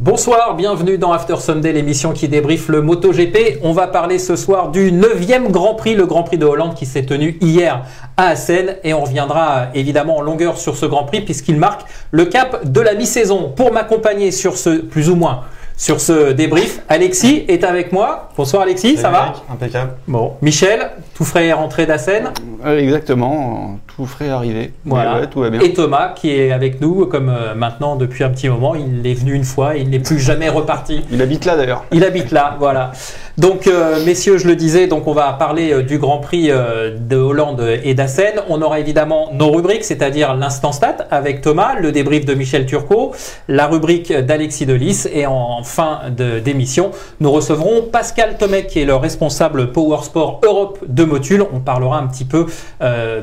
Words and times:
Bonsoir, 0.00 0.56
bienvenue 0.56 0.98
dans 0.98 1.12
After 1.12 1.36
Sunday, 1.36 1.72
l'émission 1.72 2.12
qui 2.12 2.26
débriefe 2.26 2.66
le 2.66 2.82
MotoGP. 2.82 3.60
On 3.62 3.72
va 3.72 3.86
parler 3.86 4.18
ce 4.18 4.34
soir 4.34 4.72
du 4.72 4.90
9e 4.90 5.52
Grand 5.52 5.76
Prix, 5.76 5.94
le 5.94 6.04
Grand 6.04 6.24
Prix 6.24 6.36
de 6.36 6.44
Hollande 6.44 6.74
qui 6.74 6.84
s'est 6.84 7.04
tenu 7.04 7.38
hier 7.40 7.84
à 8.16 8.30
Assen. 8.30 8.74
Et 8.82 8.92
on 8.92 9.04
reviendra 9.04 9.68
évidemment 9.72 10.16
en 10.16 10.20
longueur 10.20 10.58
sur 10.58 10.76
ce 10.76 10.84
Grand 10.84 11.04
Prix 11.04 11.20
puisqu'il 11.20 11.56
marque 11.58 11.82
le 12.10 12.24
cap 12.24 12.68
de 12.68 12.80
la 12.80 12.94
mi-saison. 12.94 13.52
Pour 13.54 13.72
m'accompagner 13.72 14.32
sur 14.32 14.58
ce, 14.58 14.80
plus 14.80 15.10
ou 15.10 15.14
moins, 15.14 15.42
sur 15.76 16.00
ce 16.00 16.32
débrief, 16.32 16.80
Alexis 16.88 17.44
est 17.46 17.62
avec 17.62 17.92
moi. 17.92 18.30
Bonsoir 18.36 18.62
Alexis, 18.62 18.96
ça 18.96 19.10
va 19.10 19.34
Impeccable. 19.48 19.92
Bon, 20.08 20.32
Michel, 20.42 20.90
tout 21.14 21.24
frais 21.24 21.46
est 21.46 21.52
rentré 21.52 21.86
d'Assen. 21.86 22.32
Euh, 22.66 22.78
exactement, 22.80 23.78
tout 23.96 24.06
frais 24.06 24.28
arrivé. 24.28 24.72
Voilà. 24.84 25.20
Ouais, 25.20 25.26
tout 25.28 25.40
va 25.40 25.50
bien. 25.50 25.60
Et 25.60 25.72
Thomas 25.72 26.08
qui 26.14 26.30
est 26.30 26.50
avec 26.50 26.80
nous 26.80 27.06
comme 27.06 27.28
euh, 27.28 27.54
maintenant 27.54 27.96
depuis 27.96 28.24
un 28.24 28.30
petit 28.30 28.48
moment. 28.48 28.74
Il 28.74 29.06
est 29.06 29.14
venu 29.14 29.34
une 29.34 29.44
fois 29.44 29.76
et 29.76 29.80
il 29.80 29.90
n'est 29.90 30.00
plus 30.00 30.18
jamais 30.18 30.48
reparti. 30.48 31.02
Il 31.10 31.22
habite 31.22 31.44
là 31.44 31.56
d'ailleurs. 31.56 31.84
Il 31.92 32.04
habite 32.04 32.30
là, 32.30 32.56
voilà. 32.58 32.92
Donc, 33.36 33.66
euh, 33.66 34.04
messieurs, 34.04 34.38
je 34.38 34.46
le 34.46 34.54
disais, 34.54 34.86
donc 34.86 35.06
on 35.06 35.12
va 35.12 35.32
parler 35.32 35.72
euh, 35.72 35.82
du 35.82 35.98
Grand 35.98 36.18
Prix 36.18 36.48
de 36.48 37.16
Hollande 37.16 37.64
et 37.82 37.94
d'Assen. 37.94 38.34
On 38.48 38.62
aura 38.62 38.80
évidemment 38.80 39.30
nos 39.32 39.50
rubriques, 39.50 39.84
c'est-à-dire 39.84 40.34
l'instant 40.34 40.72
stat 40.72 40.96
avec 41.10 41.40
Thomas, 41.40 41.74
le 41.80 41.92
débrief 41.92 42.24
de 42.24 42.34
Michel 42.34 42.66
Turcot, 42.66 43.12
la 43.48 43.66
rubrique 43.66 44.12
d'Alexis 44.12 44.66
Delis 44.66 45.06
et 45.12 45.26
en 45.26 45.62
fin 45.62 46.00
d'émission, 46.44 46.90
nous 47.20 47.30
recevrons 47.30 47.82
Pascal 47.82 48.36
Tomec 48.38 48.68
qui 48.68 48.80
est 48.80 48.84
le 48.84 48.96
responsable 48.96 49.72
Power 49.72 50.02
Sport 50.02 50.40
Europe 50.44 50.78
de 50.86 51.04
Motul. 51.04 51.44
On 51.52 51.60
parlera 51.60 51.98
un 51.98 52.06
petit 52.06 52.24
peu 52.24 52.46
euh, 52.82 53.20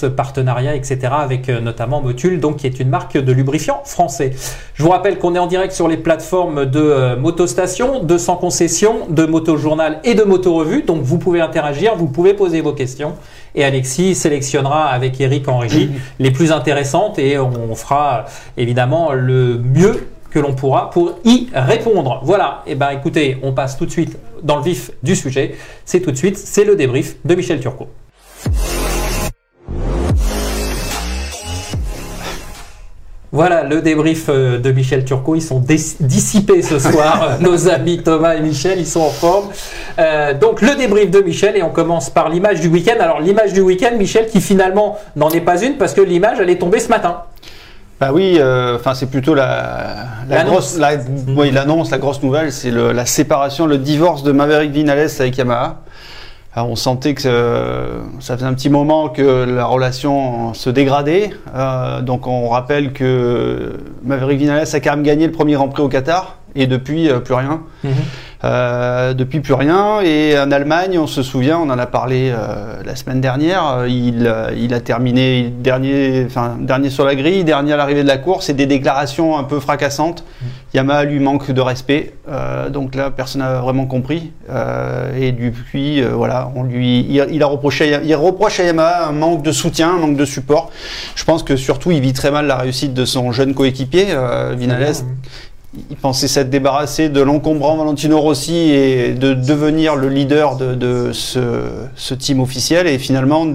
business, 0.00 0.16
partenariat, 0.16 0.74
etc. 0.74 0.98
avec 1.12 1.48
euh, 1.48 1.60
notamment 1.60 2.00
Motul, 2.00 2.40
donc 2.40 2.56
qui 2.56 2.66
est 2.66 2.80
une 2.80 2.88
marque 2.88 3.16
de 3.16 3.32
lubrifiant 3.32 3.82
français. 3.84 4.32
Je 4.74 4.82
vous 4.82 4.90
rappelle 4.90 5.18
qu'on 5.18 5.34
est 5.34 5.38
en 5.38 5.46
direct 5.46 5.72
sur 5.72 5.88
les 5.88 5.96
plateformes 5.96 6.66
de 6.66 6.80
euh, 6.80 7.16
Motostation, 7.16 8.02
de 8.02 8.18
Sans 8.18 8.36
Concession, 8.36 9.06
de 9.08 9.24
Motojournal 9.24 10.00
et 10.04 10.14
de 10.14 10.22
Motorevue. 10.22 10.82
Donc 10.82 11.02
vous 11.02 11.18
pouvez 11.18 11.40
interagir, 11.40 11.96
vous 11.96 12.08
pouvez 12.08 12.34
poser 12.34 12.60
vos 12.60 12.72
questions. 12.72 13.14
Et 13.54 13.64
Alexis 13.64 14.14
sélectionnera 14.14 14.86
avec 14.86 15.20
Eric 15.20 15.48
en 15.48 15.58
régie 15.58 15.90
les 16.20 16.30
plus 16.30 16.52
intéressantes 16.52 17.18
et 17.18 17.36
on 17.36 17.74
fera 17.74 18.26
évidemment 18.56 19.12
le 19.12 19.58
mieux 19.58 20.06
que 20.30 20.38
l'on 20.38 20.54
pourra 20.54 20.90
pour 20.90 21.18
y 21.24 21.48
répondre. 21.52 22.20
Voilà, 22.22 22.62
et 22.64 22.76
ben 22.76 22.90
écoutez, 22.90 23.38
on 23.42 23.52
passe 23.52 23.76
tout 23.76 23.86
de 23.86 23.90
suite 23.90 24.16
dans 24.44 24.56
le 24.58 24.62
vif 24.62 24.92
du 25.02 25.16
sujet. 25.16 25.56
C'est 25.84 26.00
tout 26.00 26.12
de 26.12 26.16
suite, 26.16 26.38
c'est 26.38 26.64
le 26.64 26.76
débrief 26.76 27.16
de 27.24 27.34
Michel 27.34 27.58
Turcot. 27.58 27.88
Voilà 33.32 33.62
le 33.62 33.80
débrief 33.80 34.26
euh, 34.28 34.58
de 34.58 34.72
Michel 34.72 35.04
Turcot. 35.04 35.36
Ils 35.36 35.42
sont 35.42 35.60
dissipés 35.60 36.62
ce 36.62 36.80
soir, 36.80 37.36
nos 37.40 37.68
amis 37.68 38.02
Thomas 38.02 38.34
et 38.34 38.40
Michel. 38.40 38.80
Ils 38.80 38.86
sont 38.86 39.00
en 39.00 39.10
forme. 39.10 39.50
Euh, 40.00 40.34
donc 40.34 40.60
le 40.60 40.74
débrief 40.74 41.10
de 41.10 41.20
Michel 41.20 41.56
et 41.56 41.62
on 41.62 41.70
commence 41.70 42.10
par 42.10 42.28
l'image 42.28 42.60
du 42.60 42.66
week-end. 42.66 42.96
Alors 42.98 43.20
l'image 43.20 43.52
du 43.52 43.60
week-end, 43.60 43.96
Michel, 43.96 44.26
qui 44.26 44.40
finalement 44.40 44.98
n'en 45.14 45.30
est 45.30 45.40
pas 45.40 45.62
une 45.62 45.74
parce 45.74 45.94
que 45.94 46.00
l'image 46.00 46.38
elle 46.40 46.50
est 46.50 46.58
tombée 46.58 46.80
ce 46.80 46.88
matin. 46.88 47.22
Bah 48.00 48.10
oui, 48.12 48.38
euh, 48.38 48.76
enfin 48.76 48.94
c'est 48.94 49.10
plutôt 49.10 49.34
la, 49.34 50.06
grosse, 50.46 50.78
la, 50.78 50.92
oui, 51.28 51.50
l'annonce, 51.50 51.90
la 51.90 51.98
grosse 51.98 52.22
nouvelle, 52.22 52.50
c'est 52.50 52.70
la 52.70 53.06
séparation, 53.06 53.66
le 53.66 53.78
divorce 53.78 54.22
de 54.22 54.32
Maverick 54.32 54.72
Vinales 54.72 55.10
avec 55.20 55.36
Yamaha. 55.36 55.82
Alors, 56.52 56.68
on 56.68 56.76
sentait 56.76 57.14
que 57.14 57.22
euh, 57.26 58.00
ça 58.18 58.36
faisait 58.36 58.46
un 58.46 58.54
petit 58.54 58.70
moment 58.70 59.08
que 59.08 59.44
la 59.44 59.66
relation 59.66 60.52
se 60.52 60.68
dégradait. 60.68 61.30
Euh, 61.54 62.02
donc 62.02 62.26
on 62.26 62.48
rappelle 62.48 62.92
que 62.92 63.74
Maverick 64.02 64.40
Vinales 64.40 64.66
a 64.72 64.80
quand 64.80 64.90
même 64.90 65.04
gagné 65.04 65.26
le 65.26 65.32
premier 65.32 65.54
Grand 65.54 65.68
Prix 65.68 65.82
au 65.82 65.88
Qatar 65.88 66.39
et 66.54 66.66
depuis 66.66 67.10
euh, 67.10 67.20
plus 67.20 67.34
rien. 67.34 67.62
Euh, 68.42 69.12
depuis 69.12 69.40
plus 69.40 69.52
rien. 69.52 70.00
Et 70.00 70.38
en 70.38 70.50
Allemagne, 70.50 70.98
on 70.98 71.06
se 71.06 71.22
souvient, 71.22 71.58
on 71.58 71.68
en 71.68 71.78
a 71.78 71.84
parlé 71.84 72.30
euh, 72.32 72.82
la 72.86 72.96
semaine 72.96 73.20
dernière, 73.20 73.84
il, 73.86 74.32
il 74.56 74.72
a 74.72 74.80
terminé 74.80 75.52
dernier, 75.58 76.24
enfin, 76.24 76.56
dernier 76.58 76.88
sur 76.88 77.04
la 77.04 77.14
grille, 77.14 77.44
dernier 77.44 77.74
à 77.74 77.76
l'arrivée 77.76 78.02
de 78.02 78.08
la 78.08 78.16
course, 78.16 78.48
et 78.48 78.54
des 78.54 78.64
déclarations 78.64 79.36
un 79.36 79.44
peu 79.44 79.60
fracassantes. 79.60 80.24
Yamaha 80.72 81.04
lui 81.04 81.18
manque 81.20 81.50
de 81.50 81.60
respect, 81.60 82.14
euh, 82.30 82.70
donc 82.70 82.94
là 82.94 83.10
personne 83.10 83.42
n'a 83.42 83.60
vraiment 83.60 83.84
compris. 83.84 84.32
Et 85.18 85.32
depuis, 85.32 86.00
voilà, 86.02 86.50
on 86.54 86.62
lui, 86.62 87.00
il, 87.00 87.26
il 87.30 87.42
a 87.42 87.46
reproché, 87.46 88.00
il 88.02 88.14
reproche 88.14 88.58
à 88.60 88.64
Yamaha 88.64 89.08
un 89.08 89.12
manque 89.12 89.42
de 89.42 89.52
soutien, 89.52 89.90
un 89.90 89.98
manque 89.98 90.16
de 90.16 90.24
support. 90.24 90.70
Je 91.14 91.24
pense 91.24 91.42
que 91.42 91.56
surtout, 91.56 91.90
il 91.90 92.00
vit 92.00 92.14
très 92.14 92.30
mal 92.30 92.46
la 92.46 92.56
réussite 92.56 92.94
de 92.94 93.04
son 93.04 93.32
jeune 93.32 93.54
coéquipier, 93.54 94.16
Vinales. 94.56 94.94
Il 95.90 95.96
pensait 95.96 96.26
s'être 96.26 96.50
débarrassé 96.50 97.08
de 97.08 97.20
l'encombrant 97.20 97.76
Valentino 97.76 98.20
Rossi 98.20 98.56
et 98.56 99.12
de 99.12 99.34
devenir 99.34 99.94
le 99.94 100.08
leader 100.08 100.56
de, 100.56 101.12
ce, 101.12 102.14
team 102.14 102.40
officiel. 102.40 102.88
Et 102.88 102.98
finalement, 102.98 103.46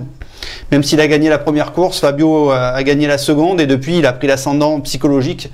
même 0.71 0.83
s'il 0.83 1.01
a 1.01 1.07
gagné 1.07 1.27
la 1.27 1.37
première 1.37 1.73
course, 1.73 1.99
Fabio 1.99 2.51
a, 2.51 2.69
a 2.69 2.83
gagné 2.83 3.07
la 3.07 3.17
seconde 3.17 3.59
et 3.59 3.67
depuis, 3.67 3.97
il 3.97 4.05
a 4.05 4.13
pris 4.13 4.27
l'ascendant 4.27 4.79
psychologique 4.79 5.49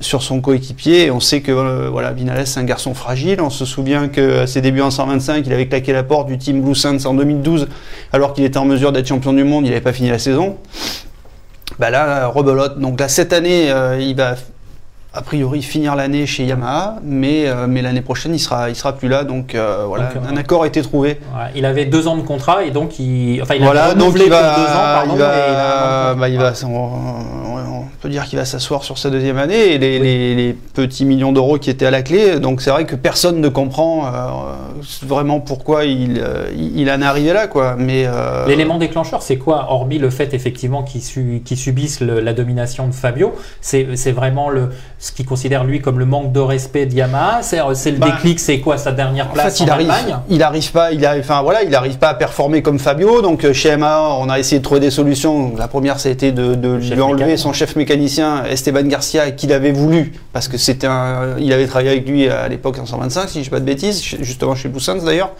sur 0.00 0.22
son 0.22 0.40
coéquipier. 0.40 1.06
Et 1.06 1.10
on 1.10 1.20
sait 1.20 1.40
que 1.40 1.52
euh, 1.52 1.88
voilà, 1.90 2.12
Vinales, 2.12 2.46
c'est 2.46 2.60
un 2.60 2.64
garçon 2.64 2.94
fragile. 2.94 3.40
On 3.40 3.50
se 3.50 3.64
souvient 3.64 4.08
qu'à 4.08 4.46
ses 4.46 4.60
débuts 4.60 4.80
en 4.80 4.90
125, 4.90 5.44
il 5.46 5.52
avait 5.52 5.68
claqué 5.68 5.92
la 5.92 6.02
porte 6.02 6.28
du 6.28 6.38
team 6.38 6.62
Blue 6.62 6.74
Saints 6.74 7.04
en 7.06 7.14
2012, 7.14 7.68
alors 8.12 8.32
qu'il 8.32 8.44
était 8.44 8.58
en 8.58 8.64
mesure 8.64 8.92
d'être 8.92 9.08
champion 9.08 9.32
du 9.32 9.44
monde. 9.44 9.64
Il 9.64 9.70
n'avait 9.70 9.80
pas 9.80 9.92
fini 9.92 10.10
la 10.10 10.18
saison. 10.18 10.56
Bah 11.78 11.90
là, 11.90 12.28
rebelote. 12.28 12.78
Donc 12.78 13.00
là, 13.00 13.08
cette 13.08 13.32
année, 13.32 13.70
euh, 13.70 13.98
il 14.00 14.14
va 14.14 14.36
a 15.16 15.22
priori 15.22 15.62
finir 15.62 15.94
l'année 15.94 16.26
chez 16.26 16.44
Yamaha, 16.44 16.96
mais, 17.04 17.46
euh, 17.46 17.66
mais 17.68 17.82
l'année 17.82 18.00
prochaine, 18.00 18.34
il 18.34 18.38
sera, 18.40 18.68
il 18.68 18.76
sera 18.76 18.92
plus 18.94 19.08
là. 19.08 19.22
Donc 19.24 19.54
euh, 19.54 19.84
voilà, 19.86 20.06
Donc, 20.06 20.16
euh, 20.24 20.28
un 20.32 20.36
accord 20.36 20.64
a 20.64 20.66
été 20.66 20.82
trouvé. 20.82 21.20
Voilà, 21.32 21.50
il 21.54 21.64
avait 21.64 21.84
deux 21.86 22.08
ans 22.08 22.16
de 22.16 22.22
contrat 22.22 22.64
et 22.64 22.70
donc 22.70 22.98
il, 22.98 23.40
enfin 23.42 23.54
il 23.54 23.62
a 23.62 23.66
Voilà, 23.66 23.94
donc 23.94 24.00
renouvelé 24.00 24.24
il 24.24 24.30
va, 24.30 24.56
deux 24.56 24.62
ans, 24.62 24.74
pardon, 24.94 25.12
il 25.14 25.18
va, 25.20 25.34
il 25.48 25.54
a 25.54 26.14
bah, 26.14 26.28
il 26.28 26.66
on, 26.66 26.68
on 26.74 27.84
peut 28.00 28.08
dire 28.08 28.24
qu'il 28.24 28.38
va 28.38 28.44
s'asseoir 28.44 28.82
sur 28.84 28.98
sa 28.98 29.08
deuxième 29.08 29.38
année 29.38 29.72
et 29.74 29.78
les, 29.78 29.98
les- 29.98 30.34
les 30.34 30.52
petits 30.52 31.04
millions 31.06 31.32
d'euros 31.32 31.58
qui 31.58 31.70
étaient 31.70 31.86
à 31.86 31.90
la 31.90 32.02
clé. 32.02 32.38
Donc 32.40 32.60
c'est 32.60 32.70
vrai 32.70 32.84
que 32.84 32.96
personne 32.96 33.40
ne 33.40 33.48
comprend 33.48 34.06
euh, 34.06 34.10
vraiment 35.06 35.40
pourquoi 35.40 35.84
il, 35.84 36.22
il 36.56 36.90
en 36.90 37.00
est 37.00 37.04
arrivé 37.04 37.32
là, 37.32 37.46
quoi. 37.46 37.76
Mais 37.78 38.06
L'élément 38.46 38.78
déclencheur, 38.78 39.22
c'est 39.22 39.36
quoi 39.38 39.68
Hormis 39.70 39.98
le 39.98 40.10
fait 40.10 40.34
effectivement 40.34 40.82
qu'ils 40.82 41.02
su- 41.02 41.42
le- 42.00 42.20
la 42.20 42.32
domination 42.32 42.86
de 42.88 42.92
Fabio, 42.92 43.34
c'est 43.60 44.12
vraiment 44.12 44.50
le, 44.50 44.68
ce 45.04 45.12
qu'il 45.12 45.26
considère 45.26 45.64
lui 45.64 45.82
comme 45.82 45.98
le 45.98 46.06
manque 46.06 46.32
de 46.32 46.40
respect 46.40 46.86
de 46.86 46.94
Yamaha. 46.94 47.42
C'est 47.42 47.58
le 47.90 47.98
Bah, 47.98 48.06
déclic, 48.06 48.40
c'est 48.40 48.60
quoi 48.60 48.78
sa 48.78 48.90
dernière 48.90 49.26
En 49.26 49.34
place 49.34 49.58
fait, 49.58 49.64
il 49.64 49.70
en 49.70 49.74
arrive, 49.74 49.90
Allemagne? 49.90 50.16
il 50.30 50.42
arrive 50.42 50.72
pas, 50.72 50.92
il 50.92 51.04
arrive, 51.04 51.22
enfin 51.24 51.42
voilà, 51.42 51.62
il 51.62 51.74
arrive 51.74 51.98
pas 51.98 52.08
à 52.08 52.14
performer 52.14 52.62
comme 52.62 52.78
Fabio. 52.78 53.20
Donc 53.20 53.44
euh, 53.44 53.52
chez 53.52 53.68
Yamaha, 53.68 54.16
on 54.18 54.30
a 54.30 54.38
essayé 54.38 54.60
de 54.60 54.64
trouver 54.64 54.80
des 54.80 54.90
solutions. 54.90 55.52
La 55.58 55.68
première, 55.68 56.00
ça 56.00 56.08
a 56.08 56.12
été 56.12 56.32
de, 56.32 56.54
lui 56.76 57.00
enlever 57.02 57.36
son 57.36 57.52
chef 57.52 57.76
mécanicien 57.76 58.44
Esteban 58.46 58.84
Garcia, 58.84 59.30
qu'il 59.32 59.52
avait 59.52 59.72
voulu, 59.72 60.14
parce 60.32 60.48
que 60.48 60.56
c'était 60.56 60.86
un, 60.86 61.36
il 61.38 61.52
avait 61.52 61.66
travaillé 61.66 61.90
avec 61.90 62.08
lui 62.08 62.26
à 62.30 62.48
l'époque 62.48 62.78
en 62.78 62.86
125, 62.86 63.28
si 63.28 63.40
je 63.40 63.44
dis 63.44 63.50
pas 63.50 63.60
de 63.60 63.66
bêtises, 63.66 64.02
justement 64.02 64.54
chez 64.54 64.70
Boussins 64.70 64.96
d'ailleurs. 65.04 65.32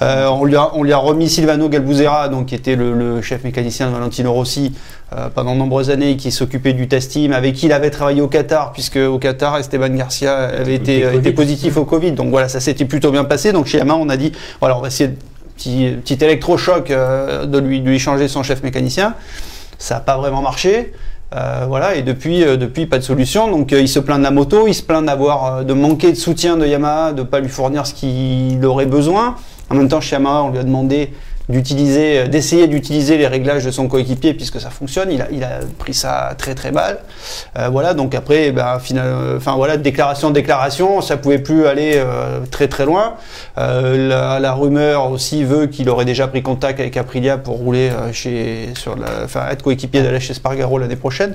Euh, 0.00 0.28
on 0.28 0.44
lui 0.44 0.54
a, 0.54 0.70
on 0.76 0.84
lui 0.84 0.92
a 0.92 0.98
remis 0.98 1.28
Silvano 1.28 1.68
Galbuzera, 1.68 2.28
donc 2.28 2.46
qui 2.46 2.54
était 2.54 2.76
le, 2.76 2.92
le 2.94 3.20
chef 3.20 3.42
mécanicien 3.42 3.88
de 3.88 3.94
Valentino 3.94 4.32
Rossi 4.32 4.74
euh, 5.16 5.30
pendant 5.34 5.54
de 5.54 5.58
nombreuses 5.58 5.88
années, 5.88 6.18
qui 6.18 6.30
s'occupait 6.30 6.74
du 6.74 6.86
test 6.86 7.12
team, 7.12 7.32
avec 7.32 7.54
qui 7.54 7.64
il 7.64 7.72
avait 7.72 7.88
travaillé 7.88 8.20
au 8.20 8.28
Qatar, 8.28 8.72
puisque 8.72 8.98
au 9.08 9.18
Qatar, 9.18 9.58
Esteban 9.58 9.90
Garcia 9.90 10.36
avait 10.36 10.74
était 10.74 10.98
été, 10.98 11.30
euh, 11.30 11.32
positif 11.34 11.76
au 11.76 11.84
Covid. 11.84 12.12
Donc 12.12 12.30
voilà, 12.30 12.48
ça 12.48 12.60
s'était 12.60 12.84
plutôt 12.84 13.10
bien 13.10 13.24
passé. 13.24 13.52
Donc 13.52 13.66
chez 13.66 13.78
Yamaha, 13.78 13.98
on 13.98 14.08
a 14.08 14.16
dit, 14.16 14.32
voilà, 14.60 14.78
on 14.78 14.80
va 14.80 14.88
essayer 14.88 15.10
de 15.10 15.16
petit, 15.56 15.96
petit 16.04 16.24
électrochoc 16.24 16.90
euh, 16.90 17.46
de, 17.46 17.58
lui, 17.58 17.80
de 17.80 17.88
lui 17.88 17.98
changer 17.98 18.28
son 18.28 18.42
chef 18.42 18.62
mécanicien. 18.62 19.14
Ça 19.78 19.94
n'a 19.94 20.00
pas 20.00 20.16
vraiment 20.16 20.42
marché. 20.42 20.92
Euh, 21.34 21.66
voilà, 21.68 21.94
et 21.94 22.02
depuis, 22.02 22.42
euh, 22.42 22.56
depuis, 22.56 22.86
pas 22.86 22.98
de 22.98 23.04
solution. 23.04 23.50
Donc 23.50 23.72
euh, 23.72 23.80
il 23.80 23.88
se 23.88 23.98
plaint 23.98 24.18
de 24.18 24.24
la 24.24 24.30
moto, 24.30 24.66
il 24.66 24.74
se 24.74 24.82
plaint 24.82 25.04
d'avoir, 25.04 25.64
de 25.64 25.74
manquer 25.74 26.10
de 26.12 26.16
soutien 26.16 26.56
de 26.56 26.66
Yamaha, 26.66 27.12
de 27.12 27.22
pas 27.22 27.40
lui 27.40 27.50
fournir 27.50 27.86
ce 27.86 27.92
qu'il 27.92 28.64
aurait 28.64 28.86
besoin. 28.86 29.36
En 29.68 29.74
même 29.74 29.88
temps, 29.88 30.00
chez 30.00 30.16
Yamaha, 30.16 30.44
on 30.44 30.50
lui 30.50 30.58
a 30.58 30.62
demandé 30.62 31.12
d'utiliser, 31.48 32.28
d'essayer 32.28 32.66
d'utiliser 32.66 33.16
les 33.16 33.26
réglages 33.26 33.64
de 33.64 33.70
son 33.70 33.88
coéquipier 33.88 34.34
puisque 34.34 34.60
ça 34.60 34.70
fonctionne. 34.70 35.10
Il 35.10 35.22
a, 35.22 35.28
il 35.30 35.44
a 35.44 35.60
pris 35.78 35.94
ça 35.94 36.34
très 36.36 36.54
très 36.54 36.72
mal. 36.72 36.98
Euh, 37.56 37.68
voilà, 37.70 37.94
donc 37.94 38.14
après, 38.14 38.52
ben, 38.52 38.78
final, 38.78 39.36
enfin 39.36 39.54
voilà, 39.56 39.76
déclaration 39.76 40.30
déclaration, 40.30 41.00
ça 41.00 41.16
pouvait 41.16 41.38
plus 41.38 41.66
aller 41.66 41.92
euh, 41.96 42.40
très 42.50 42.68
très 42.68 42.84
loin. 42.84 43.14
Euh, 43.56 44.08
la, 44.08 44.40
la, 44.40 44.52
rumeur 44.52 45.10
aussi 45.10 45.44
veut 45.44 45.66
qu'il 45.66 45.88
aurait 45.88 46.04
déjà 46.04 46.28
pris 46.28 46.42
contact 46.42 46.80
avec 46.80 46.96
Aprilia 46.96 47.38
pour 47.38 47.56
rouler 47.56 47.90
chez, 48.12 48.70
sur 48.74 48.96
la, 48.96 49.24
enfin 49.24 49.48
être 49.50 49.62
coéquipier 49.62 50.02
d'aller 50.02 50.20
chez 50.20 50.34
Spargaro 50.34 50.78
l'année 50.78 50.96
prochaine. 50.96 51.34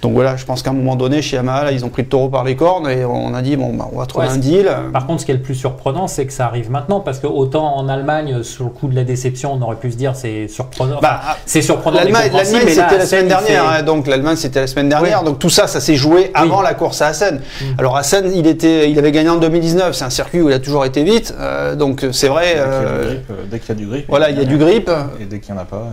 Donc 0.00 0.12
voilà, 0.14 0.36
je 0.36 0.44
pense 0.44 0.62
qu'à 0.62 0.70
un 0.70 0.74
moment 0.74 0.96
donné, 0.96 1.20
chez 1.20 1.36
Yamaha, 1.36 1.64
là, 1.64 1.72
ils 1.72 1.84
ont 1.84 1.88
pris 1.88 2.02
le 2.02 2.08
taureau 2.08 2.28
par 2.28 2.44
les 2.44 2.56
cornes 2.56 2.88
et 2.88 3.04
on 3.04 3.34
a 3.34 3.42
dit 3.42 3.56
bon, 3.56 3.74
ben, 3.74 3.86
on 3.92 3.98
va 3.98 4.06
trouver 4.06 4.28
un 4.28 4.38
deal. 4.38 4.70
Par 4.92 5.06
contre, 5.06 5.20
ce 5.20 5.26
qui 5.26 5.32
est 5.32 5.36
le 5.36 5.42
plus 5.42 5.54
surprenant, 5.54 6.06
c'est 6.08 6.26
que 6.26 6.32
ça 6.32 6.46
arrive 6.46 6.70
maintenant 6.70 7.00
parce 7.00 7.18
que 7.18 7.26
autant 7.26 7.76
en 7.76 7.88
Allemagne, 7.88 8.42
sur 8.42 8.64
le 8.64 8.70
coup 8.70 8.88
de 8.88 8.94
la 8.94 9.04
déception, 9.04 9.41
on 9.50 9.60
aurait 9.62 9.76
pu 9.76 9.90
se 9.90 9.96
dire 9.96 10.14
c'est 10.14 10.48
surprenant. 10.48 10.98
Bah, 11.00 11.20
c'est 11.46 11.62
surprenant. 11.62 11.98
L'Allemagne, 11.98 12.30
c'était 12.68 12.98
la 12.98 13.06
semaine 13.06 13.28
dernière, 13.28 13.68
hein, 13.68 13.82
donc 13.82 14.06
l'Allemagne 14.06 14.36
c'était 14.36 14.60
la 14.60 14.66
semaine 14.66 14.88
dernière, 14.88 15.22
donc 15.22 15.38
tout 15.38 15.50
ça, 15.50 15.66
ça 15.66 15.80
s'est 15.80 15.96
joué 15.96 16.30
avant 16.34 16.62
la 16.62 16.74
course 16.74 17.02
à 17.02 17.08
Assen. 17.08 17.40
Mm. 17.40 17.64
Alors 17.78 17.96
Assen, 17.96 18.30
il 18.34 18.46
était, 18.46 18.90
il 18.90 18.98
avait 18.98 19.12
gagné 19.12 19.28
en 19.28 19.36
2019. 19.36 19.94
C'est 19.94 20.04
un 20.04 20.10
circuit 20.10 20.40
où 20.40 20.48
il 20.48 20.54
a 20.54 20.58
toujours 20.58 20.84
été 20.84 21.04
vite, 21.04 21.34
euh, 21.38 21.74
donc 21.74 22.06
c'est 22.12 22.28
vrai. 22.28 22.54
Euh, 22.56 23.16
dès 23.50 23.58
qu'il 23.58 23.68
y 23.68 23.72
a 23.72 23.74
du 23.74 23.86
grip. 23.86 24.04
Voilà, 24.08 24.30
il 24.30 24.38
y 24.38 24.40
a 24.40 24.44
du 24.44 24.58
grip. 24.58 24.90
Et 25.20 25.24
dès 25.24 25.40
qu'il 25.40 25.54
n'y 25.54 25.60
en 25.60 25.62
a 25.62 25.66
pas, 25.66 25.92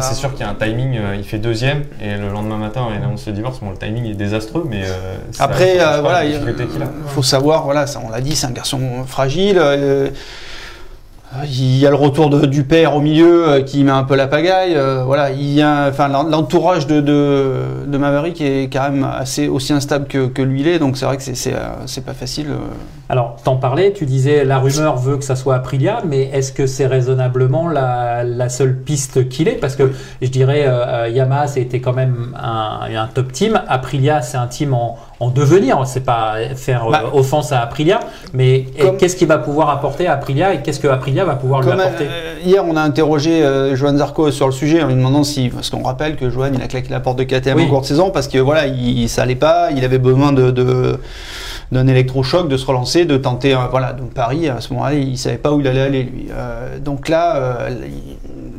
c'est 0.00 0.14
sûr 0.14 0.32
qu'il 0.32 0.40
y 0.40 0.48
a 0.48 0.50
un 0.50 0.54
timing. 0.54 0.96
Euh, 0.96 1.16
il 1.16 1.24
fait 1.24 1.38
deuxième 1.38 1.84
et 2.00 2.16
le 2.16 2.28
lendemain 2.28 2.58
matin, 2.58 2.88
il 2.96 3.02
annonce 3.02 3.26
le 3.26 3.32
divorce. 3.32 3.60
Bon, 3.60 3.70
le 3.70 3.76
timing 3.76 4.06
est 4.06 4.14
désastreux, 4.14 4.66
mais 4.68 4.82
après, 5.38 5.78
voilà, 6.00 6.24
il 6.24 6.40
faut 7.08 7.22
savoir, 7.22 7.64
voilà, 7.64 7.86
ça, 7.86 8.00
on 8.04 8.10
l'a 8.10 8.20
dit, 8.20 8.36
c'est 8.36 8.46
un 8.46 8.52
garçon 8.52 8.80
fragile. 9.06 9.60
Il 11.44 11.78
y 11.78 11.86
a 11.86 11.90
le 11.90 11.96
retour 11.96 12.28
de, 12.28 12.44
du 12.44 12.64
père 12.64 12.96
au 12.96 13.00
milieu 13.00 13.48
euh, 13.48 13.62
qui 13.62 13.84
met 13.84 13.92
un 13.92 14.02
peu 14.02 14.16
la 14.16 14.26
pagaille. 14.26 14.74
Euh, 14.74 15.04
voilà, 15.04 15.30
il 15.30 15.52
y 15.52 15.62
a, 15.62 15.86
enfin, 15.88 16.08
l'entourage 16.08 16.88
de, 16.88 17.00
de, 17.00 17.86
de, 17.86 17.98
Maverick 17.98 18.40
est 18.40 18.64
quand 18.64 18.90
même 18.90 19.04
assez 19.04 19.46
aussi 19.46 19.72
instable 19.72 20.08
que, 20.08 20.26
que 20.26 20.42
lui 20.42 20.64
l'est, 20.64 20.80
donc 20.80 20.96
c'est 20.96 21.04
vrai 21.04 21.16
que 21.16 21.22
c'est, 21.22 21.36
c'est, 21.36 21.54
euh, 21.54 22.02
pas 22.04 22.14
facile. 22.14 22.48
Alors, 23.08 23.36
t'en 23.44 23.56
parlais, 23.56 23.92
tu 23.92 24.06
disais 24.06 24.44
la 24.44 24.58
rumeur 24.58 24.96
veut 24.96 25.18
que 25.18 25.24
ça 25.24 25.36
soit 25.36 25.54
Aprilia, 25.54 26.02
mais 26.04 26.22
est-ce 26.32 26.52
que 26.52 26.66
c'est 26.66 26.86
raisonnablement 26.86 27.68
la, 27.68 28.24
la 28.24 28.48
seule 28.48 28.76
piste 28.76 29.28
qu'il 29.28 29.46
est 29.46 29.56
Parce 29.56 29.76
que 29.76 29.92
je 30.20 30.28
dirais 30.28 30.66
Yamaha, 31.10 31.46
c'était 31.46 31.80
quand 31.80 31.92
même 31.92 32.36
un, 32.40 32.88
un 32.92 33.06
top 33.06 33.30
team. 33.30 33.60
Aprilia, 33.68 34.22
c'est 34.22 34.36
un 34.36 34.46
team 34.48 34.74
en, 34.74 34.98
en 35.20 35.28
devenir. 35.28 35.78
C'est 35.86 36.04
pas 36.04 36.36
faire 36.56 36.88
bah, 36.90 37.04
offense 37.12 37.52
à 37.52 37.60
Aprilia, 37.60 38.00
mais 38.32 38.64
qu'est-ce 38.98 39.16
qu'il 39.16 39.28
va 39.28 39.38
pouvoir 39.38 39.68
apporter 39.68 40.06
à 40.06 40.14
Aprilia 40.14 40.54
et 40.54 40.62
qu'est-ce 40.62 40.80
que 40.80 40.88
Aprilia 40.88 41.24
va 41.24 41.36
pouvoir 41.36 41.60
lui 41.60 41.70
apporter 41.70 42.06
euh, 42.08 42.36
Hier, 42.42 42.64
on 42.66 42.74
a 42.74 42.80
interrogé 42.80 43.44
euh, 43.44 43.76
Johan 43.76 43.96
Zarco 43.98 44.30
sur 44.30 44.46
le 44.46 44.52
sujet 44.52 44.82
en 44.82 44.88
lui 44.88 44.94
demandant 44.94 45.22
si, 45.22 45.50
parce 45.50 45.68
qu'on 45.68 45.82
rappelle 45.82 46.16
que 46.16 46.30
Johan 46.30 46.50
il 46.54 46.62
a 46.62 46.66
claqué 46.66 46.88
la 46.88 47.00
porte 47.00 47.18
de 47.18 47.24
KTM 47.24 47.60
en 47.60 47.66
cours 47.66 47.82
de 47.82 47.86
saison 47.86 48.10
parce 48.10 48.28
que 48.28 48.38
voilà, 48.38 48.66
il, 48.66 49.08
ça 49.08 49.22
allait 49.22 49.34
pas, 49.34 49.70
il 49.72 49.84
avait 49.84 49.98
besoin 49.98 50.32
de, 50.32 50.98
d'un 51.70 51.86
électrochoc, 51.86 52.48
de 52.48 52.56
se 52.56 52.64
relancer, 52.64 53.04
de 53.04 53.18
tenter, 53.18 53.56
voilà, 53.70 53.92
donc 53.92 54.14
Paris 54.14 54.48
à 54.48 54.60
ce 54.62 54.72
moment-là, 54.72 54.94
il 54.94 55.18
savait 55.18 55.36
pas 55.36 55.52
où 55.52 55.60
il 55.60 55.68
allait 55.68 55.82
aller 55.82 56.02
lui. 56.04 56.28
Euh, 56.32 56.78
donc 56.78 57.10
là, 57.10 57.68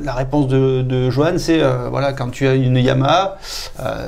la 0.04 0.14
réponse 0.14 0.48
de, 0.48 0.84
de 0.84 1.10
Johan, 1.10 1.38
c'est 1.38 1.62
voilà, 1.90 2.14
quand 2.14 2.30
tu 2.30 2.48
as 2.48 2.54
une 2.54 2.78
Yamaha, 2.78 3.38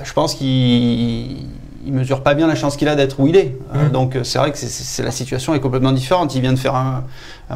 je 0.04 0.14
pense 0.14 0.36
qu'il 0.36 1.48
il 1.86 1.94
mesure 1.94 2.22
pas 2.22 2.34
bien 2.34 2.48
la 2.48 2.56
chance 2.56 2.78
qu'il 2.78 2.88
a 2.88 2.96
d'être 2.96 3.20
où 3.20 3.28
il 3.28 3.36
est. 3.36 3.56
Euh, 3.76 3.86
mmh. 3.86 3.92
donc 3.92 4.18
c'est 4.24 4.40
vrai 4.40 4.52
que 4.52 4.58
c'est 4.58 5.04
la 5.04 5.12
situation 5.12 5.54
est 5.54 5.60
complètement 5.60 5.92
différente. 5.92 6.36
Il 6.36 6.42
vient 6.42 6.54
de 6.54 6.60
faire 6.60 6.76
un, 6.76 7.04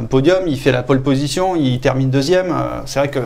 podium, 0.06 0.44
il 0.48 0.60
fait 0.60 0.72
la 0.72 0.84
pole 0.84 1.02
position, 1.02 1.56
il 1.56 1.80
termine 1.80 2.10
deuxième. 2.10 2.52
Euh, 2.52 2.82
c'est 2.86 3.00
vrai 3.00 3.10
que 3.10 3.20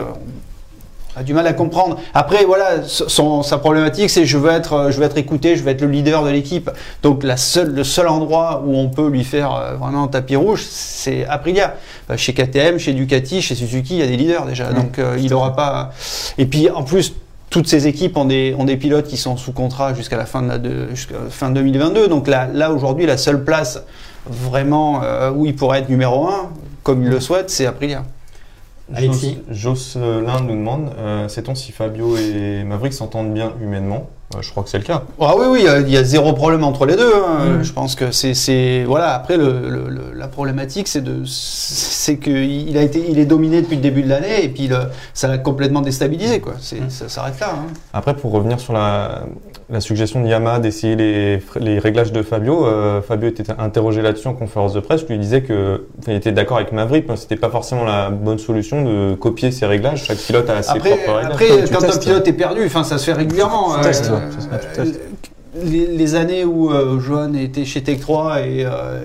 a 1.14 1.22
du 1.22 1.34
mal 1.34 1.46
à 1.46 1.52
comprendre. 1.52 1.98
Après, 2.14 2.46
voilà, 2.46 2.84
son, 2.86 3.42
sa 3.42 3.58
problématique, 3.58 4.08
c'est 4.08 4.24
je 4.24 4.38
veux 4.38 4.50
être, 4.50 4.90
je 4.90 4.96
veux 4.96 5.04
être 5.04 5.18
écouté, 5.18 5.56
je 5.56 5.62
veux 5.62 5.70
être 5.70 5.82
le 5.82 5.88
leader 5.88 6.24
de 6.24 6.30
l'équipe. 6.30 6.70
Donc 7.02 7.22
la 7.22 7.36
seule, 7.36 7.74
le 7.74 7.84
seul 7.84 8.08
endroit 8.08 8.62
où 8.64 8.74
on 8.74 8.88
peut 8.88 9.10
lui 9.10 9.22
faire 9.22 9.54
euh, 9.54 9.74
vraiment 9.74 10.04
un 10.04 10.08
tapis 10.08 10.36
rouge, 10.36 10.64
c'est 10.70 11.26
Aprilia. 11.26 11.74
Chez 12.16 12.32
KTM, 12.32 12.78
chez 12.78 12.94
Ducati, 12.94 13.42
chez 13.42 13.54
Suzuki, 13.54 13.94
il 13.94 14.00
y 14.00 14.02
a 14.02 14.06
des 14.06 14.16
leaders 14.16 14.46
déjà. 14.46 14.70
Mmh. 14.70 14.74
Donc 14.74 15.00
il 15.18 15.30
n'aura 15.30 15.54
pas. 15.54 15.92
Et 16.36 16.46
puis 16.46 16.68
en 16.70 16.82
plus, 16.82 17.14
toutes 17.52 17.68
ces 17.68 17.86
équipes 17.86 18.16
ont 18.16 18.24
des, 18.24 18.56
ont 18.58 18.64
des 18.64 18.78
pilotes 18.78 19.06
qui 19.06 19.18
sont 19.18 19.36
sous 19.36 19.52
contrat 19.52 19.92
jusqu'à 19.92 20.16
la 20.16 20.24
fin, 20.24 20.42
de, 20.42 20.56
de 20.56 20.88
fin 21.28 21.50
2022. 21.50 22.08
Donc 22.08 22.26
là, 22.26 22.48
là 22.52 22.72
aujourd'hui, 22.72 23.06
la 23.06 23.18
seule 23.18 23.44
place 23.44 23.84
vraiment 24.26 25.02
euh, 25.02 25.30
où 25.30 25.44
il 25.46 25.54
pourrait 25.54 25.80
être 25.80 25.90
numéro 25.90 26.28
1, 26.28 26.50
comme 26.82 27.02
il 27.02 27.10
le 27.10 27.20
souhaite, 27.20 27.50
c'est 27.50 27.66
Aprilia. 27.66 28.04
Jocelyn 29.50 30.40
nous 30.40 30.56
demande, 30.56 30.90
euh, 30.98 31.28
sait-on 31.28 31.54
si 31.54 31.72
Fabio 31.72 32.16
et 32.16 32.64
Maverick 32.64 32.94
s'entendent 32.94 33.32
bien 33.32 33.52
humainement? 33.62 34.08
Je 34.40 34.50
crois 34.50 34.62
que 34.62 34.68
c'est 34.68 34.78
le 34.78 34.84
cas. 34.84 35.02
Ah 35.20 35.34
oui, 35.36 35.46
oui, 35.48 35.66
il 35.86 35.90
y 35.90 35.96
a 35.96 36.04
zéro 36.04 36.32
problème 36.32 36.64
entre 36.64 36.86
les 36.86 36.96
deux. 36.96 37.12
Hein. 37.14 37.58
Mm. 37.58 37.62
Je 37.62 37.72
pense 37.72 37.94
que 37.94 38.10
c'est, 38.10 38.84
voilà. 38.84 39.14
Après, 39.14 39.36
le, 39.36 40.12
la 40.14 40.28
problématique, 40.28 40.88
c'est 40.88 41.02
de, 41.02 41.22
c'est 41.24 42.18
qu'il 42.18 42.76
a 42.76 42.82
été, 42.82 43.04
il 43.08 43.18
est 43.18 43.26
dominé 43.26 43.62
depuis 43.62 43.76
le 43.76 43.82
début 43.82 44.02
de 44.02 44.08
l'année 44.08 44.44
et 44.44 44.48
puis 44.48 44.70
ça 45.14 45.28
l'a 45.28 45.38
complètement 45.38 45.80
déstabilisé, 45.80 46.40
quoi. 46.40 46.54
Mm. 46.54 46.88
Ça 46.88 47.08
s'arrête 47.08 47.38
là. 47.40 47.54
Hein. 47.54 47.72
Après, 47.92 48.14
pour 48.14 48.32
revenir 48.32 48.60
sur 48.60 48.72
la, 48.72 49.22
la 49.72 49.80
suggestion 49.80 50.20
de 50.22 50.28
Yamaha 50.28 50.58
d'essayer 50.60 50.94
les, 50.96 51.42
les, 51.58 51.78
réglages 51.78 52.12
de 52.12 52.22
Fabio, 52.22 52.66
euh, 52.66 53.00
Fabio 53.00 53.28
était 53.28 53.50
interrogé 53.58 54.02
là-dessus 54.02 54.28
en 54.28 54.34
conférence 54.34 54.74
de 54.74 54.80
presse. 54.80 55.08
Lui 55.08 55.18
disait 55.18 55.42
que 55.42 55.86
il 56.06 56.12
était 56.12 56.30
d'accord 56.30 56.58
avec 56.58 56.72
Maverick, 56.72 57.08
mais 57.08 57.16
c'était 57.16 57.36
pas 57.36 57.48
forcément 57.48 57.84
la 57.84 58.10
bonne 58.10 58.38
solution 58.38 58.84
de 58.84 59.14
copier 59.14 59.50
ses 59.50 59.64
réglages. 59.64 60.04
Chaque 60.04 60.18
pilote 60.18 60.48
a 60.50 60.62
ses 60.62 60.78
propres 60.78 61.12
réglages. 61.14 61.32
Après, 61.32 61.48
quand 61.72 61.84
un 61.84 61.98
pilote 61.98 62.28
est 62.28 62.32
perdu, 62.34 62.62
enfin, 62.66 62.84
ça 62.84 62.98
se 62.98 63.06
fait 63.06 63.14
régulièrement. 63.14 63.74
Euh, 63.74 63.92
les, 65.54 66.14
années 66.14 66.44
où 66.44 66.70
euh, 66.70 66.98
Johan 66.98 67.34
était 67.34 67.64
chez 67.64 67.82
Tech 67.82 68.00
3 68.00 68.40
et, 68.40 68.64
euh, 68.64 69.00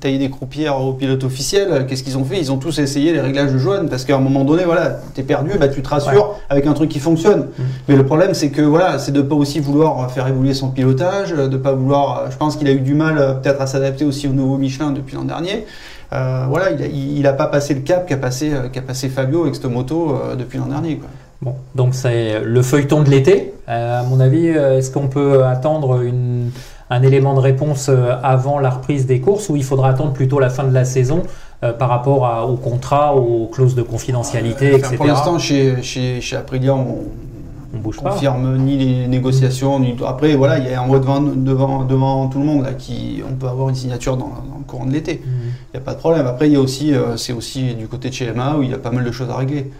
taillait 0.00 0.18
des 0.18 0.30
croupières 0.30 0.80
au 0.80 0.92
pilote 0.94 1.22
officiel, 1.22 1.86
qu'est-ce 1.86 2.02
qu'ils 2.02 2.18
ont 2.18 2.24
fait? 2.24 2.38
Ils 2.38 2.50
ont 2.50 2.56
tous 2.56 2.78
essayé 2.80 3.12
les 3.12 3.20
réglages 3.20 3.52
de 3.52 3.58
Johan 3.58 3.86
parce 3.88 4.04
qu'à 4.04 4.16
un 4.16 4.20
moment 4.20 4.44
donné, 4.44 4.64
voilà, 4.64 4.98
t'es 5.14 5.22
perdu, 5.22 5.52
bah, 5.58 5.68
tu 5.68 5.80
te 5.80 5.88
rassures 5.88 6.40
avec 6.48 6.66
un 6.66 6.72
truc 6.72 6.90
qui 6.90 6.98
fonctionne. 6.98 7.42
Mm. 7.42 7.62
Mais 7.88 7.96
le 7.96 8.04
problème, 8.04 8.34
c'est 8.34 8.50
que 8.50 8.62
voilà, 8.62 8.98
c'est 8.98 9.12
de 9.12 9.22
pas 9.22 9.36
aussi 9.36 9.60
vouloir 9.60 10.10
faire 10.10 10.26
évoluer 10.26 10.54
son 10.54 10.70
pilotage, 10.70 11.32
de 11.32 11.56
pas 11.56 11.72
vouloir. 11.72 12.30
Je 12.30 12.36
pense 12.36 12.56
qu'il 12.56 12.66
a 12.66 12.72
eu 12.72 12.80
du 12.80 12.94
mal 12.94 13.18
euh, 13.18 13.34
peut-être 13.34 13.60
à 13.60 13.66
s'adapter 13.66 14.04
aussi 14.04 14.26
au 14.26 14.32
nouveau 14.32 14.56
Michelin 14.56 14.90
depuis 14.90 15.14
l'an 15.14 15.24
dernier. 15.24 15.66
voilà, 16.10 16.70
il 16.70 17.26
a, 17.26 17.32
pas 17.32 17.46
passé 17.46 17.74
le 17.74 17.80
cap 17.80 18.08
qu'a 18.08 18.16
passé, 18.16 18.52
qu'a 18.72 18.82
passé 18.82 19.08
Fabio 19.08 19.42
avec 19.42 19.54
cette 19.54 19.66
moto 19.66 20.18
depuis 20.36 20.58
l'an 20.58 20.66
dernier. 20.66 20.96
Quoi. 20.96 21.08
Bon, 21.42 21.56
donc 21.74 21.94
c'est 21.94 22.40
le 22.40 22.62
feuilleton 22.62 23.02
de 23.02 23.10
l'été. 23.10 23.52
Euh, 23.68 24.00
à 24.00 24.04
mon 24.04 24.20
avis, 24.20 24.48
euh, 24.48 24.78
est-ce 24.78 24.92
qu'on 24.92 25.08
peut 25.08 25.44
attendre 25.44 26.00
un 26.88 27.02
élément 27.02 27.34
de 27.34 27.40
réponse 27.40 27.88
euh, 27.88 28.14
avant 28.22 28.60
la 28.60 28.70
reprise 28.70 29.06
des 29.06 29.20
courses 29.20 29.48
ou 29.48 29.56
il 29.56 29.64
faudra 29.64 29.88
attendre 29.90 30.12
plutôt 30.12 30.38
la 30.38 30.50
fin 30.50 30.64
de 30.64 30.72
la 30.72 30.84
saison 30.84 31.22
par 31.78 31.90
rapport 31.90 32.50
au 32.50 32.56
contrat, 32.56 33.14
aux 33.14 33.46
clauses 33.46 33.76
de 33.76 33.82
confidentialité, 33.82 34.74
etc. 34.74 34.96
Pour 34.96 35.06
l'instant, 35.06 35.38
chez, 35.38 35.80
chez, 35.80 36.20
chez 36.20 36.34
Aprilia, 36.34 36.74
on 36.74 37.04
ne 37.72 37.92
confirme 37.92 38.56
ni 38.56 38.76
les 38.76 39.06
négociations, 39.06 39.78
ni 39.78 39.94
après 40.04 40.34
voilà, 40.34 40.58
il 40.58 40.68
y 40.68 40.74
a 40.74 40.82
un 40.82 40.88
vote 40.88 41.02
devant, 41.02 41.20
devant, 41.20 41.84
devant 41.84 42.26
tout 42.26 42.40
le 42.40 42.46
monde 42.46 42.64
là, 42.64 42.72
qui 42.72 43.22
on 43.24 43.34
peut 43.34 43.46
avoir 43.46 43.68
une 43.68 43.76
signature 43.76 44.16
dans, 44.16 44.32
le 44.58 44.64
courant 44.66 44.86
de 44.86 44.92
l'été. 44.92 45.22
Mmh. 45.24 45.28
Il 45.72 45.76
n'y 45.76 45.80
a 45.80 45.84
pas 45.84 45.94
de 45.94 46.00
problème. 46.00 46.26
Après, 46.26 46.48
il 46.48 46.54
y 46.54 46.56
a 46.56 46.60
aussi, 46.60 46.92
c'est 47.14 47.32
aussi 47.32 47.76
du 47.76 47.86
côté 47.86 48.08
de 48.08 48.14
chez 48.14 48.26
Emma 48.26 48.56
où 48.58 48.64
il 48.64 48.70
y 48.70 48.74
a 48.74 48.78
pas 48.78 48.90
mal 48.90 49.04
de 49.04 49.12
choses 49.12 49.30
à 49.30 49.36
régler. 49.36 49.70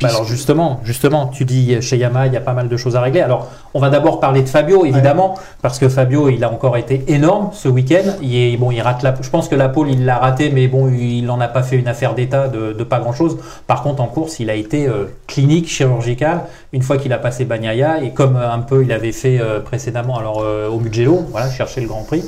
Bah 0.00 0.08
alors 0.08 0.24
justement, 0.24 0.80
justement, 0.84 1.26
tu 1.26 1.44
dis 1.44 1.80
chez 1.80 1.96
Yamaha, 1.96 2.26
il 2.26 2.32
y 2.32 2.36
a 2.36 2.40
pas 2.40 2.52
mal 2.52 2.68
de 2.68 2.76
choses 2.76 2.96
à 2.96 3.00
régler. 3.00 3.20
Alors, 3.20 3.48
on 3.74 3.80
va 3.80 3.90
d'abord 3.90 4.20
parler 4.20 4.42
de 4.42 4.48
Fabio, 4.48 4.84
évidemment, 4.84 5.34
parce 5.62 5.78
que 5.78 5.88
Fabio, 5.88 6.28
il 6.28 6.44
a 6.44 6.50
encore 6.50 6.76
été 6.76 7.04
énorme 7.08 7.50
ce 7.52 7.68
week-end. 7.68 8.16
Il 8.22 8.56
bon, 8.58 8.70
il 8.70 8.80
rate 8.80 9.02
la, 9.02 9.14
je 9.20 9.30
pense 9.30 9.48
que 9.48 9.54
la 9.54 9.68
pole, 9.68 9.90
il 9.90 10.04
l'a 10.04 10.18
raté, 10.18 10.50
mais 10.50 10.68
bon, 10.68 10.88
il 10.88 11.22
n'en 11.22 11.40
a 11.40 11.48
pas 11.48 11.62
fait 11.62 11.76
une 11.76 11.88
affaire 11.88 12.14
d'état 12.14 12.48
de, 12.48 12.84
pas 12.84 13.00
grand-chose. 13.00 13.38
Par 13.66 13.82
contre, 13.82 14.02
en 14.02 14.06
course, 14.06 14.40
il 14.40 14.50
a 14.50 14.54
été 14.54 14.86
euh, 14.86 15.06
clinique, 15.26 15.68
chirurgical, 15.68 16.42
une 16.72 16.82
fois 16.82 16.98
qu'il 16.98 17.12
a 17.12 17.18
passé 17.18 17.44
Bagnaia, 17.44 18.02
et 18.02 18.10
comme 18.10 18.36
euh, 18.36 18.52
un 18.52 18.60
peu 18.60 18.82
il 18.84 18.92
avait 18.92 19.12
fait 19.12 19.40
euh, 19.40 19.60
précédemment, 19.60 20.18
alors 20.18 20.44
au 20.70 20.78
Mugello, 20.78 21.24
voilà, 21.30 21.50
chercher 21.50 21.80
le 21.80 21.88
Grand 21.88 22.02
Prix. 22.02 22.24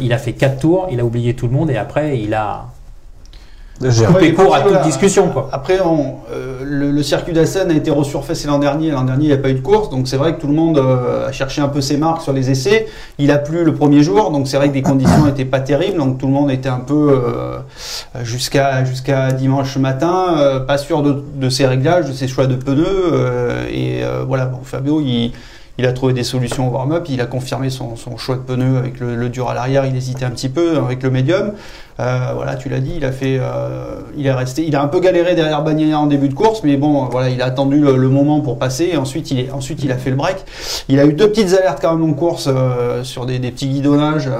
il 0.00 0.12
a 0.12 0.18
fait 0.18 0.32
quatre 0.32 0.60
tours, 0.60 0.88
il 0.90 1.00
a 1.00 1.04
oublié 1.04 1.34
tout 1.34 1.46
le 1.46 1.52
monde 1.52 1.70
et 1.70 1.76
après 1.76 2.18
il 2.18 2.34
a 2.34 2.66
couper 3.80 4.34
court 4.34 4.54
à 4.54 4.60
toute 4.60 4.82
discussion. 4.82 5.28
Quoi. 5.28 5.48
Après, 5.52 5.80
on, 5.80 6.16
euh, 6.30 6.58
le, 6.62 7.02
circuit 7.02 7.32
d'Assen 7.32 7.70
a 7.70 7.74
été 7.74 7.90
resurfacé 7.90 8.46
l'an 8.46 8.58
dernier. 8.58 8.90
L'an 8.90 9.04
dernier, 9.04 9.24
il 9.24 9.28
n'y 9.28 9.34
a 9.34 9.38
pas 9.38 9.48
eu 9.48 9.54
de 9.54 9.60
course, 9.60 9.88
donc 9.88 10.06
c'est 10.06 10.18
vrai 10.18 10.34
que 10.34 10.40
tout 10.40 10.46
le 10.46 10.52
monde 10.52 10.78
euh, 10.78 11.28
a 11.28 11.32
cherché 11.32 11.62
un 11.62 11.68
peu 11.68 11.80
ses 11.80 11.96
marques 11.96 12.22
sur 12.22 12.32
les 12.32 12.50
essais. 12.50 12.86
Il 13.18 13.30
a 13.30 13.38
plu 13.38 13.64
le 13.64 13.74
premier 13.74 14.02
jour, 14.02 14.30
donc 14.30 14.48
c'est 14.48 14.58
vrai 14.58 14.68
que 14.68 14.74
les 14.74 14.82
conditions 14.82 15.24
n'étaient 15.24 15.44
pas 15.44 15.60
terribles, 15.60 15.96
donc 15.98 16.18
tout 16.18 16.26
le 16.26 16.32
monde 16.32 16.50
était 16.50 16.68
un 16.68 16.80
peu 16.80 17.10
euh, 17.10 17.58
jusqu'à 18.22 18.84
jusqu'à 18.84 19.32
dimanche 19.32 19.76
matin, 19.78 20.62
pas 20.66 20.78
sûr 20.78 21.02
de, 21.02 21.24
de, 21.34 21.48
ses 21.48 21.66
réglages, 21.66 22.06
de 22.06 22.12
ses 22.12 22.28
choix 22.28 22.46
de 22.46 22.56
pneus. 22.56 23.14
et 23.72 24.02
voilà, 24.26 24.46
bon, 24.46 24.60
Fabio, 24.62 25.00
il 25.00 25.32
il 25.80 25.86
a 25.86 25.92
trouvé 25.92 26.12
des 26.12 26.22
solutions 26.24 26.68
au 26.68 26.70
warm-up, 26.72 27.06
il 27.08 27.20
a 27.20 27.26
confirmé 27.26 27.70
son, 27.70 27.96
son 27.96 28.16
choix 28.16 28.36
de 28.36 28.40
pneu 28.40 28.76
avec 28.78 29.00
le, 29.00 29.16
le 29.16 29.28
dur 29.28 29.48
à 29.50 29.54
l'arrière, 29.54 29.84
il 29.86 29.96
hésitait 29.96 30.24
un 30.24 30.30
petit 30.30 30.48
peu 30.48 30.76
avec 30.78 31.02
le 31.02 31.10
médium. 31.10 31.52
Euh, 31.98 32.32
voilà, 32.34 32.54
tu 32.54 32.70
l'as 32.70 32.80
dit, 32.80 32.92
il 32.96 33.04
a 33.04 33.12
fait, 33.12 33.36
euh, 33.38 34.00
il 34.16 34.26
est 34.26 34.32
resté, 34.32 34.64
il 34.66 34.74
a 34.74 34.82
un 34.82 34.86
peu 34.88 35.00
galéré 35.00 35.34
derrière 35.34 35.62
Bagnaia 35.62 35.98
en 35.98 36.06
début 36.06 36.28
de 36.30 36.34
course, 36.34 36.62
mais 36.64 36.78
bon, 36.78 37.04
voilà, 37.10 37.28
il 37.28 37.42
a 37.42 37.44
attendu 37.46 37.78
le, 37.78 37.96
le 37.96 38.08
moment 38.08 38.40
pour 38.40 38.58
passer. 38.58 38.90
Et 38.94 38.96
ensuite, 38.96 39.30
il 39.30 39.40
est, 39.40 39.50
ensuite, 39.50 39.82
il 39.84 39.92
a 39.92 39.96
fait 39.98 40.08
le 40.08 40.16
break. 40.16 40.36
Il 40.88 40.98
a 40.98 41.04
eu 41.04 41.12
deux 41.12 41.28
petites 41.28 41.52
alertes 41.52 41.78
quand 41.82 41.94
même 41.94 42.08
en 42.08 42.14
course 42.14 42.48
euh, 42.50 43.04
sur 43.04 43.26
des, 43.26 43.38
des 43.38 43.50
petits 43.50 43.68
guidonnages, 43.68 44.30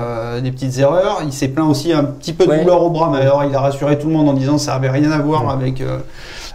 des 0.43 0.53
petites 0.53 0.79
erreurs. 0.79 1.21
Il 1.25 1.33
s'est 1.35 1.49
plaint 1.49 1.69
aussi 1.69 1.93
un 1.93 2.05
petit 2.05 2.33
peu 2.33 2.47
de 2.47 2.51
Ouais. 2.51 2.61
douleur 2.63 2.83
au 2.83 2.89
bras, 2.91 3.11
mais 3.13 3.21
alors 3.21 3.45
il 3.45 3.55
a 3.55 3.61
rassuré 3.61 3.99
tout 3.99 4.07
le 4.09 4.15
monde 4.15 4.29
en 4.29 4.33
disant 4.35 4.55
que 4.55 4.63
ça 4.63 4.75
avait 4.75 4.89
rien 4.91 5.11
à 5.13 5.19
voir 5.19 5.49
avec. 5.51 5.83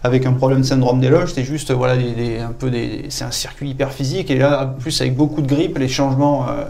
Avec 0.06 0.26
un 0.26 0.34
problème 0.34 0.62
de 0.62 0.66
syndrome 0.66 1.00
des 1.00 1.10
loges, 1.10 1.34
c'est 1.34 1.44
juste 1.44 1.72
voilà 1.72 1.96
des, 1.98 2.12
des- 2.14 2.40
un 2.40 2.52
peu 2.62 2.70
des, 2.70 3.06
c'est 3.10 3.26
un 3.26 3.32
circuit 3.32 3.70
hyper 3.70 3.92
physique 3.92 4.30
et 4.32 4.38
là 4.38 4.52
en 4.66 4.80
plus 4.80 5.02
avec 5.02 5.16
beaucoup 5.16 5.42
de 5.42 5.48
grippe, 5.48 5.78
les 5.78 5.88
changements 5.88 6.46
euh, 6.48 6.66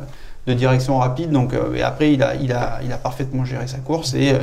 de 0.48 0.54
direction 0.54 0.98
rapides. 1.00 1.32
Donc 1.32 1.54
euh, 1.54 1.76
et 1.76 1.82
après 1.82 2.14
il 2.14 2.22
a 2.24 2.36
il 2.36 2.52
a 2.54 2.80
il 2.86 2.92
a 2.92 2.98
parfaitement 2.98 3.46
géré 3.46 3.68
sa 3.68 3.78
course 3.80 4.14
et 4.14 4.30
euh, 4.32 4.38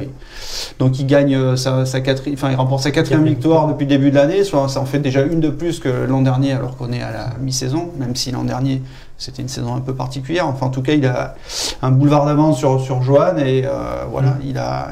donc 0.81 0.99
il 0.99 1.07
gagne 1.07 1.57
sa, 1.57 1.87
sa 1.87 2.01
quatrième, 2.01 2.35
enfin 2.37 2.51
il 2.51 2.57
remporte 2.57 2.83
sa 2.83 2.91
quatrième 2.91 3.25
victoire 3.25 3.69
depuis 3.69 3.85
le 3.85 3.91
début 3.91 4.11
de 4.11 4.17
l'année. 4.17 4.43
Soit 4.45 4.69
ça 4.69 4.81
en 4.81 4.85
fait 4.85 4.99
déjà 4.99 5.23
une 5.23 5.41
de 5.41 5.51
plus 5.51 5.79
que 5.79 5.89
l'an 5.89 6.23
dernier 6.23 6.53
alors 6.53 6.77
qu'on 6.77 6.93
est 6.93 7.03
à 7.03 7.13
la 7.13 7.27
mi-saison, 7.41 7.91
même 7.99 8.15
si 8.17 8.31
l'an 8.33 8.45
dernier 8.45 8.83
c'était 9.17 9.43
une 9.43 9.49
saison 9.49 9.75
un 9.77 9.81
peu 9.81 9.95
particulière. 9.95 10.47
Enfin 10.49 10.67
en 10.67 10.71
tout 10.71 10.83
cas 10.83 10.95
il 10.95 11.07
a 11.07 11.37
un 11.83 11.91
boulevard 11.93 12.27
d'avance 12.27 12.59
sur 12.59 12.81
sur 12.81 13.01
Johan 13.03 13.37
et 13.39 13.63
euh, 13.65 14.05
voilà 14.11 14.37
il 14.45 14.59
a 14.59 14.89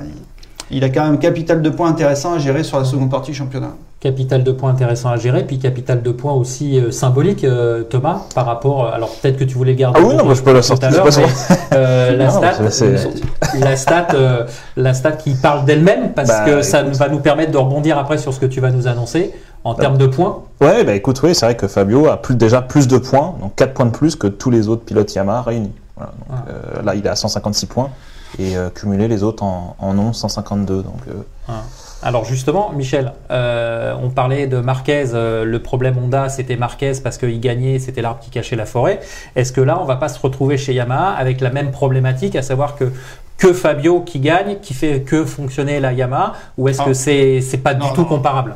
il 0.73 0.85
a 0.85 0.89
quand 0.91 1.03
même 1.05 1.15
un 1.15 1.17
capital 1.17 1.61
de 1.63 1.71
points 1.71 1.89
intéressant 1.91 2.35
à 2.35 2.39
gérer 2.39 2.63
sur 2.63 2.79
la 2.79 2.85
seconde 2.85 3.11
partie 3.11 3.33
du 3.33 3.37
championnat. 3.37 3.73
Capital 4.01 4.43
de 4.45 4.51
points 4.53 4.71
intéressant 4.71 5.11
à 5.11 5.17
gérer, 5.19 5.45
puis 5.47 5.59
capital 5.59 6.01
de 6.01 6.11
points 6.11 6.33
aussi 6.33 6.81
euh, 6.81 6.91
symbolique, 6.91 7.45
euh, 7.45 7.83
Thomas, 7.83 8.23
par 8.35 8.47
rapport. 8.47 8.87
Alors 8.87 9.11
peut-être 9.11 9.37
que 9.37 9.45
tu 9.45 9.57
voulais 9.59 9.73
le 9.73 9.79
garder. 9.79 10.01
Ah 10.03 10.07
oui, 10.09 10.15
non, 10.17 10.25
moi, 10.25 10.33
je 10.33 10.41
peux 10.41 10.55
la 10.55 10.63
sortir, 10.63 10.89
euh, 11.75 12.17
la 12.17 12.31
stat, 12.31 12.53
euh, 12.63 12.97
la 13.61 13.77
stat, 13.77 14.07
la 14.79 14.95
stat 14.95 15.13
qui 15.13 15.35
parle 15.35 15.67
d'elle-même, 15.67 16.15
parce 16.15 16.29
Bah, 16.29 16.45
que 16.47 16.63
ça 16.63 16.81
écoute. 16.81 16.95
va 16.97 17.09
nous 17.11 17.19
permettre 17.21 17.53
de 17.53 17.59
rebondir 17.59 17.99
après 17.99 18.17
sur 18.17 18.33
ce 18.33 18.41
que 18.41 18.47
tu 18.47 18.61
vas 18.63 18.71
nous 18.71 18.89
annoncer 18.89 19.35
en 19.65 19.75
Bah. 19.75 19.81
termes 19.83 19.99
de 19.99 20.07
points. 20.07 20.45
Ouais, 20.63 20.83
bah 20.83 20.95
écoute, 20.95 21.21
oui, 21.23 21.35
c'est 21.35 21.45
vrai 21.45 21.57
que 21.57 21.69
Fabio 21.69 22.07
a 22.09 22.17
plus, 22.17 22.37
déjà 22.37 22.63
plus 22.63 22.89
de 22.89 22.97
points, 22.97 23.35
donc 23.39 23.55
4 23.57 23.75
points 23.75 23.85
de 23.85 23.91
plus 23.91 24.17
que 24.17 24.29
tous 24.29 24.49
les 24.51 24.69
autres 24.69 24.83
pilotes 24.85 25.15
Yamaha 25.15 25.43
réunis. 25.43 25.73
Voilà, 25.99 26.13
donc, 26.27 26.39
Ah. 26.79 26.83
là, 26.87 26.95
il 26.95 27.05
est 27.05 27.11
à 27.11 27.17
156 27.17 27.67
points 27.67 27.91
et 28.39 28.55
cumulé 28.75 29.09
les 29.09 29.23
autres 29.23 29.43
en, 29.43 29.77
en 29.79 29.99
ont 29.99 30.15
152. 30.15 30.77
Donc, 30.77 30.95
euh, 31.09 31.53
Alors 32.03 32.25
justement, 32.25 32.73
Michel, 32.75 33.13
euh, 33.31 33.95
on 34.03 34.09
parlait 34.09 34.47
de 34.47 34.59
Marquez. 34.59 35.11
euh, 35.13 35.45
le 35.45 35.59
problème 35.61 35.99
Honda, 35.99 36.29
c'était 36.29 36.57
Marquez 36.57 36.93
parce 37.03 37.19
qu'il 37.19 37.41
gagnait, 37.41 37.79
c'était 37.79 38.01
l'arbre 38.01 38.21
qui 38.21 38.31
cachait 38.31 38.57
la 38.57 38.67
forêt. 38.67 39.01
Est-ce 39.37 39.53
que 39.53 39.61
là, 39.61 39.79
on 39.81 39.85
va 39.85 39.97
pas 39.97 40.09
se 40.09 40.19
retrouver 40.19 40.57
chez 40.57 40.73
Yamaha 40.73 41.11
avec 41.11 41.41
la 41.41 41.51
même 41.51 41.71
problématique, 41.71 42.37
à 42.37 42.43
savoir 42.43 42.77
que 42.77 42.91
que 43.37 43.55
Fabio 43.55 44.03
qui 44.03 44.21
gagne, 44.21 44.59
qui 44.61 44.75
fait 44.75 45.01
que 45.01 45.25
fonctionner 45.25 45.81
la 45.81 45.95
Yamaha, 45.95 46.35
ou 46.59 46.69
est-ce 46.69 46.83
que 46.83 46.93
c'est 46.93 47.41
c'est 47.41 47.59
pas 47.59 47.75
Non, 47.75 47.87
du 47.89 47.93
tout 47.95 48.05
comparable? 48.05 48.55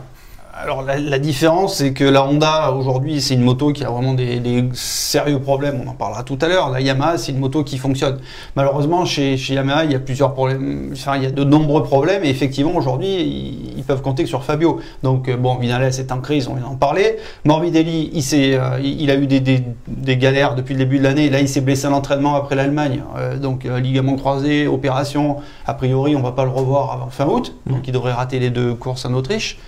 Alors 0.57 0.83
la, 0.83 0.99
la 1.01 1.19
différence, 1.19 1.79
c'est 1.79 1.93
que 1.93 2.05
la 2.05 2.25
Honda 2.25 2.71
aujourd'hui, 2.73 3.21
c'est 3.21 3.35
une 3.35 3.43
moto 3.43 3.73
qui 3.73 3.85
a 3.85 3.91
vraiment 3.91 4.15
des, 4.15 4.39
des 4.39 4.65
sérieux 4.73 5.41
problèmes. 5.41 5.83
On 5.85 5.91
en 5.91 5.95
parlera 5.95 6.23
tout 6.23 6.39
à 6.41 6.47
l'heure. 6.47 6.71
La 6.71 6.81
Yamaha, 6.81 7.19
c'est 7.19 7.33
une 7.33 7.41
moto 7.41 7.65
qui 7.65 7.77
fonctionne. 7.77 8.19
Malheureusement, 8.55 9.05
chez, 9.05 9.37
chez 9.37 9.55
Yamaha, 9.55 9.85
il 9.85 9.91
y 9.91 9.95
a 9.97 9.99
plusieurs 9.99 10.33
problèmes. 10.33 10.91
Enfin, 10.93 11.17
il 11.17 11.25
y 11.25 11.27
a 11.27 11.33
de 11.33 11.43
nombreux 11.43 11.83
problèmes. 11.83 12.23
Et 12.25 12.29
effectivement, 12.29 12.77
aujourd'hui, 12.77 13.09
ils, 13.09 13.79
ils 13.79 13.83
peuvent 13.83 14.01
compter 14.01 14.23
que 14.23 14.29
sur 14.29 14.45
Fabio. 14.45 14.79
Donc 15.03 15.29
euh, 15.29 15.37
bon, 15.37 15.57
Vinales 15.57 15.83
est 15.99 16.13
en 16.13 16.21
crise, 16.21 16.47
on 16.47 16.55
vient 16.55 16.67
d'en 16.67 16.77
parler. 16.77 17.17
Morbidelli, 17.45 18.11
il, 18.13 18.23
s'est, 18.23 18.55
euh, 18.55 18.79
il 18.81 19.01
il 19.03 19.11
a 19.11 19.17
eu 19.17 19.27
des, 19.27 19.41
des- 19.41 19.65
des 19.89 20.17
galères 20.17 20.55
depuis 20.55 20.75
le 20.75 20.79
début 20.79 20.99
de 20.99 21.03
l'année. 21.03 21.31
Là, 21.31 21.41
il 21.41 21.49
s'est 21.49 21.63
blessé 21.63 21.87
à 21.89 21.91
l'entraînement 21.91 22.37
après 22.37 22.55
l'Allemagne. 22.55 23.03
Euh, 23.17 23.39
donc 23.39 23.67
euh, 23.67 23.81
ligament 23.81 24.15
croisé, 24.15 24.69
opération. 24.69 25.39
A 25.67 25.75
priori, 25.75 26.15
on 26.15 26.23
va 26.23 26.31
pas 26.31 26.45
le 26.45 26.51
revoir 26.51 26.93
avant 26.93 27.11
fin 27.11 27.27
août. 27.27 27.57
Donc 27.67 27.89
il 27.89 27.93
devrait 27.93 28.13
rater 28.13 28.39
les 28.39 28.51
deux 28.51 28.75
courses 28.75 29.05
en 29.05 29.15
Autriche. 29.15 29.59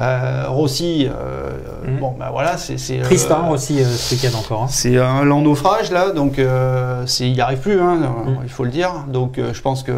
Euh, 0.00 0.44
Rossi, 0.48 1.06
euh, 1.08 1.50
Mhm. 1.86 2.00
bon 2.00 2.14
bah 2.18 2.30
voilà, 2.32 2.56
c'est 2.56 2.74
euh, 2.98 3.04
Triste 3.04 3.30
hein, 3.30 3.48
aussi 3.52 3.80
euh, 3.80 3.84
ce 3.84 4.14
week-end 4.14 4.36
encore. 4.36 4.62
hein. 4.64 4.66
c'est 4.68 4.98
un 4.98 5.22
lent 5.24 5.40
naufrage 5.40 5.92
là, 5.92 6.10
donc 6.10 6.40
euh, 6.40 7.04
il 7.20 7.32
n'y 7.32 7.40
arrive 7.40 7.58
plus, 7.58 7.80
hein, 7.80 7.96
Mhm. 8.26 8.38
il 8.42 8.48
faut 8.50 8.64
le 8.64 8.70
dire. 8.70 9.04
Donc 9.06 9.38
euh, 9.38 9.52
je 9.54 9.62
pense 9.62 9.84
que 9.84 9.92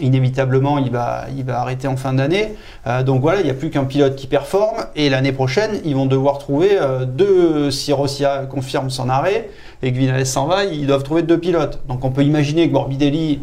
inévitablement 0.00 0.78
il 0.78 0.90
va 0.90 1.24
il 1.36 1.44
va 1.44 1.60
arrêter 1.60 1.86
en 1.88 1.96
fin 1.96 2.12
d'année. 2.14 2.54
Euh, 2.86 3.02
donc 3.02 3.20
voilà, 3.20 3.40
il 3.40 3.44
n'y 3.44 3.50
a 3.50 3.54
plus 3.54 3.70
qu'un 3.70 3.84
pilote 3.84 4.16
qui 4.16 4.26
performe 4.26 4.84
et 4.96 5.10
l'année 5.10 5.32
prochaine 5.32 5.80
ils 5.84 5.94
vont 5.94 6.06
devoir 6.06 6.38
trouver 6.38 6.70
euh, 6.80 7.04
deux 7.04 7.70
si 7.70 7.92
Rossi 7.92 8.24
confirme 8.50 8.90
son 8.90 9.08
arrêt 9.08 9.50
et 9.82 9.92
que 9.92 9.98
Vinales 9.98 10.24
s'en 10.26 10.46
va, 10.46 10.64
ils 10.64 10.86
doivent 10.86 11.02
trouver 11.02 11.22
deux 11.22 11.38
pilotes. 11.38 11.80
Donc 11.88 12.04
on 12.04 12.10
peut 12.10 12.22
imaginer 12.24 12.68
que 12.68 12.72
Morbidelli 12.72 13.40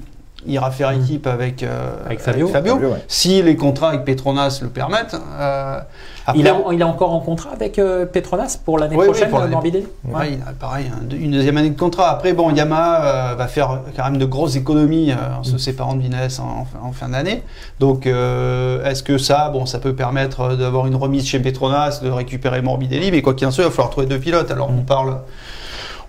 ira 0.47 0.71
faire 0.71 0.91
Mhm. 0.91 1.01
équipe 1.03 1.27
avec 1.27 1.63
euh, 1.63 1.91
Avec 2.05 2.19
Fabio. 2.19 2.47
Fabio, 2.47 2.75
ouais. 2.77 3.03
si 3.07 3.41
les 3.41 3.55
contrats 3.55 3.89
avec 3.89 4.05
Petronas 4.05 4.59
le 4.61 4.69
permettent. 4.69 5.15
Euh, 5.39 5.79
après, 6.27 6.39
Il, 6.39 6.47
a, 6.47 6.55
il 6.71 6.79
est 6.79 6.83
encore 6.83 7.13
en 7.13 7.19
contrat 7.19 7.49
avec 7.51 7.79
euh, 7.79 8.05
Petronas 8.05 8.59
pour 8.63 8.77
l'année 8.77 8.95
prochaine, 8.95 9.29
pour 9.29 9.39
il 9.39 10.41
a 10.47 10.51
pareil, 10.59 10.85
un- 10.87 11.15
une 11.15 11.31
deuxième 11.31 11.57
année 11.57 11.71
de 11.71 11.79
contrat. 11.79 12.09
Après, 12.11 12.33
bon, 12.33 12.51
Yamaha 12.53 13.31
euh, 13.31 13.35
va 13.35 13.47
faire 13.47 13.79
quand 13.97 14.03
même 14.03 14.17
de 14.19 14.25
grosses 14.25 14.55
économies 14.55 15.11
euh, 15.11 15.39
en 15.39 15.43
se 15.43 15.57
séparant 15.57 15.95
de 15.95 16.01
Vinales 16.01 16.29
en, 16.39 16.61
en 16.61 16.65
fin- 16.65 16.79
en 16.87 16.91
fin 16.91 17.09
d'année. 17.09 17.41
Donc, 17.79 18.05
euh, 18.05 18.85
est-ce 18.85 19.01
que 19.01 19.17
ça, 19.17 19.49
bon, 19.49 19.65
ça 19.65 19.79
peut 19.79 19.95
permettre 19.95 20.55
d'avoir 20.55 20.85
une 20.85 20.95
remise 20.95 21.25
chez 21.25 21.39
Petronas, 21.39 22.01
de 22.03 22.09
récupérer 22.11 22.61
Morbidelli, 22.61 23.11
mais 23.11 23.21
quoi 23.23 23.33
qu'il 23.33 23.47
en 23.47 23.51
soit, 23.51 23.63
il 23.63 23.67
va 23.67 23.71
falloir 23.71 23.89
trouver 23.89 24.05
deux 24.07 24.19
pilotes. 24.19 24.51
Alors, 24.51 24.69
on 24.69 24.83
parle. 24.83 25.17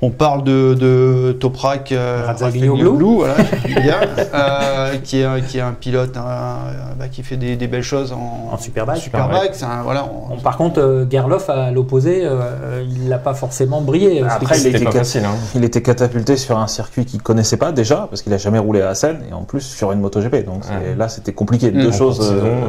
On 0.05 0.11
parle 0.11 0.43
de, 0.43 0.75
de 0.75 1.31
Toprak 1.39 1.93
euh, 1.93 2.25
voilà, 3.19 3.31
euh, 4.35 4.97
qui, 5.05 5.21
est, 5.21 5.25
un- 5.25 5.41
qui 5.41 5.59
est 5.59 5.61
un 5.61 5.73
pilote 5.75 6.17
hein, 6.17 6.25
euh, 6.27 6.73
bah, 6.99 7.07
qui 7.09 7.23
fait 7.23 7.37
des, 7.37 7.55
des 7.55 7.69
belles 7.69 7.85
choses 7.85 8.13
en, 8.13 8.53
En 8.53 8.59
Superbike. 8.59 9.01
Superbike. 9.01 9.51
C'est 9.55 9.65
un- 9.65 9.83
voilà, 9.83 10.05
on- 10.05 10.35
Bon, 10.35 10.41
par 10.41 10.57
contre, 10.57 10.81
euh, 10.81 11.07
Gerloff 11.09 11.49
à 11.51 11.71
l'opposé, 11.71 12.23
euh, 12.25 12.83
il 12.85 13.09
n'a 13.09 13.19
pas 13.19 13.35
forcément 13.35 13.81
brillé. 13.81 14.23
Après, 14.29 14.59
il 14.61 14.67
était 14.75 14.91
facile. 14.91 15.25
Hein. 15.25 15.37
il 15.55 15.63
était 15.63 15.83
catapulté 15.83 16.37
sur 16.37 16.59
un 16.59 16.67
circuit 16.67 17.05
qu'il 17.05 17.23
connaissait 17.23 17.57
pas 17.57 17.71
déjà, 17.71 18.09
parce 18.11 18.23
qu'il 18.23 18.33
a 18.35 18.39
jamais 18.39 18.59
roulé 18.59 18.83
à 18.83 18.89
Assen, 18.89 19.19
et 19.31 19.33
en 19.33 19.43
plus 19.43 19.61
sur 19.61 19.93
une 19.93 20.01
MotoGP. 20.01 20.45
Donc 20.45 20.65
Ouais. 20.65 20.97
là, 20.97 21.09
c'était 21.09 21.33
compliqué. 21.33 21.71
Mm. 21.71 21.81
Deux 21.81 21.89
En 21.91 21.93
choses 21.93 22.19
saison, 22.19 22.35
euh, 22.45 22.65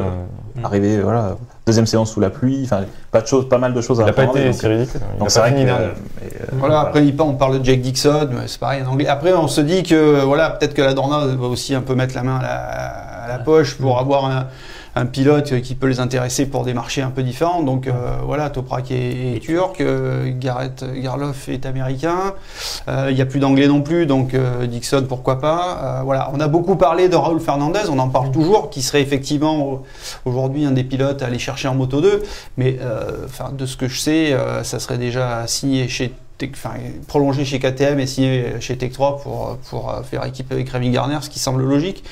euh, 0.58 0.60
arrivées, 0.64 1.00
voilà. 1.00 1.36
Deuxième 1.66 1.86
séance 1.86 2.12
sous 2.12 2.20
la 2.20 2.28
pluie, 2.28 2.60
enfin, 2.64 2.82
pas 3.10 3.22
de 3.22 3.26
choses, 3.26 3.48
pas 3.48 3.56
mal 3.56 3.72
de 3.72 3.80
choses 3.80 3.98
à 3.98 4.02
Il 4.02 4.06
n'a 4.06 4.12
pas 4.12 4.22
apprendre, 4.24 4.38
été. 4.38 4.50
Il 4.62 5.18
Donc 5.18 5.30
c'est 5.30 5.38
vrai 5.40 5.52
que 5.52 5.56
euh, 5.60 5.62
euh, 5.70 6.28
Voilà, 6.58 6.80
après 6.80 7.06
il- 7.06 7.18
on 7.18 7.32
parle 7.34 7.58
de 7.60 7.64
Jake 7.64 7.80
Dixon, 7.80 8.28
mais 8.32 8.46
c'est 8.48 8.60
pareil 8.60 8.82
en 8.82 8.90
anglais. 8.92 9.06
Après 9.08 9.32
on 9.32 9.48
se 9.48 9.62
dit 9.62 9.82
que 9.82 10.20
voilà, 10.24 10.50
peut-être 10.50 10.74
que 10.74 10.82
la 10.82 10.92
Dorna 10.92 11.24
va 11.26 11.46
aussi 11.46 11.74
un 11.74 11.80
peu 11.80 11.94
mettre 11.94 12.14
la 12.14 12.22
main 12.22 12.36
à 12.36 12.42
la, 12.42 12.54
à 13.24 13.28
la 13.28 13.38
poche 13.38 13.76
pour 13.78 13.98
avoir 13.98 14.26
un, 14.26 14.46
un 14.96 15.06
pilote 15.06 15.60
qui 15.60 15.74
peut 15.74 15.86
les 15.88 16.00
intéresser 16.00 16.46
pour 16.46 16.64
des 16.64 16.72
marchés 16.74 17.02
un 17.02 17.10
peu 17.10 17.22
différents. 17.22 17.62
Donc 17.62 17.86
euh, 17.86 17.92
voilà, 18.24 18.50
Toprak 18.50 18.90
est, 18.90 19.40
turc, 19.42 19.80
euh, 19.80 20.30
Garrett 20.38 20.84
Garloff 21.00 21.48
est 21.48 21.66
américain. 21.66 22.34
Euh, 22.88 23.08
Il 23.10 23.14
n'y 23.16 23.22
a 23.22 23.26
plus 23.26 23.40
d'anglais 23.40 23.66
non 23.66 23.82
plus, 23.82 24.06
donc 24.06 24.36
Dixon 24.68 25.04
pourquoi 25.08 25.40
pas. 25.40 26.02
Voilà, 26.04 26.30
on 26.32 26.40
a 26.40 26.48
beaucoup 26.48 26.76
parlé 26.76 27.08
de 27.08 27.16
Raúl 27.16 27.40
Fernandez, 27.40 27.80
on 27.90 27.98
en 27.98 28.08
parle 28.08 28.30
toujours, 28.30 28.70
qui 28.70 28.82
serait 28.82 29.02
effectivement 29.02 29.62
au- 29.66 29.82
aujourd'hui 30.24 30.64
un 30.64 30.70
des 30.72 30.84
pilotes 30.84 31.22
à 31.22 31.26
aller 31.26 31.38
chercher 31.38 31.68
en 31.68 31.74
Moto 31.74 32.00
2. 32.00 32.22
Mais 32.56 32.78
de 33.52 33.66
ce 33.66 33.76
que 33.76 33.88
je 33.88 33.98
sais, 33.98 34.36
ça 34.62 34.78
serait 34.78 34.98
déjà 34.98 35.46
signé 35.46 35.88
chez 35.88 36.12
enfin, 36.52 36.70
prolongé 37.06 37.44
chez 37.44 37.58
KTM 37.58 37.98
et 38.00 38.06
signé 38.06 38.44
chez 38.60 38.76
Tech 38.76 38.92
3 38.92 39.18
pour, 39.18 39.56
pour 39.70 39.90
euh, 39.90 40.02
faire 40.02 40.24
équipe 40.24 40.50
avec 40.52 40.68
Rémi 40.68 40.90
Garner, 40.90 41.18
ce 41.20 41.30
qui 41.30 41.38
semble 41.38 41.62
logique. 41.62 42.02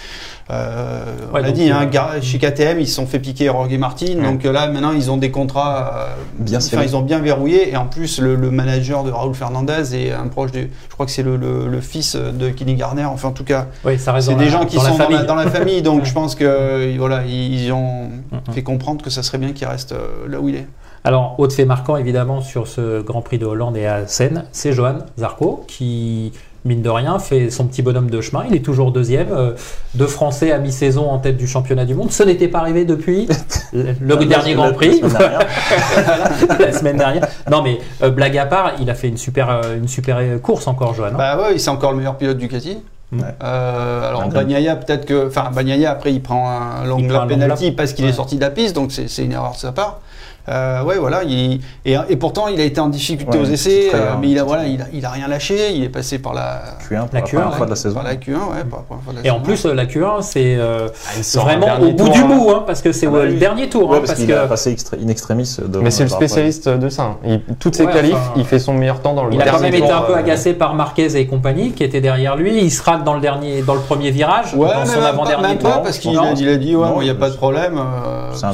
Euh, 0.50 1.04
Ouais, 1.32 1.40
on 1.40 1.44
a 1.44 1.46
donc, 1.48 1.54
dit, 1.54 1.70
euh, 1.70 1.74
hein, 1.74 1.86
Gar- 1.86 2.20
chez 2.22 2.38
KTM, 2.38 2.80
ils 2.80 2.86
se 2.86 2.94
sont 2.94 3.06
fait 3.06 3.18
piquer 3.18 3.46
Jorge 3.46 3.72
Martin, 3.78 4.06
Ouais. 4.06 4.22
donc 4.22 4.44
euh, 4.44 4.52
là 4.52 4.68
maintenant 4.68 4.92
ils 4.92 5.10
ont 5.10 5.16
des 5.16 5.30
contrats 5.30 5.92
euh, 5.94 6.14
Bien 6.38 6.58
enfin, 6.58 6.82
ils 6.82 6.94
ont 6.96 7.00
bien 7.00 7.20
verrouillé 7.20 7.70
et 7.72 7.76
en 7.76 7.86
plus 7.86 8.18
le, 8.20 8.34
le 8.34 8.50
manager 8.50 9.04
de 9.04 9.10
Raúl 9.10 9.34
Fernandez 9.34 9.94
est 9.96 10.12
un 10.12 10.28
proche 10.28 10.52
de, 10.52 10.60
je 10.88 10.92
crois 10.94 11.06
que 11.06 11.12
c'est 11.12 11.22
le, 11.22 11.36
le- 11.36 11.68
le 11.68 11.80
fils 11.80 12.16
de 12.16 12.50
Kenny 12.50 12.74
Garner, 12.74 13.04
enfin 13.04 13.28
en 13.28 13.32
tout 13.32 13.44
cas 13.44 13.66
c'est 13.84 14.34
des 14.36 14.44
la- 14.44 14.50
gens 14.50 14.64
qui 14.66 14.76
dans 14.76 14.82
la 14.82 14.88
sont 14.90 14.96
dans, 14.98 15.04
la, 15.08 15.10
famille. 15.10 15.26
dans 15.26 15.34
la 15.36 15.50
famille, 15.50 15.82
donc 15.82 16.04
je 16.06 16.12
pense 16.12 16.34
que 16.34 16.44
euh, 16.44 16.94
voilà, 16.98 17.22
ils, 17.26 17.64
ils 17.64 17.72
ont 17.72 18.10
fait 18.52 18.62
comprendre 18.62 19.02
que 19.02 19.10
ça 19.10 19.22
serait 19.22 19.38
bien 19.38 19.52
qu'il 19.52 19.66
reste 19.66 19.92
euh, 19.92 20.28
là 20.28 20.38
où 20.40 20.48
il 20.48 20.56
est. 20.56 20.66
Alors, 21.04 21.34
autre 21.38 21.54
fait 21.54 21.64
marquant 21.64 21.96
évidemment 21.96 22.40
sur 22.40 22.68
ce 22.68 23.02
Grand 23.02 23.22
Prix 23.22 23.38
de 23.38 23.46
Hollande 23.46 23.76
et 23.76 23.86
à 23.86 24.06
Seine, 24.06 24.44
c'est 24.52 24.72
Johan 24.72 24.98
Zarco 25.18 25.64
qui, 25.66 26.32
mine 26.64 26.80
de 26.80 26.88
rien, 26.90 27.18
fait 27.18 27.50
son 27.50 27.66
petit 27.66 27.82
bonhomme 27.82 28.08
de 28.08 28.20
chemin. 28.20 28.44
Il 28.48 28.54
est 28.54 28.64
toujours 28.64 28.92
deuxième. 28.92 29.28
euh, 29.32 29.52
deux 29.94 30.06
Français 30.06 30.52
à 30.52 30.58
mi-saison 30.58 31.10
en 31.10 31.18
tête 31.18 31.36
du 31.36 31.48
championnat 31.48 31.84
du 31.86 31.94
monde. 31.96 32.12
Ce 32.12 32.22
n'était 32.22 32.46
pas 32.46 32.60
arrivé 32.60 32.84
depuis 32.84 33.26
le, 33.72 33.94
dernier 34.26 34.54
Grand 34.54 34.66
la 34.66 34.72
Prix. 34.74 34.98
semaine 34.98 35.12
dernière. 35.18 35.40
la 36.60 36.72
semaine 36.72 36.96
dernière. 36.98 37.26
Non, 37.50 37.62
mais 37.62 37.78
euh, 38.02 38.10
blague 38.10 38.38
à 38.38 38.46
part, 38.46 38.72
il 38.80 38.88
a 38.88 38.94
fait 38.94 39.08
une 39.08 39.16
super, 39.18 39.50
euh, 39.50 39.76
une 39.78 39.88
super 39.88 40.18
euh, 40.20 40.38
course 40.38 40.68
encore, 40.68 40.94
Johan. 40.94 41.08
hein. 41.08 41.14
Bah 41.18 41.36
ouais, 41.48 41.58
c'est 41.58 41.70
encore 41.70 41.90
le 41.90 41.98
meilleur 41.98 42.16
pilote 42.16 42.36
du 42.38 42.46
Ducati. 42.46 42.78
Ouais. 43.12 43.18
Euh, 43.42 44.08
alors 44.08 44.26
Bagnaia 44.28 44.74
peut-être 44.76 45.04
que, 45.04 45.26
enfin 45.28 45.50
Bagnaia 45.54 45.90
après 45.90 46.14
il 46.14 46.22
prend 46.22 46.48
un 46.48 46.84
long 46.86 46.96
lap 47.06 47.28
penalty 47.28 47.72
parce 47.72 47.92
qu'il 47.92 48.06
Ouais. 48.06 48.10
est 48.10 48.14
sorti 48.14 48.36
de 48.36 48.40
la 48.40 48.48
piste, 48.48 48.74
donc 48.74 48.90
c'est 48.90 49.06
c'est 49.06 49.22
une 49.26 49.32
erreur 49.32 49.52
de 49.52 49.58
sa 49.58 49.70
part. 49.70 50.00
Euh, 50.48 50.82
ouais, 50.82 50.96
voilà. 50.98 51.22
il- 51.24 51.60
et, 51.84 51.96
et 52.08 52.16
pourtant, 52.16 52.48
il 52.48 52.60
a 52.60 52.64
été 52.64 52.80
en 52.80 52.88
difficulté 52.88 53.38
Ouais, 53.38 53.44
aux 53.44 53.48
essais, 53.50 53.86
très 53.90 53.98
euh, 53.98 54.02
mais 54.20 54.28
il 54.30 54.38
a, 54.38 54.44
voilà, 54.44 54.66
il 54.66 54.80
a, 54.82 54.86
il 54.92 55.04
a 55.04 55.10
rien 55.10 55.28
lâché. 55.28 55.72
Il 55.72 55.84
est 55.84 55.88
passé 55.88 56.18
par 56.18 56.34
la, 56.34 56.62
Q1 56.88 57.06
pour 57.06 57.08
La 57.12 57.20
la, 57.20 57.26
Q1, 57.26 57.30
première 57.40 57.54
fois 57.56 57.66
de 57.66 57.70
la 57.70 57.76
saison. 57.76 57.94
par 57.94 58.04
la 58.04 58.14
Q1, 58.16 58.30
ouais, 58.32 58.64
par 58.68 58.80
la 58.80 58.84
première 58.84 59.04
fois 59.04 59.12
de 59.12 59.18
la 59.18 59.26
Et 59.26 59.30
en 59.30 59.40
plus, 59.40 59.64
la 59.66 59.84
Q1, 59.86 60.22
c'est 60.22 60.56
euh, 60.58 60.88
un 61.36 61.38
vraiment 61.40 61.66
au 61.80 61.90
bout 61.92 62.04
tour, 62.04 62.08
du 62.10 62.20
hein. 62.20 62.26
bout, 62.26 62.50
hein, 62.50 62.62
parce 62.66 62.82
que 62.82 62.92
c'est 62.92 63.06
Ah 63.06 63.10
bah 63.10 63.24
le 63.24 63.32
oui. 63.32 63.38
dernier 63.38 63.68
tour. 63.68 63.88
Ouais, 63.90 63.96
hein, 63.96 64.00
parce 64.00 64.10
parce 64.12 64.18
qu'il 64.20 64.28
que 64.28 64.32
a 64.34 64.46
passé 64.46 64.76
in 65.04 65.08
extremis. 65.08 65.56
de- 65.64 65.78
Mais 65.78 65.90
c'est 65.90 66.02
le 66.04 66.08
spécialiste 66.08 66.68
de 66.68 66.88
ça. 66.88 67.02
hein. 67.02 67.16
Il- 67.24 67.40
toutes 67.60 67.76
ses 67.76 67.86
qualifs, 67.86 68.14
enfin, 68.14 68.32
il 68.36 68.44
fait 68.44 68.58
son 68.58 68.74
meilleur 68.74 69.00
temps 69.00 69.14
dans 69.14 69.24
le 69.24 69.34
il 69.34 69.40
a 69.40 69.46
quand 69.46 69.60
même 69.60 69.74
été 69.74 69.90
un 69.90 70.02
peu 70.02 70.14
agacé 70.16 70.54
par 70.54 70.74
Marquez 70.74 71.16
et 71.16 71.26
compagnie, 71.26 71.70
qui 71.72 71.84
étaient 71.84 72.00
derrière 72.00 72.36
lui. 72.36 72.62
Il 72.64 72.70
se 72.70 72.82
rate 72.82 73.04
dans 73.04 73.14
le 73.14 73.20
dernier, 73.20 73.62
dans 73.62 73.74
le 73.74 73.80
premier 73.80 74.10
virage, 74.10 74.54
Ouais, 74.54 74.68
dans 74.72 74.80
mais 74.80 74.86
son 74.86 75.00
avant-dernier 75.02 75.48
même 75.48 75.58
tour. 75.58 75.70
pas, 75.70 75.78
parce 75.78 75.98
qu'il 75.98 76.16
a, 76.18 76.32
il 76.36 76.48
a 76.48 76.56
dit, 76.56 76.74
ouais, 76.74 76.88
il 77.00 77.04
n'y 77.04 77.10
a 77.10 77.14
pas 77.14 77.30
de 77.30 77.36
problème. 77.36 77.80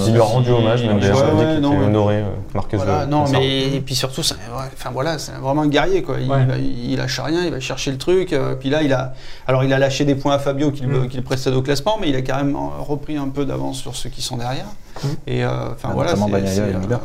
Il 0.07 0.13
lui 0.13 0.21
a 0.21 0.25
rendu 0.25 0.51
hommage, 0.51 0.85
même 0.85 0.99
Ouais, 1.79 1.87
d'ailleurs. 1.87 2.07
ouais, 2.07 2.15
il 2.15 2.19
a 2.19 2.19
dit 2.19 2.19
qu'il 2.19 2.19
non, 2.19 2.19
était 2.19 2.19
ouais. 2.19 2.19
honoré, 2.19 2.19
euh, 2.19 2.55
Marquez 2.55 2.77
Voilà, 2.77 3.07
de- 3.07 3.11
non, 3.11 3.25
mais 3.31 3.75
et 3.75 3.81
puis 3.81 3.95
surtout, 3.95 4.23
c'est- 4.23 4.35
enfin 4.55 4.91
voilà, 4.93 5.19
c'est 5.19 5.33
vraiment 5.33 5.63
un 5.63 5.69
guerrier 5.69 6.03
quoi. 6.03 6.17
Il, 6.21 6.31
Ouais. 6.31 6.45
va- 6.45 6.57
il 6.59 6.97
lâche 6.97 7.21
rien, 7.21 7.45
il 7.45 7.51
va 7.51 7.61
chercher 7.61 7.91
le 7.91 7.99
truc. 7.99 8.33
euh, 8.33 8.55
puis 8.55 8.71
là, 8.71 8.83
il 8.83 8.93
a, 8.93 9.15
alors 9.47 9.65
il 9.65 9.73
a 9.73 9.79
lâché 9.79 10.05
des 10.05 10.15
points 10.15 10.35
à 10.35 10.39
Fabio 10.39 10.71
qui, 10.71 10.83
le- 10.85 11.01
Mm. 11.05 11.09
qui 11.09 11.17
le 11.17 11.23
précède 11.23 11.55
au 11.55 11.63
classement, 11.63 11.97
mais 12.01 12.09
il 12.09 12.17
a 12.17 12.23
quand 12.23 12.37
même 12.37 12.57
repris 12.81 13.17
un 13.17 13.29
peu 13.29 13.45
d'avance 13.45 13.79
sur 13.79 13.95
ceux 13.97 14.09
qui 14.11 14.23
sont 14.23 14.37
derrière. 14.37 14.67
Mm. 15.03 15.07
Et 15.27 15.45
euh, 15.45 15.49
enfin 15.73 15.89
Ah, 15.91 15.95
voilà. 15.95 16.17
c'est- 16.17 16.23
et 16.59 16.77
Miller. 16.77 17.01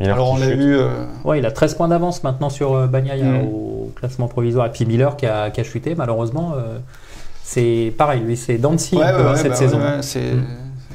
alors 0.00 0.30
on 0.32 0.36
l'a 0.36 0.50
vu. 0.50 0.76
euh, 0.76 0.88
Ouais, 1.24 1.38
il 1.38 1.46
a 1.46 1.50
13 1.50 1.74
points 1.74 1.88
d'avance 1.88 2.22
maintenant 2.22 2.50
sur 2.50 2.74
euh, 2.74 2.86
Bagnaia 2.86 3.24
Mm. 3.24 3.46
au 3.48 3.92
classement 3.96 4.28
provisoire. 4.28 4.66
Et 4.66 4.70
puis 4.70 4.84
Miller 4.84 5.16
qui 5.16 5.26
a, 5.26 5.50
qui 5.50 5.60
a 5.60 5.64
chuté, 5.64 5.94
malheureusement. 5.94 6.52
euh, 6.56 6.78
c'est 7.42 7.94
pareil, 7.96 8.20
lui, 8.22 8.36
c'est 8.36 8.58
Dancy 8.58 8.96
ouais, 8.96 9.04
un 9.04 9.12
peu, 9.12 9.18
ouais, 9.18 9.22
hein, 9.28 9.30
ouais, 9.32 9.36
cette 9.38 9.50
bah, 9.50 9.54
saison. 9.56 9.78
ouais, 9.78 9.84
ouais, 9.84 10.02
c'est 10.02 10.32
Mm. 10.34 10.44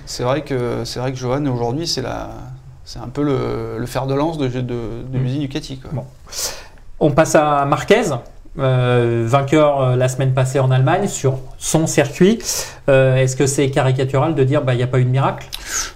C'est 0.06 0.24
vrai 0.24 0.42
que 0.42 0.84
c'est 0.86 1.00
vrai 1.00 1.12
que 1.12 1.18
Johan 1.18 1.46
aujourd'hui 1.48 1.88
c'est 1.88 2.02
la 2.02 2.30
c'est 2.86 3.00
un 3.00 3.08
peu 3.08 3.24
le, 3.24 3.78
le 3.78 3.86
fer 3.86 4.06
de 4.08 4.14
lance 4.14 4.38
de, 4.38 4.48
de, 4.48 4.60
de 4.62 4.74
Mm. 5.14 5.24
l'usine 5.24 5.42
Ducati 5.42 5.78
quoi. 5.78 5.92
Bon. 5.94 6.06
On 7.00 7.12
passe 7.12 7.36
à 7.36 7.66
Marquez, 7.66 8.04
euh, 8.60 9.24
vainqueur 9.28 9.82
euh, 9.82 9.96
la 9.96 10.10
semaine 10.10 10.34
passée 10.34 10.60
en 10.60 10.72
Allemagne 10.72 11.08
sur 11.08 11.38
son 11.58 11.88
circuit. 11.88 12.40
Euh, 12.90 13.18
Est-ce 13.18 13.36
que 13.36 13.46
c'est 13.46 13.70
caricatural 13.70 14.34
de 14.34 14.44
dire 14.44 14.64
bah 14.64 14.76
n'y 14.76 14.84
a 14.84 14.88
pas 14.88 15.00
eu 15.00 15.06
de 15.06 15.10
miracle? 15.10 15.48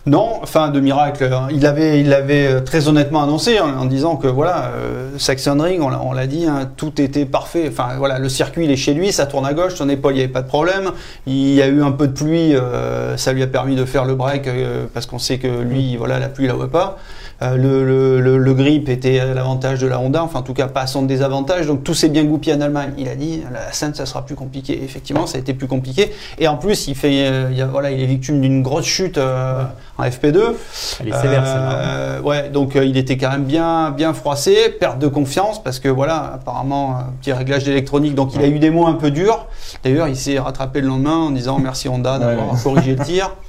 Non, 0.05 0.39
enfin 0.41 0.69
de 0.69 0.79
miracle. 0.79 1.23
hein. 1.31 1.47
Il 1.51 1.61
l'avait, 1.61 1.99
il 1.99 2.13
euh, 2.13 2.61
très 2.61 2.87
honnêtement 2.87 3.23
annoncé 3.23 3.59
en, 3.59 3.69
en 3.69 3.85
disant 3.85 4.17
que 4.17 4.27
voilà, 4.27 4.71
euh, 4.75 5.09
Saxon 5.17 5.57
Ring, 5.59 5.81
on 5.81 6.13
l'a, 6.13 6.27
dit, 6.27 6.45
hein, 6.45 6.69
tout 6.77 7.01
était 7.01 7.25
parfait. 7.25 7.67
Enfin 7.69 7.95
voilà, 7.97 8.19
le 8.19 8.29
circuit 8.29 8.65
il 8.65 8.71
est 8.71 8.75
chez 8.75 8.93
lui, 8.93 9.11
ça 9.11 9.25
tourne 9.25 9.45
à 9.45 9.53
gauche, 9.53 9.73
son 9.75 9.89
épaule 9.89 10.13
il 10.13 10.17
n'y 10.17 10.23
avait 10.23 10.31
pas 10.31 10.43
de 10.43 10.47
problème. 10.47 10.91
Il 11.25 11.53
y 11.53 11.61
a 11.61 11.67
eu 11.67 11.81
un 11.81 11.91
peu 11.91 12.07
de 12.07 12.13
pluie, 12.13 12.55
euh, 12.55 13.17
ça 13.17 13.33
lui 13.33 13.41
a 13.41 13.47
permis 13.47 13.75
de 13.75 13.85
faire 13.85 14.05
le 14.05 14.15
break 14.15 14.47
parce 14.93 15.05
qu'on 15.07 15.19
sait 15.19 15.37
que 15.39 15.47
lui, 15.47 15.97
voilà, 15.97 16.19
la 16.19 16.29
pluie 16.29 16.45
il 16.45 16.47
la 16.47 16.53
voit 16.53 16.69
pas. 16.69 16.97
Le, 17.41 18.53
grip 18.53 18.87
était 18.87 19.19
à 19.19 19.33
l'avantage 19.33 19.79
de 19.79 19.87
la 19.87 19.99
Honda, 19.99 20.23
enfin 20.23 20.39
en 20.39 20.43
tout 20.43 20.53
cas 20.53 20.67
pas 20.67 20.81
à 20.81 20.87
son 20.87 21.01
désavantage. 21.01 21.67
Donc 21.67 21.83
tout 21.83 21.93
s'est 21.93 22.09
bien 22.09 22.23
goupillé 22.23 22.55
en 22.55 22.61
Allemagne. 22.61 22.93
Il 22.97 23.09
a 23.09 23.15
dit 23.15 23.41
la 23.51 23.71
scène 23.73 23.93
ça 23.93 24.05
sera 24.05 24.25
plus 24.25 24.35
compliqué. 24.35 24.79
Effectivement, 24.83 25.27
ça 25.27 25.37
a 25.37 25.41
été 25.41 25.53
plus 25.53 25.67
compliqué. 25.67 26.11
Et 26.39 26.47
en 26.47 26.55
plus, 26.55 26.84
il 26.87 26.95
fait, 26.95 27.27
euh, 27.27 27.49
il 27.51 27.61
a- 27.61 27.65
voilà, 27.65 27.91
il 27.91 28.01
est 28.01 28.05
victime 28.05 28.41
d'une 28.41 28.61
grosse 28.61 28.85
chute 28.85 29.17
euh, 29.17 29.63
en 29.97 30.03
FP2. 30.03 30.55
Elle 30.99 31.07
est 31.09 31.11
sévère 31.13 31.45
celle-là. 31.45 31.79
Euh, 31.85 32.21
ouais, 32.21 32.49
donc 32.49 32.75
il 32.75 32.97
était 32.97 33.17
quand 33.17 33.31
même 33.31 33.45
bien, 33.45 33.91
bien 33.91 34.13
froissé, 34.13 34.69
perte 34.79 34.99
de 34.99 35.07
confiance 35.07 35.61
parce 35.63 35.79
que 35.79 35.89
voilà, 35.89 36.31
apparemment, 36.35 36.97
un 36.97 37.13
petit 37.21 37.33
réglage 37.33 37.63
d'électronique. 37.63 38.15
Donc 38.15 38.33
il 38.35 38.41
a 38.41 38.47
eu 38.47 38.59
des 38.59 38.69
mots 38.69 38.87
un 38.87 38.93
peu 38.93 39.11
durs. 39.11 39.47
D'ailleurs, 39.83 40.07
il 40.07 40.15
s'est 40.17 40.39
rattrapé 40.39 40.81
le 40.81 40.87
lendemain 40.87 41.17
en 41.17 41.31
disant 41.31 41.59
merci 41.59 41.87
Honda 41.89 42.19
d'avoir 42.19 42.61
corrigé 42.61 42.95
le 42.95 43.03
tir. 43.03 43.31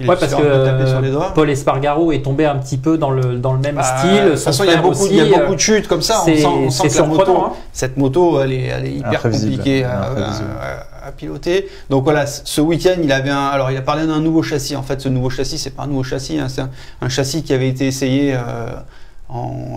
Il 0.00 0.08
Ouais, 0.08 0.16
parce 0.16 0.34
que 0.34 0.86
sur 0.86 1.00
les 1.00 1.10
doigts. 1.10 1.32
Paul 1.34 1.50
Espargaro 1.50 2.10
est 2.12 2.22
tombé 2.22 2.46
un 2.46 2.56
petit 2.56 2.78
peu 2.78 2.96
dans 2.98 3.10
le, 3.10 3.34
dans 3.36 3.52
le 3.52 3.58
même 3.60 3.76
Bah, 3.76 3.82
style. 3.98 4.24
de 4.24 4.30
toute 4.30 4.38
façon, 4.38 4.64
il 4.64 4.70
y 4.70 4.72
a 4.72 4.78
beaucoup, 4.78 5.06
il 5.10 5.16
y 5.16 5.20
a 5.20 5.24
aussi, 5.24 5.32
beaucoup 5.34 5.52
euh, 5.52 5.54
de 5.54 5.60
chutes 5.60 5.88
comme 5.88 6.02
ça. 6.02 6.20
On 6.22 6.24
c'est 6.24 6.36
sent, 6.38 6.46
on 6.46 6.70
sent 6.70 6.88
c'est 6.88 6.96
que 6.96 7.02
la 7.02 7.08
moto, 7.08 7.36
hein. 7.36 7.52
cette 7.72 7.96
moto, 7.96 8.40
elle 8.40 8.52
est, 8.52 8.64
elle 8.64 8.86
est 8.86 8.92
hyper 8.92 9.22
compliquée 9.22 9.84
à, 9.84 10.08
Imprévisible. 10.10 10.48
à- 10.60 10.86
à 11.06 11.12
piloter. 11.12 11.66
Donc 11.88 12.04
voilà, 12.04 12.26
ce 12.26 12.60
week-end, 12.60 12.96
il 13.02 13.10
avait 13.12 13.30
un, 13.30 13.46
alors 13.46 13.70
il 13.70 13.76
a 13.76 13.80
parlé 13.82 14.06
d'un 14.06 14.20
nouveau 14.20 14.42
châssis. 14.42 14.76
En 14.76 14.82
fait, 14.82 15.00
ce 15.00 15.08
nouveau 15.08 15.30
châssis, 15.30 15.58
c'est 15.58 15.70
pas 15.70 15.84
un 15.84 15.86
nouveau 15.86 16.02
châssis, 16.02 16.38
hein, 16.38 16.48
c'est 16.50 16.60
un, 16.60 16.70
un 17.00 17.08
châssis 17.08 17.42
qui 17.42 17.52
avait 17.54 17.68
été 17.68 17.86
essayé 17.86 18.34
euh, 18.34 18.38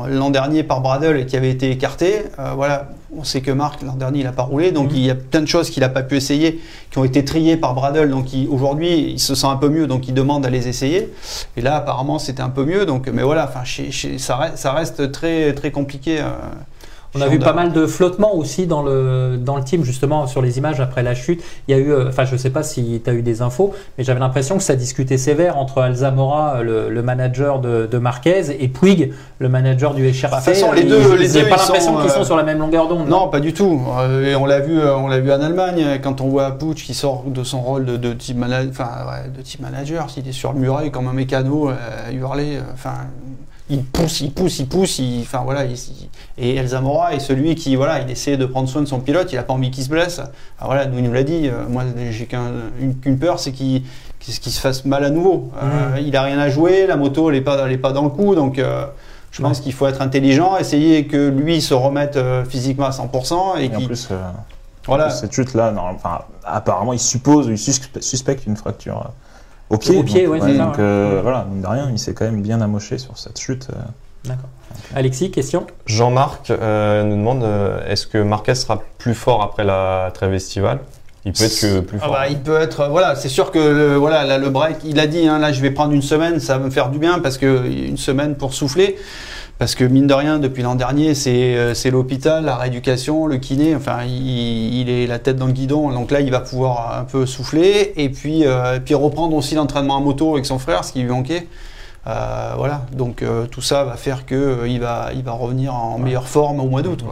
l'an 0.10 0.30
dernier 0.30 0.64
par 0.64 0.82
Bradle 0.82 1.18
et 1.18 1.26
qui 1.26 1.38
avait 1.38 1.50
été 1.52 1.70
écarté. 1.72 2.24
Euh, 2.40 2.52
voilà, 2.56 2.90
on 3.16 3.24
sait 3.24 3.42
que 3.42 3.52
Marc 3.52 3.82
l'an 3.84 3.94
dernier, 3.96 4.22
il 4.22 4.28
a 4.28 4.32
pas 4.32 4.44
roulé, 4.44 4.72
donc 4.72 4.90
Mhm. 4.92 4.98
il 4.98 5.06
y 5.06 5.10
a 5.12 5.16
plein 5.16 5.42
de 5.42 5.46
choses 5.48 5.70
qu'il 5.70 5.84
a 5.84 5.90
pas 5.90 6.02
pu 6.04 6.16
essayer, 6.16 6.60
qui 6.90 6.98
ont 6.98 7.04
été 7.04 7.24
triées 7.24 7.58
par 7.58 7.74
Bradle. 7.76 8.10
Donc 8.10 8.26
aujourd'hui, 8.50 9.12
il 9.12 9.20
se 9.20 9.36
sent 9.36 9.48
un 9.48 9.56
peu 9.58 9.70
mieux, 9.70 9.86
donc 9.88 10.08
il 10.08 10.14
demande 10.14 10.46
à 10.46 10.50
les 10.50 10.68
essayer. 10.68 11.14
Et 11.56 11.62
là, 11.62 11.76
apparemment, 11.76 12.18
c'était 12.20 12.42
un 12.42 12.50
peu 12.50 12.66
mieux. 12.66 12.86
Donc, 12.86 13.08
mais 13.14 13.22
voilà, 13.24 13.46
enfin, 13.48 13.64
chez- 13.64 13.92
chez- 13.92 14.18
ça, 14.18 14.38
reste, 14.38 14.58
ça 14.58 14.72
reste 14.74 15.12
très 15.12 15.54
très 15.54 15.70
compliqué. 15.72 16.20
euh, 16.20 16.24
On 17.16 17.22
a 17.22 17.28
vu 17.28 17.38
pas 17.40 17.54
mal 17.54 17.72
de 17.74 17.86
flottements 17.86 18.36
aussi 18.36 18.66
dans 18.66 18.82
le, 18.82 19.38
dans 19.40 19.56
le 19.56 19.64
team, 19.64 19.84
justement, 19.84 20.26
sur 20.28 20.42
les 20.42 20.58
images 20.58 20.80
après 20.82 21.04
la 21.04 21.14
chute. 21.16 21.44
Il 21.68 21.76
y 21.76 21.78
a 21.78 21.82
eu, 21.82 21.92
euh, 21.92 22.10
enfin, 22.10 22.26
je 22.26 22.36
sais 22.36 22.50
pas 22.50 22.64
si 22.64 23.02
tu 23.04 23.10
as 23.10 23.14
eu 23.14 23.22
des 23.22 23.42
infos, 23.42 23.74
mais 23.98 24.04
j'avais 24.04 24.20
l'impression 24.20 24.58
que 24.58 24.64
ça 24.64 24.76
discutait 24.76 25.18
sévère 25.18 25.58
entre 25.58 25.80
Alzamora, 25.82 26.64
le, 26.64 26.90
le 26.90 27.04
manager 27.04 27.60
de, 27.60 27.86
de 27.86 27.98
Marquez, 27.98 28.44
et 28.60 28.68
Puig, 28.68 29.14
le 29.40 29.50
manager 29.50 29.94
du 29.94 30.08
HRC. 30.08 30.24
Bah, 30.24 30.40
de 30.40 30.46
toute 30.46 30.54
façon, 30.56 30.72
les 30.72 30.82
Ils- 30.82 30.90
deux- 30.90 31.16
les 31.16 31.28
j'ai 31.30 31.44
deux, 31.44 31.50
pas 31.50 31.56
ils 31.56 31.60
l'impression 31.60 31.96
qu'ils 31.98 32.10
euh, 32.10 32.14
sont 32.14 32.24
sur 32.24 32.36
la 32.38 32.44
même 32.44 32.58
longueur 32.60 32.88
d'onde. 32.88 33.08
Non, 33.08 33.28
pas 33.30 33.40
du 33.40 33.54
tout. 33.54 33.82
Euh, 34.00 34.26
et 34.32 34.36
on 34.36 34.46
l'a 34.46 34.60
vu, 34.60 34.80
euh, 34.80 34.96
on 34.98 35.08
l'a 35.08 35.20
vu 35.20 35.32
en 35.32 35.42
Allemagne 35.42 36.00
quand 36.02 36.20
on 36.22 36.30
voit 36.30 36.58
Puig 36.58 36.74
qui 36.76 36.94
sort 36.94 37.24
de 37.28 37.44
son 37.44 37.62
rôle 37.62 37.86
de, 37.86 37.98
de 37.98 38.14
team 38.14 38.38
manager, 38.38 38.70
enfin 38.72 38.90
ouais, 39.08 39.30
de 39.38 39.42
team 39.44 39.62
manager, 39.62 40.10
s'il 40.10 40.28
est 40.28 40.32
sur 40.32 40.54
le 40.54 40.60
muret 40.60 40.90
comme 40.90 41.08
un 41.08 41.14
mécano 41.14 41.70
euh, 41.70 41.74
à 42.08 42.12
hurler, 42.12 42.58
euh, 42.58 42.62
enfin. 42.74 42.94
Il 43.70 43.84
pousse, 43.84 44.22
il 44.22 44.32
pousse, 44.32 44.60
il 44.60 44.68
pousse, 44.68 45.00
il, 45.00 45.22
enfin 45.22 45.42
voilà, 45.44 45.64
il- 45.66 45.72
il- 45.72 46.10
et 46.38 46.56
Elsa 46.56 46.82
Mora 46.82 47.14
est 47.16 47.20
celui 47.20 47.56
qui, 47.56 47.76
voilà, 47.76 48.02
il 48.02 48.10
essaie 48.12 48.36
de 48.38 48.46
prendre 48.46 48.68
soin 48.68 48.82
de 48.82 48.88
son 48.88 49.00
pilote, 49.00 49.32
il 49.32 49.38
a 49.38 49.44
pas 49.44 49.54
envie 49.54 49.72
qu'il 49.72 49.84
se 49.84 49.90
blesse. 49.90 50.20
Ah, 50.60 50.66
voilà, 50.66 50.86
nous 50.86 50.98
il 51.00 51.04
nous 51.06 51.14
l'a 51.14 51.24
dit, 51.24 51.48
euh, 51.48 51.66
moi 51.70 51.84
j'ai 52.12 52.26
qu'un- 52.26 52.52
une, 52.80 52.96
qu'une 53.00 53.18
peur, 53.18 53.40
c'est 53.40 53.52
qu'il 53.52 53.84
se 54.22 54.60
fasse 54.60 54.84
mal 54.86 55.04
à 55.06 55.10
nouveau. 55.10 55.50
Euh, 55.62 56.00
Il 56.00 56.16
a 56.18 56.24
rien 56.24 56.40
à 56.40 56.50
jouer, 56.50 56.88
la 56.88 56.98
moto 56.98 57.30
elle 57.30 57.38
est 57.38 57.42
pas, 57.42 57.66
elle 57.66 57.72
est 57.72 57.78
pas 57.78 57.94
dans 57.94 58.04
le 58.04 58.10
coup, 58.10 58.36
donc 58.36 58.60
euh, 58.60 58.86
je 59.32 59.42
pense 59.42 59.62
qu'il 59.62 59.74
faut 59.74 59.88
être 59.88 60.02
intelligent, 60.02 60.58
essayer 60.58 61.08
que 61.08 61.30
lui 61.30 61.62
se 61.62 61.74
remette 61.74 62.20
physiquement 62.50 62.86
à 62.88 62.92
100% 62.92 63.58
et, 63.58 63.66
Et 63.66 63.76
en 63.76 63.80
plus, 63.86 64.10
cette 65.10 65.32
chute-là, 65.32 65.72
non, 65.72 65.84
enfin, 65.96 66.20
apparemment, 66.44 66.92
il 66.94 67.00
suppose, 67.00 67.48
il 67.48 67.58
sus- 67.58 67.80
suspecte 68.02 68.46
une 68.46 68.58
fracture 68.58 69.12
au 69.70 69.78
pied. 69.78 69.98
Au 69.98 70.04
pied, 70.04 70.26
donc, 70.26 70.34
ouais, 70.34 70.40
c'est 70.42 70.58
ça, 70.58 70.64
donc, 70.66 70.74
ouais. 70.76 70.84
euh, 70.84 71.20
voilà, 71.24 71.46
mine 71.50 71.62
de 71.62 71.68
rien, 71.68 71.90
il 71.92 72.00
s'est 72.00 72.14
quand 72.14 72.26
même 72.26 72.42
bien 72.42 72.62
amoché 72.62 72.98
sur 72.98 73.18
cette 73.18 73.40
chute. 73.40 73.68
euh. 73.72 73.80
D'accord. 74.26 74.50
Alexis, 74.96 75.32
question? 75.32 75.66
Jean-Marc 75.86 76.50
euh, 76.50 77.04
nous 77.04 77.16
demande 77.18 77.44
euh, 77.44 77.80
est-ce 77.88 78.08
que 78.08 78.18
Marquez 78.18 78.56
sera 78.56 78.82
plus 78.98 79.14
fort 79.14 79.42
après 79.44 79.64
la 79.64 80.12
trêve 80.14 80.34
estivale? 80.34 80.80
Il 81.26 81.32
peut 81.34 81.44
être 81.46 81.60
que 81.62 81.80
plus 81.80 81.98
Ah 82.02 82.06
fort. 82.06 82.14
bah, 82.14 82.28
il 82.28 82.40
peut 82.40 82.60
être, 82.60 82.88
voilà, 82.90 83.16
c'est 83.16 83.30
sûr 83.30 83.52
que 83.52 83.60
le, 83.60 83.96
voilà, 83.96 84.24
là, 84.26 84.38
le 84.38 84.50
break, 84.50 84.78
il 84.84 85.00
a 85.00 85.08
dit, 85.08 85.28
hein, 85.28 85.40
là, 85.40 85.52
je 85.54 85.62
vais 85.62 85.72
prendre 85.72 85.94
une 85.94 86.02
semaine, 86.02 86.40
ça 86.40 86.58
va 86.58 86.66
me 86.66 86.70
faire 86.70 86.90
du 86.90 87.00
bien 87.00 87.20
parce 87.20 87.38
que 87.38 87.66
une 87.66 87.98
semaine 87.98 88.36
pour 88.36 88.54
souffler. 88.54 88.98
Parce 89.60 89.76
que 89.76 89.84
mine 89.84 90.08
de 90.08 90.14
rien, 90.14 90.40
depuis 90.40 90.64
l'an 90.64 90.76
dernier, 90.76 91.14
c'est 91.14 91.56
euh, 91.56 91.92
l'hôpital, 91.92 92.46
la 92.46 92.58
rééducation, 92.58 93.28
le 93.28 93.38
kiné. 93.38 93.76
Enfin, 93.76 94.04
il, 94.06 94.82
il 94.82 94.90
est 94.90 95.08
la 95.08 95.20
tête 95.20 95.38
dans 95.38 95.48
le 95.48 95.54
guidon. 95.54 95.92
Donc 95.92 96.12
là, 96.12 96.22
il 96.22 96.32
va 96.32 96.42
pouvoir 96.42 97.00
un 97.00 97.04
peu 97.04 97.26
souffler 97.26 97.94
et 97.96 98.10
puis, 98.10 98.46
euh, 98.46 98.78
et 98.78 98.80
puis 98.80 98.96
reprendre 98.96 99.36
aussi 99.36 99.56
l'entraînement 99.56 99.98
à 99.98 100.02
moto 100.02 100.34
avec 100.34 100.46
son 100.46 100.60
frère, 100.60 100.84
ce 100.84 100.92
qui 100.92 101.02
lui 101.02 101.10
manquait. 101.10 101.48
Euh, 102.06 102.54
voilà. 102.58 102.82
Donc 102.92 103.22
euh, 103.22 103.46
tout 103.46 103.62
ça 103.62 103.84
va 103.84 103.96
faire 103.96 104.26
que 104.26 104.36
euh, 104.36 104.68
il 104.68 104.80
va, 104.80 105.12
il 105.14 105.24
va 105.24 105.32
revenir 105.32 105.74
en 105.74 105.98
meilleure 105.98 106.28
forme 106.28 106.60
au 106.60 106.68
mois 106.68 106.82
d'août. 106.82 107.04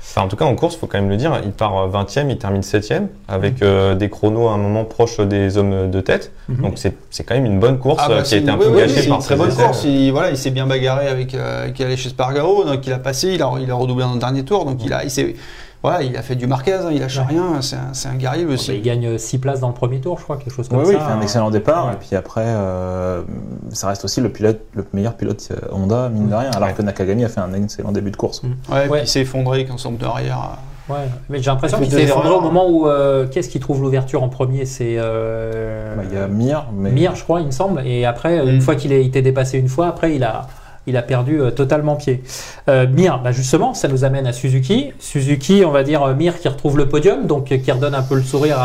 Enfin, 0.00 0.22
en 0.22 0.28
tout 0.28 0.36
cas, 0.36 0.44
en 0.44 0.54
course, 0.54 0.76
faut 0.76 0.86
quand 0.86 0.98
même 0.98 1.08
le 1.10 1.16
dire, 1.16 1.38
il 1.44 1.52
part 1.52 1.76
euh, 1.76 1.88
20e, 1.88 2.30
il 2.30 2.38
termine 2.38 2.62
7e, 2.62 3.08
avec 3.28 3.62
euh, 3.62 3.94
des 3.94 4.08
chronos 4.08 4.48
à 4.48 4.52
un 4.52 4.56
moment 4.58 4.84
proche 4.84 5.18
des 5.20 5.58
hommes 5.58 5.90
de 5.90 6.00
tête. 6.00 6.32
Mhm. 6.48 6.62
Donc 6.62 6.72
c'est 6.76 6.94
c'est 7.10 7.24
quand 7.24 7.34
même 7.34 7.46
une 7.46 7.60
bonne 7.60 7.78
course 7.78 8.00
Ah 8.04 8.08
bah, 8.08 8.14
euh, 8.16 8.22
qui 8.22 8.34
a 8.34 8.38
été 8.38 8.46
une- 8.46 8.50
un 8.54 8.58
oui, 8.58 8.64
peu 8.64 8.70
oui, 8.70 8.78
gâchée 8.80 9.02
c'est 9.02 9.08
par 9.08 9.18
une 9.18 9.24
très 9.24 9.36
bonne 9.36 9.48
essais. 9.48 9.62
course. 9.62 9.84
Il, 9.84 10.10
voilà, 10.12 10.30
il 10.30 10.36
s'est 10.38 10.50
bien 10.50 10.66
bagarré 10.66 11.08
avec, 11.08 11.34
euh, 11.34 11.64
avec 11.64 11.80
Alex 11.80 12.08
Spargaro, 12.08 12.64
donc 12.64 12.86
il 12.86 12.92
a 12.92 12.98
passé, 12.98 13.28
il 13.34 13.42
a, 13.42 13.50
il 13.60 13.70
a 13.70 13.74
redoublé 13.74 14.04
dans 14.04 14.14
le 14.14 14.18
dernier 14.20 14.44
tour, 14.44 14.64
donc 14.64 14.78
il 14.84 14.92
a, 14.92 15.04
il 15.04 15.10
s'est- 15.10 15.34
voilà, 15.82 16.02
il 16.02 16.16
a 16.16 16.22
fait 16.22 16.34
du 16.34 16.46
Marquez, 16.46 16.72
hein, 16.74 16.88
il 16.90 17.00
lâche 17.00 17.18
Ouais. 17.18 17.24
rien, 17.28 17.62
c'est 17.62 17.76
un, 17.76 17.92
c'est 17.92 18.08
un 18.08 18.14
guerrier 18.16 18.44
aussi. 18.46 18.74
Il 18.74 18.82
gagne 18.82 19.16
6 19.16 19.38
places 19.38 19.60
dans 19.60 19.68
le 19.68 19.74
premier 19.74 20.00
tour, 20.00 20.18
je 20.18 20.24
crois, 20.24 20.36
quelque 20.36 20.52
chose 20.52 20.68
comme 20.68 20.78
Oui, 20.78 20.86
ça. 20.86 20.90
oui, 20.90 20.96
il 21.00 21.04
fait 21.06 21.12
un 21.12 21.20
excellent 21.20 21.50
départ. 21.50 21.86
Ouais. 21.86 21.92
Et 21.92 21.96
puis 21.96 22.16
après, 22.16 22.42
euh, 22.44 23.22
ça 23.70 23.88
reste 23.88 24.04
aussi 24.04 24.20
le, 24.20 24.28
pilote, 24.30 24.60
le 24.74 24.84
meilleur 24.92 25.14
pilote 25.14 25.46
euh, 25.52 25.56
Honda, 25.72 26.08
mine 26.08 26.28
de 26.28 26.34
rien, 26.34 26.50
alors 26.50 26.68
Ouais. 26.68 26.74
que 26.74 26.82
Nakagami 26.82 27.24
a 27.24 27.28
fait 27.28 27.40
un 27.40 27.52
excellent 27.54 27.92
début 27.92 28.10
de 28.10 28.16
course. 28.16 28.42
Mm. 28.42 28.46
Ouais, 28.72 28.80
puis 28.82 28.90
Ouais. 28.90 29.00
il 29.02 29.08
s'est 29.08 29.20
effondré 29.20 29.64
quand 29.66 29.78
son 29.78 29.94
a- 30.02 30.58
Ouais, 30.90 30.96
mais 31.28 31.38
j'ai 31.42 31.50
l'impression 31.50 31.78
qu'il 31.80 31.90
s'est 31.92 32.04
effondré 32.04 32.30
au 32.30 32.40
moment 32.40 32.66
où. 32.66 32.88
euh, 32.88 33.26
Qu'est-ce 33.30 33.50
qui 33.50 33.60
trouve 33.60 33.82
l'ouverture 33.82 34.22
en 34.22 34.30
premier 34.30 34.64
C'est. 34.64 34.96
euh, 34.98 35.94
Bah, 35.96 36.02
il 36.10 36.16
y 36.16 36.18
a 36.18 36.26
Mir, 36.28 36.64
mais 36.74 36.90
Mir, 36.90 37.14
je 37.14 37.22
crois, 37.24 37.40
il 37.40 37.46
me 37.46 37.50
semble. 37.50 37.82
Et 37.86 38.06
après, 38.06 38.42
Mm. 38.42 38.48
une 38.48 38.60
fois 38.62 38.74
qu'il 38.74 38.92
a 38.92 38.96
été 38.96 39.20
dépassé 39.20 39.58
une 39.58 39.68
fois, 39.68 39.86
après, 39.88 40.14
il 40.16 40.24
a, 40.24 40.46
il 40.88 40.96
a 40.96 41.02
perdu 41.02 41.40
euh, 41.40 41.50
totalement 41.50 41.96
pied. 41.96 42.22
Euh, 42.68 42.86
bah 43.22 43.32
justement, 43.32 43.74
ça 43.74 43.88
nous 43.88 44.04
amène 44.04 44.26
à 44.26 44.32
Suzuki. 44.32 44.92
Suzuki, 44.98 45.62
on 45.64 45.70
va 45.70 45.82
dire 45.82 46.02
euh, 46.02 46.14
qui 46.14 46.48
retrouve 46.48 46.76
le 46.76 46.88
podium, 46.88 47.26
donc 47.26 47.52
euh, 47.52 47.58
qui 47.58 47.70
redonne 47.70 47.94
un 47.94 48.02
peu 48.02 48.16
le 48.16 48.22
sourire 48.22 48.58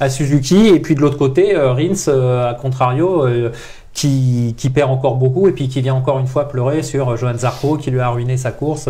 à, 0.00 0.08
Suzuki. 0.08 0.68
Et 0.68 0.80
puis 0.80 0.94
de 0.94 1.00
l'autre 1.00 1.18
côté, 1.18 1.54
euh, 1.54 1.72
Rins, 1.72 2.08
à 2.08 2.54
contrario, 2.54 3.26
qui, 3.92 4.54
perd 4.72 4.90
encore 4.90 5.16
beaucoup 5.16 5.48
et 5.48 5.52
puis 5.52 5.68
qui 5.68 5.80
vient 5.80 5.94
encore 5.94 6.20
une 6.20 6.28
fois 6.28 6.48
pleurer 6.48 6.84
sur 6.84 7.16
Johan 7.16 7.36
Zarco 7.36 7.76
qui 7.76 7.90
lui 7.90 7.98
a 7.98 8.10
ruiné 8.10 8.36
sa 8.36 8.52
course. 8.52 8.88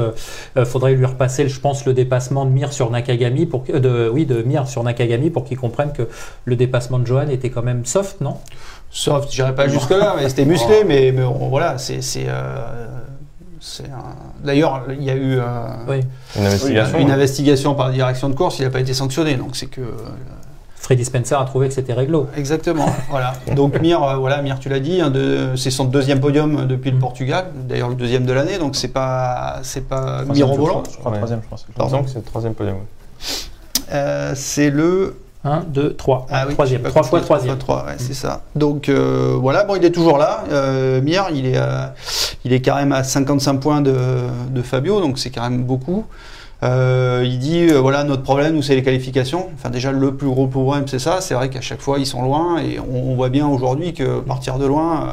Faudrait 0.66 0.94
lui 0.94 1.06
repasser, 1.06 1.48
je 1.48 1.60
pense, 1.60 1.86
le 1.86 1.94
dépassement 1.94 2.44
de 2.44 2.50
Mir 2.50 2.72
sur 2.74 2.90
Nakagami 2.90 3.46
pour 3.46 3.62
de, 3.62 4.10
oui, 4.12 4.26
de 4.26 4.42
Mir 4.42 4.68
sur 4.68 4.82
Nakagami 4.82 5.30
pour 5.30 5.44
qu'il 5.44 5.56
comprenne 5.56 5.92
que 5.92 6.02
le 6.44 6.56
dépassement 6.56 6.98
de 6.98 7.06
Johan 7.06 7.28
était 7.30 7.48
quand 7.48 7.62
même 7.62 7.86
soft, 7.86 8.20
non? 8.20 8.36
Soft, 8.90 9.30
j'irai 9.30 9.54
pas 9.54 9.68
jusque 9.68 9.90
là, 9.90 10.14
mais 10.18 10.28
c'était 10.28 10.44
musclé, 10.46 10.82
mais, 10.86 11.12
mais 11.12 11.22
on- 11.22 11.48
voilà, 11.48 11.76
c'est 11.78 12.00
c'est 12.02 12.26
euh, 12.28 12.86
un- 13.84 14.44
D'ailleurs, 14.44 14.84
il 14.90 15.02
y 15.02 15.10
a 15.10 15.14
eu 15.14 15.38
euh, 15.38 15.44
Oui. 15.88 16.00
Une 16.36 16.46
investigation. 16.46 16.98
une 16.98 17.10
investigation 17.10 17.74
par 17.74 17.88
la 17.88 17.92
direction 17.94 18.28
de 18.28 18.34
course, 18.34 18.58
il 18.60 18.64
n'a 18.64 18.70
pas 18.70 18.80
été 18.80 18.94
sanctionné, 18.94 19.34
donc 19.34 19.56
c'est 19.56 19.66
que 19.66 19.82
Freddy 20.76 21.04
Spencer 21.04 21.38
a 21.38 21.44
trouvé 21.44 21.68
que 21.68 21.74
c'était 21.74 21.92
réglo. 21.92 22.28
Exactement, 22.36 22.86
voilà. 23.10 23.34
Donc 23.54 23.78
Mir, 23.80 24.02
euh, 24.02 24.14
voilà, 24.16 24.40
Mir, 24.42 24.58
tu 24.58 24.68
l'as 24.68 24.78
dit, 24.80 25.00
de- 25.10 25.54
c'est 25.56 25.70
son 25.72 25.84
deuxième 25.84 26.20
podium 26.20 26.66
depuis 26.66 26.90
Mm. 26.90 26.94
le 26.94 27.00
Portugal, 27.00 27.46
d'ailleurs 27.68 27.88
le 27.90 27.94
deuxième 27.96 28.24
de 28.24 28.32
l'année, 28.32 28.58
donc 28.58 28.74
c'est 28.76 28.88
pas, 28.88 29.58
c'est 29.64 29.86
pas 29.86 30.24
je 30.26 30.32
mirobolant. 30.32 30.82
crois, 30.82 30.92
Je 30.92 30.98
crois 30.98 31.12
troisième, 31.12 31.40
je 31.42 31.48
pense. 31.48 31.64
Que 31.64 32.08
c'est 32.10 32.18
le 32.18 32.24
troisième 32.24 32.54
podium. 32.54 32.76
Euh, 33.92 34.32
c'est 34.34 34.70
le 34.70 35.16
1, 35.44 35.60
2, 35.68 35.94
3. 35.94 36.26
ah 36.30 36.44
oui, 36.48 36.54
troisième. 36.54 36.80
j'ai 36.80 36.82
pas 36.84 36.88
Trois 36.90 37.02
compris, 37.02 37.10
fois 37.10 37.20
troisième. 37.20 37.58
trois, 37.58 37.84
ouais, 37.86 37.94
c'est 37.98 38.14
ça. 38.14 38.42
Donc 38.56 38.88
euh, 38.88 39.36
voilà, 39.40 39.64
bon, 39.64 39.76
il 39.76 39.84
est 39.84 39.90
toujours 39.92 40.18
là. 40.18 40.44
Euh, 40.50 41.00
Mir, 41.00 41.28
il 41.32 41.46
est, 41.46 41.56
euh, 41.56 41.86
il 42.44 42.52
est 42.52 42.60
quand 42.60 42.74
même 42.74 42.92
à 42.92 43.04
55 43.04 43.58
points 43.60 43.80
de, 43.80 43.94
de 44.50 44.62
Fabio, 44.62 45.00
donc 45.00 45.18
c'est 45.18 45.30
quand 45.30 45.42
même 45.48 45.62
beaucoup. 45.62 46.04
Euh, 46.64 47.22
il 47.24 47.38
dit 47.38 47.68
voilà 47.68 48.02
notre 48.02 48.24
problème 48.24 48.54
nous 48.56 48.62
c'est 48.62 48.74
les 48.74 48.82
qualifications. 48.82 49.46
Enfin 49.54 49.70
déjà 49.70 49.92
le 49.92 50.16
plus 50.16 50.26
gros 50.28 50.48
problème 50.48 50.88
c'est 50.88 50.98
ça. 50.98 51.20
C'est 51.20 51.34
vrai 51.34 51.50
qu'à 51.50 51.60
chaque 51.60 51.80
fois 51.80 52.00
ils 52.00 52.06
sont 52.06 52.20
loin 52.22 52.58
et 52.58 52.80
on, 52.80 53.12
on 53.12 53.14
voit 53.14 53.28
bien 53.28 53.46
aujourd'hui 53.46 53.94
que 53.94 54.18
partir 54.18 54.58
de 54.58 54.66
loin, 54.66 55.08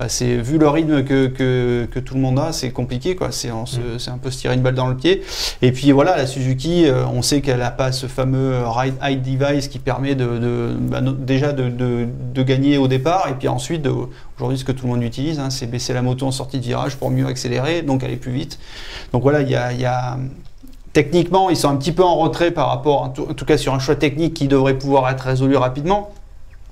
bah, 0.00 0.08
c'est 0.08 0.36
vu 0.38 0.56
le 0.58 0.66
rythme 0.66 1.04
que, 1.04 1.26
que, 1.26 1.86
que 1.92 2.00
tout 2.00 2.14
le 2.14 2.20
monde 2.20 2.38
a, 2.38 2.52
c'est 2.52 2.70
compliqué 2.70 3.14
quoi. 3.14 3.30
C'est 3.30 3.50
se- 3.66 3.98
c'est 3.98 4.10
un 4.10 4.16
peu 4.16 4.30
se 4.30 4.38
tirer 4.38 4.54
une 4.54 4.62
balle 4.62 4.74
dans 4.74 4.86
le 4.88 4.96
pied. 4.96 5.22
Et 5.60 5.70
puis 5.72 5.92
voilà 5.92 6.16
la 6.16 6.26
Suzuki, 6.26 6.86
euh, 6.86 7.04
on 7.12 7.20
sait 7.20 7.42
qu'elle 7.42 7.58
n'a 7.58 7.70
pas 7.70 7.92
ce 7.92 8.06
fameux 8.06 8.54
ride 8.66 8.94
hide 9.02 9.22
device 9.22 9.68
qui 9.68 9.78
permet 9.78 10.14
de, 10.14 10.38
de- 10.38 10.74
bah, 10.80 11.02
déjà 11.02 11.52
de, 11.52 11.68
de, 11.68 12.08
de 12.34 12.42
gagner 12.42 12.78
au 12.78 12.88
départ 12.88 13.28
et 13.30 13.34
puis 13.34 13.46
ensuite 13.48 13.86
aujourd'hui 14.36 14.58
ce 14.58 14.64
que 14.64 14.72
tout 14.72 14.86
le 14.86 14.92
monde 14.92 15.02
utilise, 15.02 15.38
hein, 15.38 15.50
c'est 15.50 15.66
baisser 15.66 15.92
la 15.92 16.00
moto 16.02 16.26
en 16.26 16.30
sortie 16.32 16.58
de 16.58 16.64
virage 16.64 16.96
pour 16.96 17.10
mieux 17.10 17.26
accélérer, 17.26 17.82
donc 17.82 18.02
aller 18.02 18.16
plus 18.16 18.32
vite. 18.32 18.58
Donc 19.12 19.22
voilà 19.22 19.42
il 19.42 19.50
y 19.50 19.54
a, 19.54 19.72
il 19.72 19.80
y 19.80 19.84
a 19.86 20.16
Techniquement, 20.92 21.50
ils 21.50 21.56
sont 21.56 21.68
un 21.68 21.76
petit 21.76 21.92
peu 21.92 22.02
en 22.02 22.16
retrait 22.16 22.50
par 22.50 22.66
rapport, 22.68 23.02
en 23.02 23.10
tout, 23.10 23.24
en 23.30 23.34
tout 23.34 23.44
cas 23.44 23.56
sur 23.56 23.72
un 23.72 23.78
choix 23.78 23.94
technique 23.94 24.34
qui 24.34 24.48
devrait 24.48 24.74
pouvoir 24.76 25.08
être 25.08 25.20
résolu 25.20 25.56
rapidement. 25.56 26.10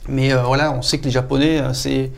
Mais 0.08 0.32
euh, 0.32 0.42
voilà, 0.42 0.72
on 0.72 0.82
sait 0.82 0.98
que 0.98 1.04
les 1.04 1.12
Japonais, 1.12 1.60
euh, 1.60 1.72
c'est 1.72 2.10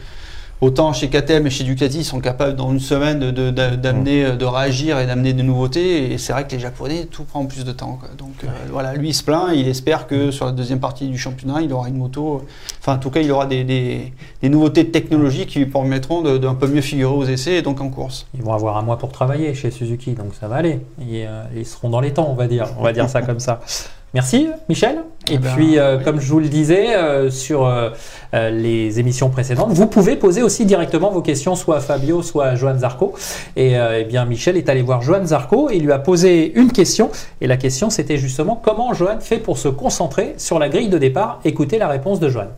autant 0.61 0.93
chez 0.93 1.09
KTM 1.09 1.47
et 1.47 1.51
chez 1.51 1.65
Ducati, 1.65 1.99
ils 2.01 2.05
sont 2.05 2.21
capables 2.21 2.55
dans 2.57 2.71
une 2.71 2.81
semaine 2.81 3.19
de- 3.19 3.31
de- 3.31 3.51
d'a- 3.51 3.77
d'amener, 3.77 4.25
euh, 4.25 4.37
de 4.37 4.45
réagir 4.45 4.99
et 4.99 5.07
d'amener 5.07 5.33
des 5.33 5.43
nouveautés. 5.43 6.13
Et 6.13 6.19
c'est 6.19 6.33
vrai 6.33 6.47
que 6.47 6.53
les 6.53 6.59
Japonais, 6.59 7.07
tout 7.11 7.25
prend 7.25 7.45
plus 7.47 7.65
de 7.65 7.73
temps. 7.73 7.99
quoi. 8.01 8.09
Donc 8.19 8.33
euh, 8.45 8.49
voilà, 8.71 8.95
lui 8.95 9.09
il 9.11 9.15
se 9.15 9.23
plaint, 9.23 9.49
il 9.55 9.67
espère 9.69 10.07
que 10.07 10.31
sur 10.31 10.47
la 10.47 10.53
deuxième 10.53 10.81
partie 10.81 11.07
du 11.09 11.17
championnat, 11.19 11.61
il 11.63 11.73
aura 11.73 11.89
une 11.89 11.97
moto. 11.97 12.45
Enfin, 12.81 12.95
en 12.95 12.99
tout 12.99 13.11
cas, 13.11 13.21
il 13.21 13.31
aura 13.33 13.47
des, 13.47 13.65
des- 13.65 14.13
des 14.43 14.49
nouveautés 14.49 14.91
technologiques 14.91 15.49
qui 15.51 15.59
lui 15.61 15.67
permettront 15.67 16.21
de- 16.23 16.39
d'un 16.39 16.55
peu 16.55 16.67
mieux 16.67 16.81
figurer 16.83 17.13
aux 17.15 17.25
essais 17.25 17.55
et 17.57 17.63
donc 17.63 17.81
en 17.81 17.89
course. 17.89 18.27
Ils 18.35 18.43
vont 18.43 18.53
avoir 18.53 18.77
un 18.77 18.83
mois 18.83 18.99
pour 18.99 19.13
travailler 19.13 19.55
chez 19.55 19.71
Suzuki, 19.71 20.13
donc 20.13 20.35
ça 20.39 20.49
va 20.49 20.57
aller. 20.57 20.81
Ils, 21.01 21.25
euh, 21.27 21.43
ils 21.57 21.67
seront 21.67 21.89
dans 21.91 22.01
les 22.01 22.13
temps, 22.13 22.29
on 22.31 22.35
va 22.35 22.47
dire. 22.47 22.67
On 22.79 22.83
va 22.83 22.93
dire 22.93 23.09
ça 23.09 23.23
comme 23.23 23.41
ça. 23.41 23.61
Merci, 24.13 24.49
Michel. 24.69 25.05
Et 25.29 25.35
Eh 25.35 25.39
ben, 25.39 25.51
puis, 25.55 25.79
euh, 25.79 25.99
oui. 25.99 26.05
comme 26.05 26.21
je 26.21 26.29
vous 26.33 26.41
le 26.41 26.49
disais 26.49 26.97
euh, 26.97 27.31
sur 27.31 27.65
euh, 27.65 27.91
les 28.33 28.99
émissions 28.99 29.31
précédentes, 29.31 29.71
vous 29.71 29.87
pouvez 29.87 30.17
poser 30.17 30.43
aussi 30.43 30.65
directement 30.67 31.11
vos 31.11 31.23
questions 31.23 31.55
soit 31.55 31.77
à 31.77 31.81
Fabio, 31.81 32.21
soit 32.23 32.47
à 32.47 32.55
Johan 32.57 32.79
Zarco. 32.79 33.15
Et 33.55 33.79
euh, 33.79 34.01
eh 34.01 34.05
bien, 34.05 34.25
Michel 34.25 34.57
est 34.57 34.69
allé 34.69 34.83
voir 34.83 35.03
Johan 35.03 35.25
Zarco 35.27 35.71
et 35.71 35.77
il 35.77 35.85
lui 35.85 35.93
a 35.93 36.01
posé 36.01 36.53
une 36.59 36.73
question. 36.73 37.11
Et 37.41 37.47
la 37.47 37.57
question, 37.57 37.89
c'était 37.89 38.17
justement 38.17 38.57
comment 38.61 38.93
Johan 38.95 39.21
fait 39.21 39.39
pour 39.39 39.59
se 39.59 39.69
concentrer 39.69 40.35
sur 40.39 40.59
la 40.59 40.69
grille 40.69 40.89
de 40.89 40.99
départ? 40.99 41.41
Écoutez 41.45 41.79
la 41.79 41.87
réponse 41.87 42.19
de 42.19 42.29
Johan. 42.29 42.49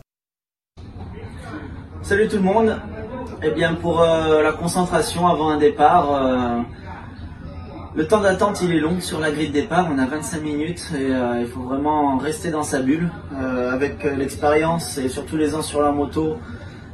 Salut 2.01 2.27
tout 2.27 2.37
le 2.37 2.41
monde. 2.41 2.75
Eh 3.45 3.51
bien 3.51 3.73
pour 3.75 4.01
euh, 4.01 4.41
la 4.41 4.53
concentration 4.53 5.27
avant 5.27 5.49
un 5.49 5.57
départ, 5.57 6.09
euh, 6.13 6.59
le 7.95 8.07
temps 8.07 8.21
d'attente 8.21 8.61
il 8.63 8.71
est 8.71 8.79
long 8.79 8.99
sur 8.99 9.19
la 9.19 9.31
grille 9.31 9.49
de 9.49 9.53
départ, 9.53 9.87
on 9.93 9.99
a 9.99 10.05
25 10.05 10.41
minutes 10.41 10.91
et 10.95 11.11
euh, 11.11 11.41
il 11.41 11.47
faut 11.47 11.61
vraiment 11.61 12.17
rester 12.17 12.49
dans 12.49 12.63
sa 12.63 12.79
bulle. 12.79 13.11
Euh, 13.39 13.71
avec 13.71 14.03
euh, 14.05 14.15
l'expérience 14.15 14.97
et 14.97 15.09
surtout 15.09 15.37
les 15.37 15.53
ans 15.53 15.61
sur 15.61 15.81
la 15.81 15.91
moto, 15.91 16.37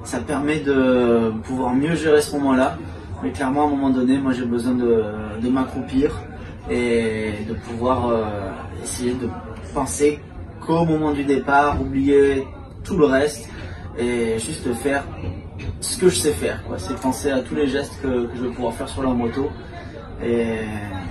ça 0.04 0.20
permet 0.20 0.60
de 0.60 1.32
pouvoir 1.44 1.74
mieux 1.74 1.96
gérer 1.96 2.22
ce 2.22 2.36
moment-là. 2.36 2.78
Mais 3.24 3.32
clairement 3.32 3.64
à 3.64 3.68
un 3.68 3.70
moment 3.70 3.90
donné, 3.90 4.18
moi 4.18 4.34
j'ai 4.34 4.46
besoin 4.46 4.74
de, 4.74 5.50
m'accroupir 5.50 6.12
et 6.70 7.34
de 7.48 7.54
pouvoir 7.54 8.14
essayer 8.82 9.14
de 9.14 9.28
penser 9.74 10.20
qu'au 10.66 10.86
moment 10.86 11.12
du 11.12 11.26
départ, 11.26 11.82
oublier 11.82 12.46
tout 12.84 12.98
le 12.98 13.06
reste 13.06 13.50
et 13.98 14.40
juste 14.40 14.72
faire 14.74 15.04
ce 15.82 15.98
que 15.98 16.08
je 16.08 16.16
sais 16.16 16.32
faire. 16.32 16.62
C'est 16.78 16.98
penser 16.98 17.32
à 17.32 17.40
tous 17.40 17.56
les 17.56 17.68
gestes 17.68 18.00
que, 18.02 18.28
que 18.28 18.38
je 18.38 18.44
vais 18.44 18.54
pouvoir 18.54 18.74
faire 18.74 18.88
sur 18.88 19.04
la 19.04 19.10
moto. 19.10 19.50
Et 20.24 20.46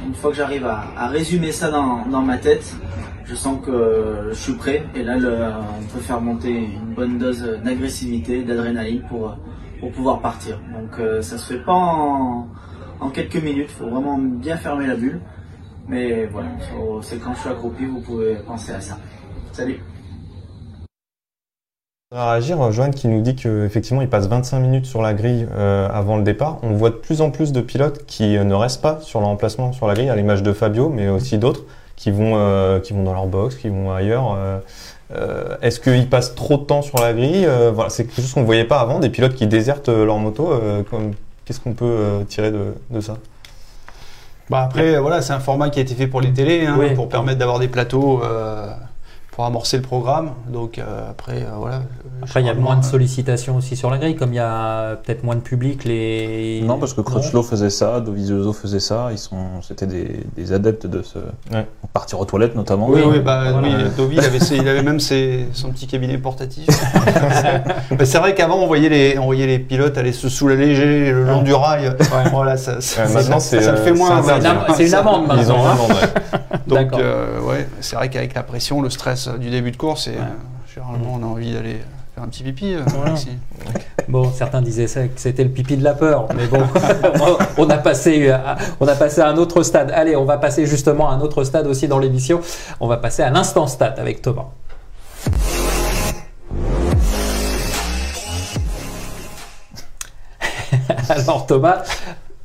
une 0.06 0.14
fois 0.14 0.30
que 0.30 0.36
j'arrive 0.36 0.66
à, 0.66 1.08
résumer 1.08 1.52
ça 1.52 1.70
dans, 1.70 2.06
dans 2.06 2.22
ma 2.22 2.38
tête, 2.38 2.74
je 3.24 3.34
sens 3.34 3.58
que 3.64 4.28
je 4.30 4.34
suis 4.34 4.54
prêt. 4.54 4.84
Et 4.94 5.02
là, 5.02 5.16
on 5.16 5.84
peut 5.94 6.00
faire 6.00 6.20
monter 6.20 6.50
une 6.50 6.94
bonne 6.94 7.18
dose 7.18 7.42
d'agressivité, 7.64 8.42
d'adrénaline 8.42 9.02
pour, 9.08 9.36
pour 9.80 9.92
pouvoir 9.92 10.20
partir. 10.20 10.60
Donc 10.72 10.98
euh, 10.98 11.22
ça 11.22 11.38
se 11.38 11.52
fait 11.52 11.64
pas 11.64 11.74
en, 11.74 12.48
en 13.00 13.10
quelques 13.10 13.42
minutes. 13.42 13.68
Il 13.70 13.84
faut 13.84 13.90
vraiment 13.90 14.18
bien 14.18 14.56
fermer 14.56 14.86
la 14.86 14.96
bulle. 14.96 15.20
Mais 15.88 16.26
voilà, 16.26 16.50
c'est 17.00 17.18
quand 17.18 17.32
je 17.34 17.40
suis 17.40 17.48
accroupi, 17.48 17.86
vous 17.86 18.00
pouvez 18.00 18.36
penser 18.46 18.72
à 18.72 18.80
ça. 18.80 18.98
Salut 19.52 19.80
On 22.10 22.16
va 22.16 22.30
réagir, 22.32 22.72
Johan 22.72 22.90
qui 22.90 23.06
nous 23.06 23.20
dit 23.20 23.36
qu'effectivement 23.36 24.00
il 24.00 24.08
passe 24.08 24.28
25 24.28 24.60
minutes 24.60 24.86
sur 24.86 25.02
la 25.02 25.12
grille 25.12 25.46
euh, 25.54 25.88
avant 25.92 26.16
le 26.16 26.22
départ. 26.22 26.56
On 26.62 26.70
voit 26.72 26.88
de 26.88 26.94
plus 26.94 27.20
en 27.20 27.30
plus 27.30 27.52
de 27.52 27.60
pilotes 27.60 28.06
qui 28.06 28.34
euh, 28.38 28.44
ne 28.44 28.54
restent 28.54 28.80
pas 28.80 28.98
sur 29.02 29.20
leur 29.20 29.28
emplacement 29.28 29.72
sur 29.72 29.86
la 29.86 29.92
grille, 29.92 30.08
à 30.08 30.16
l'image 30.16 30.42
de 30.42 30.54
Fabio, 30.54 30.88
mais 30.88 31.08
aussi 31.10 31.36
d'autres 31.36 31.64
qui 31.96 32.10
vont 32.10 32.32
euh, 32.36 32.80
qui 32.80 32.94
vont 32.94 33.02
dans 33.02 33.12
leur 33.12 33.26
box, 33.26 33.56
qui 33.56 33.68
vont 33.68 33.92
ailleurs. 33.92 34.34
Euh, 35.14 35.56
Est-ce 35.60 35.80
qu'ils 35.80 36.08
passent 36.08 36.34
trop 36.34 36.56
de 36.56 36.62
temps 36.62 36.80
sur 36.80 36.98
la 36.98 37.12
grille? 37.12 37.44
Euh, 37.44 37.70
Voilà, 37.74 37.90
c'est 37.90 38.04
quelque 38.06 38.22
chose 38.22 38.32
qu'on 38.32 38.40
ne 38.40 38.46
voyait 38.46 38.64
pas 38.64 38.80
avant, 38.80 39.00
des 39.00 39.10
pilotes 39.10 39.34
qui 39.34 39.46
désertent 39.46 39.90
leur 39.90 40.16
moto. 40.18 40.50
euh, 40.50 40.82
Qu'est-ce 41.44 41.60
qu'on 41.60 41.74
peut 41.74 41.84
euh, 41.84 42.24
tirer 42.24 42.50
de, 42.50 42.72
de 42.90 43.00
ça? 43.00 43.16
Bah 44.48 44.62
après, 44.62 44.98
voilà, 44.98 45.20
c'est 45.20 45.34
un 45.34 45.40
format 45.40 45.68
qui 45.68 45.78
a 45.78 45.82
été 45.82 45.94
fait 45.94 46.06
pour 46.06 46.22
les 46.22 46.32
télés, 46.32 46.64
hein, 46.64 46.76
Oui. 46.78 46.94
pour 46.94 47.10
permettre 47.10 47.38
d'avoir 47.38 47.58
des 47.58 47.68
plateaux 47.68 48.22
euh, 48.24 48.70
pour 49.38 49.46
amorcer 49.46 49.76
le 49.76 49.84
programme. 49.84 50.30
Donc 50.48 50.80
euh, 50.80 51.10
après, 51.10 51.42
euh, 51.42 51.50
voilà. 51.56 51.82
Après, 52.20 52.42
il 52.42 52.46
y 52.46 52.50
a 52.50 52.54
moins 52.54 52.74
de 52.74 52.84
sollicitations 52.84 53.54
aussi 53.54 53.76
sur 53.76 53.88
la 53.88 53.98
grille, 53.98 54.16
comme 54.16 54.32
il 54.32 54.36
y 54.36 54.40
a 54.40 54.96
peut-être 54.96 55.22
moins 55.22 55.36
de 55.36 55.40
public. 55.40 55.84
Les... 55.84 56.60
Non, 56.64 56.76
parce 56.80 56.92
que 56.92 57.00
Crutchlow 57.02 57.44
faisait 57.44 57.70
ça, 57.70 58.00
Dovizioso 58.00 58.52
faisait 58.52 58.80
ça, 58.80 59.10
ils 59.12 59.18
sont, 59.18 59.36
c'était 59.62 59.86
des, 59.86 60.26
des 60.36 60.52
adeptes 60.52 60.88
de 60.88 61.02
ce, 61.02 61.18
Ouais. 61.54 61.64
partir 61.92 62.18
aux 62.18 62.24
toilettes 62.24 62.56
notamment. 62.56 62.88
Oui, 62.88 63.00
Oui, 63.04 63.12
oui, 63.12 63.20
bah, 63.20 63.52
voilà. 63.52 63.68
oui, 63.68 63.74
Dovi, 63.96 64.16
il 64.16 64.24
avait, 64.24 64.40
ses- 64.40 64.56
il 64.56 64.66
avait 64.68 64.82
même 64.82 64.98
ses- 64.98 65.46
son 65.52 65.70
petit 65.70 65.86
cabinet 65.86 66.18
portatif. 66.18 66.66
Mais 67.96 68.04
c'est 68.06 68.18
vrai 68.18 68.34
qu'avant, 68.34 68.56
on 68.56 68.66
voyait 68.66 68.88
les, 68.88 69.18
on 69.20 69.26
voyait 69.26 69.46
les 69.46 69.60
pilotes 69.60 69.96
aller 69.96 70.12
se 70.12 70.28
soulager 70.28 71.12
le 71.12 71.22
long 71.24 71.42
du 71.42 71.54
rail. 71.54 71.92
Voilà, 72.32 72.56
ça, 72.56 72.80
ça, 72.80 73.02
Ouais, 73.02 73.08
ça- 73.08 73.14
maintenant, 73.14 73.38
ça- 73.38 73.48
c'est, 73.58 73.62
ça 73.62 73.70
le 73.70 73.78
fait 73.78 73.90
euh, 73.92 73.94
moins. 73.94 74.20
ouais. 74.20 74.38
Une, 74.38 74.74
c'est 74.74 74.88
une 74.88 74.94
amende 74.94 75.32
Ils 75.38 75.52
ont 75.52 75.56
Donc, 76.68 76.92
euh, 76.94 77.40
ouais, 77.40 77.66
c'est 77.80 77.96
vrai 77.96 78.08
qu'avec 78.10 78.34
la 78.34 78.42
pression, 78.42 78.82
le 78.82 78.90
stress 78.90 79.28
du 79.28 79.50
début 79.50 79.70
de 79.72 79.76
course, 79.76 80.06
et, 80.08 80.16
euh, 80.16 80.22
généralement, 80.72 81.18
on 81.20 81.22
a 81.22 81.26
envie 81.26 81.52
d'aller 81.52 81.78
faire 82.14 82.24
un 82.24 82.28
petit 82.28 82.42
pipi. 82.42 82.74
euh, 82.74 82.82
Voilà. 82.86 83.14
Bon, 84.08 84.30
certains 84.32 84.62
disaient 84.62 84.86
ça, 84.86 85.02
que 85.08 85.20
c'était 85.20 85.44
le 85.44 85.50
pipi 85.50 85.76
de 85.76 85.84
la 85.84 85.94
peur, 85.94 86.28
mais 86.34 86.46
bon, 86.46 86.62
on 87.58 87.68
a 87.70 87.78
passé, 87.78 88.30
à, 88.30 88.56
on 88.80 88.88
a 88.88 88.94
passé 88.94 89.20
à 89.20 89.28
un 89.28 89.36
autre 89.36 89.62
stade. 89.62 89.90
Allez, 89.94 90.16
on 90.16 90.24
va 90.24 90.38
passer 90.38 90.66
justement 90.66 91.10
à 91.10 91.12
un 91.14 91.20
autre 91.20 91.44
stade 91.44 91.66
aussi 91.66 91.88
dans 91.88 91.98
l'émission. 91.98 92.40
On 92.80 92.86
va 92.88 92.96
passer 92.96 93.22
à 93.22 93.30
l'instant 93.30 93.66
stade 93.66 93.98
avec 93.98 94.22
Thomas. 94.22 94.46
Alors 101.08 101.46
Thomas, 101.46 101.82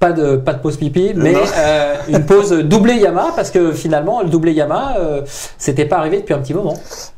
pas 0.04 0.12
de, 0.12 0.36
pas 0.36 0.52
de 0.52 0.60
pause 0.60 0.76
pipi, 0.76 1.14
mais 1.16 1.34
euh, 1.58 1.96
une 2.10 2.26
pause 2.26 2.52
doublée 2.52 2.96
Yamaha 2.96 3.32
parce 3.38 3.52
que 3.52 3.72
finalement 3.72 4.22
le 4.22 4.28
doublé 4.28 4.52
Yamaha, 4.52 4.98
euh, 4.98 5.22
c'était 5.58 5.86
pas 5.86 5.98
arrivé 5.98 6.20
depuis 6.20 6.34
un 6.34 6.40
petit 6.40 6.54
moment. 6.54 6.74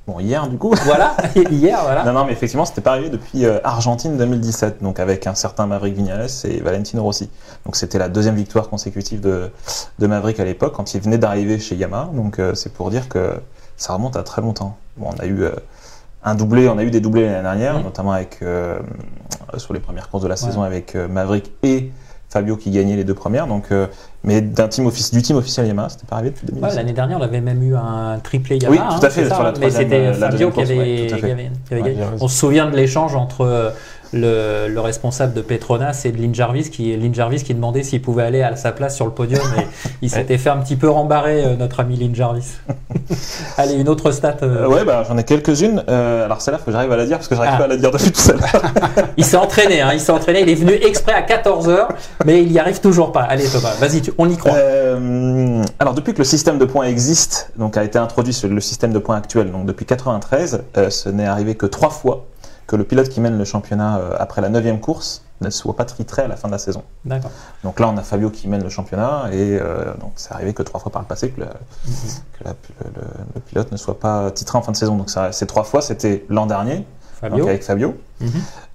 Bon, 0.05 0.19
hier 0.19 0.47
du 0.47 0.57
coup. 0.57 0.71
Voilà, 0.83 1.15
hier, 1.49 1.79
voilà. 1.81 2.03
Non, 2.03 2.13
non, 2.13 2.25
mais 2.25 2.33
effectivement, 2.33 2.63
c'était 2.63 2.81
pas 2.81 2.91
arrivé 2.91 3.09
depuis 3.09 3.43
euh, 3.43 3.57
Argentine 3.63 4.17
2017, 4.17 4.83
donc 4.83 4.99
avec 4.99 5.25
un 5.25 5.33
certain 5.33 5.65
Maverick 5.65 5.95
Viñales 5.95 6.27
et 6.43 6.61
Valentino 6.61 7.01
Rossi. 7.01 7.27
Donc 7.65 7.75
c'était 7.75 7.97
la 7.97 8.07
deuxième 8.07 8.35
victoire 8.35 8.69
consécutive 8.69 9.19
de, 9.19 9.49
de 9.97 10.05
Maverick 10.05 10.39
à 10.39 10.45
l'époque, 10.45 10.73
quand 10.75 10.93
il 10.93 11.01
venait 11.01 11.17
d'arriver 11.17 11.57
chez 11.57 11.75
Yamaha. 11.75 12.11
Donc 12.13 12.37
euh, 12.37 12.53
c'est 12.53 12.71
pour 12.71 12.91
dire 12.91 13.09
que 13.09 13.31
ça 13.77 13.93
remonte 13.93 14.15
à 14.15 14.21
très 14.21 14.43
longtemps. 14.43 14.77
Bon, 14.97 15.09
on 15.11 15.19
a 15.19 15.25
eu 15.25 15.43
un 16.23 16.35
doublé. 16.35 16.69
On 16.69 16.77
a 16.77 16.83
eu 16.83 16.91
des 16.91 16.99
doublés 16.99 17.23
l'année 17.25 17.41
dernière, 17.41 17.77
Mhm. 17.77 17.83
notamment 17.83 18.11
avec 18.11 18.43
sur 19.57 19.73
les 19.73 19.79
premières 19.79 20.09
courses 20.09 20.23
de 20.23 20.27
la 20.29 20.35
saison 20.35 20.61
avec 20.61 20.93
Maverick 20.93 21.51
et 21.63 21.91
Fabio 22.35 22.57
qui 22.57 22.69
gagnaient 22.69 22.97
les 22.97 23.05
deux 23.05 23.13
premières. 23.13 23.47
Donc, 23.47 23.67
euh, 23.71 23.87
mais 24.25 24.41
d'un 24.41 24.67
team 24.67 24.85
offici- 24.87 25.13
du 25.13 25.21
team 25.21 25.37
officiel 25.37 25.67
Yamaha, 25.67 25.87
c'était 25.87 26.05
pas 26.05 26.15
arrivé 26.17 26.31
depuis 26.31 26.45
2017. 26.47 26.69
Ouais, 26.69 26.75
L'année 26.75 26.91
dernière, 26.93 27.17
on 27.17 27.21
avait 27.21 27.39
même 27.39 27.63
eu 27.63 27.75
un 27.77 28.19
triplé 28.21 28.57
Yamaha. 28.57 28.81
Oui, 28.81 28.85
hein, 28.93 28.99
tout 28.99 29.05
à 29.05 29.09
fait, 29.09 29.23
ça, 29.29 29.35
sur 29.35 29.43
la 29.43 29.49
hein, 29.49 29.53
mais 29.57 29.69
troisième, 29.69 29.83
c'était 29.83 30.05
euh, 30.07 30.13
Fabio 30.13 30.51
qui 30.51 30.61
avait, 30.61 30.75
ouais, 30.77 31.13
avait- 31.13 31.29
avait 31.71 31.81
Ouais, 31.81 31.81
gagné. 31.81 31.97
On 32.19 32.27
se 32.27 32.37
souvient 32.37 32.69
de 32.69 32.75
l'échange 32.75 33.15
entre 33.15 33.41
euh, 33.45 33.69
le, 34.15 34.67
le 34.69 34.79
responsable 34.79 35.33
de 35.33 35.41
Petronas 35.41 36.01
et 36.05 36.11
de 36.11 36.17
Lynn 36.17 36.33
Jarvis, 36.33 36.69
qui, 36.71 36.95
Lynn 36.95 37.13
Jarvis 37.13 37.43
qui 37.43 37.53
demandait 37.53 37.83
s'il 37.83 38.01
pouvait 38.01 38.23
aller 38.23 38.41
à 38.41 38.55
sa 38.55 38.71
place 38.71 38.95
sur 38.95 39.05
le 39.05 39.11
podium. 39.11 39.41
Et 39.59 39.61
il 40.01 40.09
s'était 40.09 40.37
fait 40.37 40.49
un 40.49 40.57
petit 40.57 40.75
peu 40.75 40.89
rembarrer, 40.89 41.43
euh, 41.43 41.55
notre 41.55 41.79
ami 41.81 41.97
Lynn 41.97 42.15
Jarvis. 42.15 42.53
Allez, 43.57 43.75
une 43.75 43.89
autre 43.89 44.11
stat. 44.11 44.37
euh, 44.41 44.63
Euh, 44.63 44.67
ouais, 44.67 44.85
bah, 44.85 45.03
j'en 45.07 45.17
ai 45.17 45.23
quelques-unes. 45.23 45.83
Alors 45.87 46.41
celle-là, 46.41 46.57
faut 46.59 46.65
que 46.65 46.71
j'arrive 46.71 46.91
à 46.91 46.97
la 46.97 47.05
dire 47.05 47.17
parce 47.17 47.27
que 47.27 47.35
j'arrive 47.35 47.51
Ah. 47.55 47.57
pas 47.59 47.63
à 47.65 47.67
la 47.67 47.77
dire 47.77 47.91
depuis 47.91 48.11
tout 48.11 48.31
à 48.31 48.33
l'heure. 48.33 48.71
Il 49.17 49.25
s'est 49.25 49.37
entraîné, 49.37 49.81
hein, 49.81 49.91
il 49.93 49.99
s'est 49.99 50.11
entraîné. 50.11 50.41
Il 50.41 50.49
est 50.49 50.55
venu 50.55 50.73
exprès 50.73 51.13
à 51.13 51.21
14h, 51.21 51.87
mais 52.25 52.41
il 52.41 52.51
y 52.51 52.59
arrive 52.59 52.79
toujours 52.79 53.11
pas. 53.11 53.21
Allez, 53.23 53.45
Thomas, 53.47 53.73
vas-y, 53.79 54.01
tu- 54.01 54.11
on 54.17 54.29
y 54.29 54.35
croit. 54.37 54.53
Alors 55.79 55.93
depuis 55.93 56.13
que 56.13 56.19
le 56.19 56.23
système 56.23 56.57
de 56.57 56.65
points 56.65 56.85
existe, 56.85 57.51
donc 57.57 57.77
a 57.77 57.83
été 57.83 57.97
introduit 57.97 58.33
sur 58.33 58.49
le 58.49 58.61
système 58.61 58.93
de 58.93 58.99
points 58.99 59.17
actuel, 59.17 59.51
donc 59.51 59.65
depuis 59.65 59.85
93, 59.85 60.63
euh, 60.77 60.89
ce 60.89 61.09
n'est 61.09 61.25
arrivé 61.25 61.55
que 61.55 61.65
trois 61.65 61.89
fois 61.89 62.25
que 62.67 62.75
le 62.75 62.83
pilote 62.83 63.09
qui 63.09 63.21
mène 63.21 63.37
le 63.37 63.45
championnat 63.45 63.97
euh, 63.99 64.15
après 64.19 64.41
la 64.41 64.49
neuvième 64.49 64.79
course 64.79 65.23
ne 65.41 65.49
soit 65.49 65.75
pas 65.75 65.85
titré 65.85 66.21
à 66.23 66.27
la 66.27 66.35
fin 66.37 66.47
de 66.47 66.53
la 66.53 66.57
saison. 66.57 66.83
D'accord. 67.03 67.29
Donc 67.63 67.79
là, 67.79 67.89
on 67.89 67.97
a 67.97 68.01
Fabio 68.01 68.29
qui 68.29 68.47
mène 68.47 68.63
le 68.63 68.69
championnat 68.69 69.27
et 69.31 69.59
euh, 69.61 69.93
donc 69.99 70.13
c'est 70.15 70.31
arrivé 70.33 70.53
que 70.53 70.63
trois 70.63 70.79
fois 70.79 70.91
par 70.91 71.01
le 71.01 71.07
passé 71.07 71.29
que, 71.29 71.41
le, 71.41 71.47
que 71.47 72.43
la- 72.43 72.51
le, 72.85 72.91
le- 73.01 73.07
le 73.35 73.41
pilote 73.41 73.71
ne 73.71 73.77
soit 73.77 73.99
pas 73.99 74.31
titré 74.31 74.57
en 74.57 74.61
fin 74.61 74.71
de 74.71 74.77
saison. 74.77 74.95
Donc 74.95 75.09
ça, 75.09 75.31
ces 75.31 75.45
trois 75.45 75.63
fois, 75.65 75.81
c'était 75.81 76.25
l'an 76.29 76.45
dernier 76.45 76.85
Fabio. 77.29 77.39
donc 77.39 77.49
avec 77.49 77.63
Fabio. 77.63 77.95
Mhm. 78.21 78.29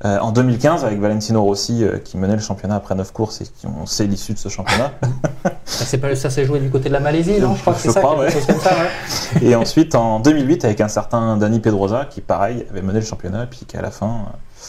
Euh, 0.05 0.19
en 0.21 0.33
2015, 0.33 0.85
avec 0.85 0.99
Valentino 1.01 1.43
Rossi 1.43 1.83
euh, 1.85 1.99
qui 1.99 2.17
menait 2.19 2.35
le 2.37 2.41
championnat 2.43 2.77
après 2.77 2.95
9 2.95 3.13
courses 3.13 3.41
et 3.41 3.45
qui 3.45 3.67
on 3.67 3.87
sait 3.87 4.07
l'issue 4.07 4.33
de 4.35 4.39
ce 4.39 4.49
championnat. 4.49 4.93
Ça 5.65 5.85
s'est 5.85 5.99
pas- 5.99 6.15
ça 6.17 6.31
s'est 6.31 6.45
joué 6.45 6.59
du 6.61 6.69
côté 6.71 6.89
de 6.89 6.95
la 6.95 7.01
Malaisie, 7.01 7.39
non? 7.41 7.55
Je 7.55 7.61
crois 7.61 7.75
que 7.75 7.81
c'est 7.81 7.91
ça, 7.93 8.01
crois, 8.01 8.17
quelque 8.27 8.35
ouais. 8.37 8.41
chose 8.41 8.47
comme 8.47 8.61
ça, 8.61 8.71
ouais. 8.77 9.43
et 9.47 9.55
ensuite 9.55 9.95
en 9.95 10.19
2008 10.21 10.65
avec 10.65 10.81
un 10.81 10.89
certain 10.89 11.37
Dani 11.37 11.61
Pedrosa 11.61 12.07
qui 12.07 12.21
pareil 12.21 12.67
avait 12.71 12.83
mené 12.83 12.99
le 13.01 13.05
championnat 13.07 13.47
puis 13.47 13.61
qui 13.67 13.77
à 13.77 13.83
la 13.83 13.91
fin 13.91 14.07
euh, 14.07 14.69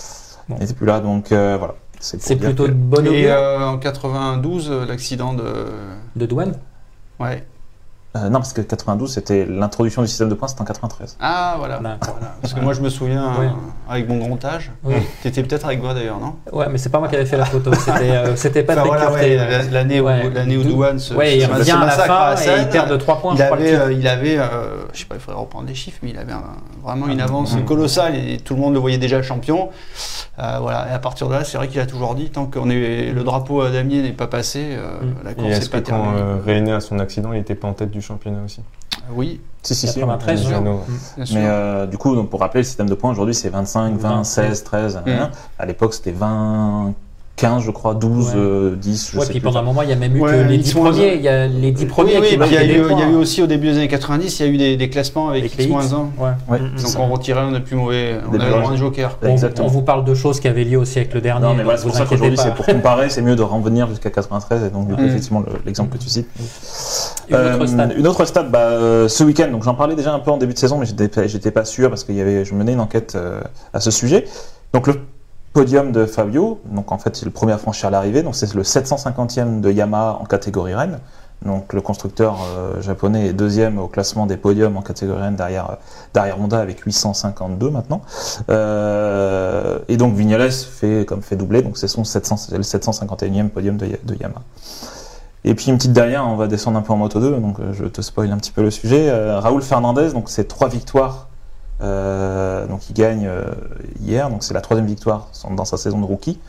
Bon. 0.50 0.58
n'était 0.58 0.74
plus 0.74 0.86
là. 0.86 1.00
Donc 1.00 1.32
euh, 1.32 1.56
voilà. 1.58 1.74
C'est 2.00 2.36
plutôt 2.36 2.63
que- 2.65 2.70
de 2.70 2.74
bonne 2.74 3.08
Et 3.08 3.28
euh, 3.30 3.67
en 3.67 3.78
92, 3.78 4.70
euh, 4.72 4.86
l'accident 4.86 5.34
de. 5.34 5.44
de 6.15 6.26
douane. 6.26 6.54
Ouais. 7.20 7.44
Euh, 8.17 8.26
non, 8.28 8.39
parce 8.39 8.52
que 8.52 8.60
92 8.60 9.10
c'était 9.13 9.45
l'introduction 9.45 10.02
du 10.02 10.08
système 10.10 10.28
de 10.28 10.34
points, 10.34 10.50
c'était 10.50 10.62
en 10.62 10.65
93. 10.65 11.15
Ah, 11.21 11.56
voilà. 11.58 11.80
Parce 12.41 12.54
que 12.54 12.60
moi, 12.60 12.74
je 12.74 12.82
me 12.82 12.89
souviens, 12.89 13.24
euh, 13.39 13.47
avec 13.89 14.10
mon 14.10 14.17
grand 14.17 14.43
âge, 14.43 14.69
Oui. 14.84 14.95
t'étais 15.24 15.41
peut-être 15.43 15.65
avec 15.65 15.82
moi 15.82 15.93
d'ailleurs, 15.93 16.19
non? 16.19 16.36
Ouais, 16.52 16.65
mais 16.69 16.78
c'est 16.78 16.89
pas 16.89 17.00
moi 17.00 17.08
qui 17.08 17.15
avais 17.15 17.26
fait 17.26 17.38
la 17.38 17.45
photo, 17.45 17.71
c'était 17.74 18.12
euh, 18.12 18.36
c'était 18.36 18.63
Enfin, 18.63 18.76
Patrick 18.76 18.88
voilà, 18.93 19.06
Curté. 19.08 19.21
ouais, 19.21 19.36
la- 19.38 19.63
l'année 19.63 20.02
où, 20.02 20.06
Ouais. 20.08 20.30
l'année 20.30 20.58
où 20.58 20.63
Dou- 20.63 20.74
Douane 20.74 21.00
se, 21.00 21.13
Ouais, 21.13 21.38
il 21.38 21.41
se- 21.43 21.47
revient 21.50 21.71
à 21.71 21.80
la 21.80 21.86
massacre 21.86 22.08
fin 22.08 22.34
la 22.52 22.58
et 22.58 22.62
il 22.63 22.67
perd 22.67 22.89
de 22.91 22.97
3 22.97 23.19
points, 23.21 23.34
Il 23.34 23.38
je 23.38 23.43
crois, 23.45 23.58
avait, 23.58 23.76
euh, 23.76 23.93
il 23.93 24.06
avait 24.08 24.38
euh, 24.38 24.50
je 24.91 25.00
sais 25.00 25.06
pas, 25.06 25.15
il 25.15 25.21
faudrait 25.21 25.39
reprendre 25.39 25.67
les 25.69 25.76
chiffres, 25.76 26.00
mais 26.04 26.10
il 26.10 26.17
avait 26.17 26.34
un- 26.34 26.43
vraiment 26.84 27.08
une 27.08 27.21
avance 27.21 27.56
Mhm. 27.56 27.63
colossale 27.63 28.15
et 28.17 28.38
tout 28.39 28.56
le 28.56 28.60
monde 28.62 28.74
le 28.74 28.80
voyait 28.80 28.97
déjà 28.97 29.21
champion. 29.21 29.69
Euh, 30.39 30.58
voilà, 30.62 30.88
et 30.89 30.93
à 30.93 31.00
partir 31.00 31.28
de 31.30 31.34
là, 31.34 31.43
c'est 31.45 31.58
vrai 31.58 31.67
qu'il 31.69 31.80
a 31.80 31.86
toujours 31.86 32.15
dit 32.15 32.30
tant 32.30 32.45
qu'on 32.45 32.69
est 32.69 33.12
le 33.13 33.24
drapeau 33.24 33.62
à 33.62 33.69
Damier 33.69 34.02
n'est 34.02 34.12
pas 34.12 34.28
passé, 34.28 34.60
euh, 34.71 35.00
Mhm. 35.02 35.13
la 35.24 35.34
course 35.34 35.47
est-ce 35.50 35.60
n'est 35.60 35.65
que 35.67 35.71
pas 35.71 35.78
quand 35.80 36.04
terminée. 36.04 36.21
euh, 36.21 36.38
René 36.45 36.71
a 36.74 36.80
son 36.82 37.00
accident, 37.00 37.32
il 37.32 37.39
était 37.39 37.56
pas 37.56 37.67
en 37.69 37.74
tête 37.74 37.91
du 37.91 38.00
championnat 38.01 38.39
aussi 38.45 38.61
Oui, 39.13 39.39
Si, 39.63 39.73
si, 39.75 39.87
si. 39.87 39.99
93, 39.99 40.41
on- 40.41 40.43
ouais. 40.47 40.49
Jeannot. 40.53 40.79
bien 41.17 41.25
sûr. 41.25 41.35
Mais 41.37 41.45
euh, 41.45 41.85
du 41.87 41.97
coup, 41.97 42.15
donc, 42.15 42.29
pour 42.29 42.39
rappeler, 42.39 42.61
le 42.61 42.65
système 42.65 42.89
de 42.89 42.95
points 42.95 43.11
aujourd'hui 43.11 43.35
c'est 43.35 43.49
25, 43.49 43.97
20, 43.97 44.09
20, 44.17 44.23
16, 44.23 44.63
13. 44.63 45.01
Mhm. 45.05 45.13
hein. 45.13 45.31
À 45.59 45.65
l'époque 45.65 45.93
c'était 45.93 46.11
20, 46.11 46.93
15, 47.37 47.63
je 47.63 47.71
crois, 47.71 47.95
12, 47.95 48.27
Ouais. 48.27 48.33
euh, 48.35 48.75
10, 48.75 49.09
je 49.13 49.17
Ouais, 49.17 49.25
sais 49.25 49.31
puis 49.31 49.39
plus. 49.39 49.45
pendant 49.45 49.61
un 49.61 49.63
moment, 49.63 49.81
il 49.81 49.89
y 49.89 49.93
a 49.93 49.95
même 49.95 50.15
eu 50.15 50.21
Ouais, 50.21 50.31
que 50.31 50.35
les 50.49 50.55
ils 50.55 50.61
10 50.61 50.71
sont- 50.73 50.81
premiers. 50.81 51.15
Il 51.15 51.21
y 51.21 51.27
a 51.27 51.47
les 51.47 51.71
10 51.71 51.85
premiers 51.87 52.19
oui, 52.19 52.27
qui 52.27 52.37
oui, 52.37 52.45
puis 52.45 52.49
il 52.49 52.53
y, 52.53 52.57
a 52.57 52.63
eu, 52.63 52.67
des 52.67 52.73
il 52.91 52.99
y 52.99 53.01
a 53.01 53.09
eu 53.09 53.15
aussi 53.15 53.41
au 53.41 53.47
début 53.47 53.67
des 53.67 53.77
années 53.77 53.87
90, 53.87 54.39
il 54.39 54.45
y 54.45 54.49
a 54.49 54.51
eu 54.51 54.57
des, 54.57 54.77
des 54.77 54.89
classements 54.91 55.29
avec 55.29 55.45
Avec 55.45 55.57
les 55.57 55.63
X-1. 55.65 55.81
X. 55.81 55.91
Ouais. 55.93 56.29
Ouais, 56.49 56.59
Mhm. 56.59 56.71
c'est 56.75 56.83
Donc 56.83 56.91
ça. 56.91 56.99
on 56.99 57.07
retirait 57.11 57.39
un 57.39 57.51
des 57.53 57.61
plus 57.61 57.75
mauvais, 57.75 58.17
on 58.29 58.35
avait 58.35 58.51
plus 58.51 58.59
moins 58.61 58.71
de 58.71 58.75
joker. 58.77 59.17
On, 59.23 59.67
vous 59.67 59.81
parle 59.81 60.03
de 60.05 60.13
choses 60.13 60.39
qui 60.39 60.49
avaient 60.49 60.65
lieu 60.65 60.77
au 60.77 60.85
siècle 60.85 61.19
dernier. 61.19 61.47
Non, 61.47 61.55
mais 61.55 61.63
voilà, 61.63 61.79
c'est 61.79 61.87
pour 61.87 61.95
ça 61.95 62.05
qu'aujourd'hui, 62.05 62.37
c'est 62.37 62.53
pour 62.53 62.65
comparer, 62.65 63.09
c'est 63.09 63.23
mieux 63.23 63.35
de 63.35 63.41
revenir 63.43 63.87
jusqu'à 63.87 64.11
93, 64.11 64.63
et 64.65 64.69
donc, 64.69 64.87
du 64.87 64.93
coup, 64.93 65.01
Mm. 65.01 65.05
effectivement, 65.07 65.39
le- 65.39 65.61
l'exemple 65.65 65.97
que 65.97 66.03
tu 66.03 66.09
cites. 66.09 66.27
Une 67.29 67.36
autre 67.36 67.62
Euh, 67.62 67.67
stat. 67.67 67.93
Une 67.95 68.07
autre 68.07 68.25
stat, 68.25 68.43
bah, 68.43 68.60
euh, 68.60 69.07
ce 69.07 69.23
week-end, 69.23 69.49
donc 69.51 69.63
j'en 69.63 69.73
parlais 69.75 69.95
déjà 69.95 70.13
un 70.13 70.19
peu 70.19 70.31
en 70.31 70.38
début 70.38 70.53
de 70.53 70.60
saison, 70.60 70.77
mais 70.77 70.86
j'étais 70.86 71.51
pas- 71.51 71.65
sûr 71.65 71.89
parce 71.89 72.03
qu'il 72.03 72.15
y 72.15 72.21
avait, 72.21 72.43
je 72.45 72.53
menais 72.55 72.73
une 72.73 72.79
enquête 72.79 73.13
euh, 73.15 73.41
à 73.73 73.79
ce 73.79 73.91
sujet. 73.91 74.25
Donc, 74.73 74.88
le 74.88 74.95
podium 75.53 75.91
de 75.91 76.05
Fabio, 76.05 76.60
donc 76.65 76.91
en 76.91 76.97
fait, 76.97 77.15
c'est 77.15 77.25
le 77.25 77.31
premier 77.31 77.53
à 77.53 77.57
franchir 77.57 77.91
l'arrivée, 77.91 78.23
donc 78.23 78.36
c'est 78.36 78.53
le 78.53 78.63
750e 78.63 79.60
de 79.62 79.71
Yamaha 79.71 80.17
en 80.21 80.25
catégorie 80.25 80.73
Rennes. 80.73 80.99
Donc, 81.45 81.73
le 81.73 81.81
constructeur 81.81 82.38
euh, 82.55 82.79
japonais 82.81 83.27
est 83.27 83.34
deuxième 83.34 83.79
au 83.79 83.88
classement 83.88 84.27
des 84.27 84.38
podiums 84.38 84.77
en 84.77 84.81
catégorie 84.84 85.21
Rennes 85.21 85.36
derrière, 85.36 85.77
derrière 86.13 86.39
Honda 86.39 86.60
avec 86.60 86.79
852 86.81 87.69
maintenant. 87.71 88.01
Euh, 88.49 89.79
et 89.88 89.97
donc 89.97 90.13
Vignales 90.15 90.51
fait 90.51 91.05
comme 91.07 91.21
fait 91.21 91.36
doubler, 91.36 91.62
donc 91.63 91.77
c'est 91.77 91.88
son 91.88 92.03
700, 92.03 92.38
c'est 92.38 92.55
le 92.57 92.63
751e 92.63 93.49
podium 93.49 93.77
de, 93.77 93.88
de 94.03 94.15
Yamaha. 94.15 94.41
Et 95.43 95.56
puis 95.56 95.67
une 95.69 95.77
petite 95.77 95.93
dernière, 95.93 96.27
on 96.27 96.36
va 96.36 96.47
descendre 96.47 96.77
un 96.77 96.82
peu 96.82 96.93
en 96.93 96.97
moto 96.97 97.19
2, 97.19 97.38
donc 97.38 97.60
euh, 97.60 97.73
je 97.73 97.86
te 97.86 98.01
spoil 98.01 98.32
un 98.32 98.38
petit 98.38 98.51
peu 98.51 98.62
le 98.62 98.69
sujet. 98.69 99.10
Euh, 99.10 99.39
Raoul 99.39 99.63
Fernandez, 99.63 100.12
donc 100.12 100.30
c'est 100.30 100.47
trois 100.47 100.69
victoires, 100.69 101.30
euh, 101.82 102.67
donc 102.67 102.89
il 102.89 102.93
gagne 102.93 103.25
euh, 103.25 103.45
hier, 104.01 104.30
donc 104.30 104.43
c'est 104.43 104.54
la 104.54 104.62
troisième 104.62 104.86
victoire 104.86 105.30
dans 105.49 105.65
sa 105.65 105.77
saison 105.77 105.99
de 105.99 106.06
rookie. 106.06 106.39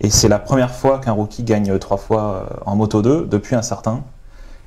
Et 0.00 0.10
c'est 0.10 0.28
la 0.28 0.38
première 0.38 0.70
fois 0.70 1.00
qu'un 1.00 1.12
rookie 1.12 1.42
gagne 1.42 1.76
trois 1.78 1.96
fois 1.96 2.46
en 2.66 2.76
moto 2.76 3.02
2 3.02 3.26
depuis 3.26 3.56
un 3.56 3.62
certain 3.62 4.02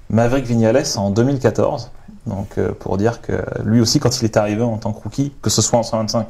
Maverick 0.10 0.46
Vignales 0.46 0.84
en 0.98 1.12
2014. 1.12 1.92
Donc 2.26 2.60
pour 2.80 2.98
dire 2.98 3.22
que 3.22 3.34
lui 3.64 3.80
aussi, 3.80 4.00
quand 4.00 4.22
il 4.22 4.26
est 4.26 4.38
arrivé 4.38 4.64
en 4.64 4.78
tant 4.78 4.92
que 4.92 5.04
rookie, 5.04 5.32
que 5.44 5.52
ce 5.52 5.62
soit 5.62 5.78
en 5.78 5.84
125, 5.84 6.28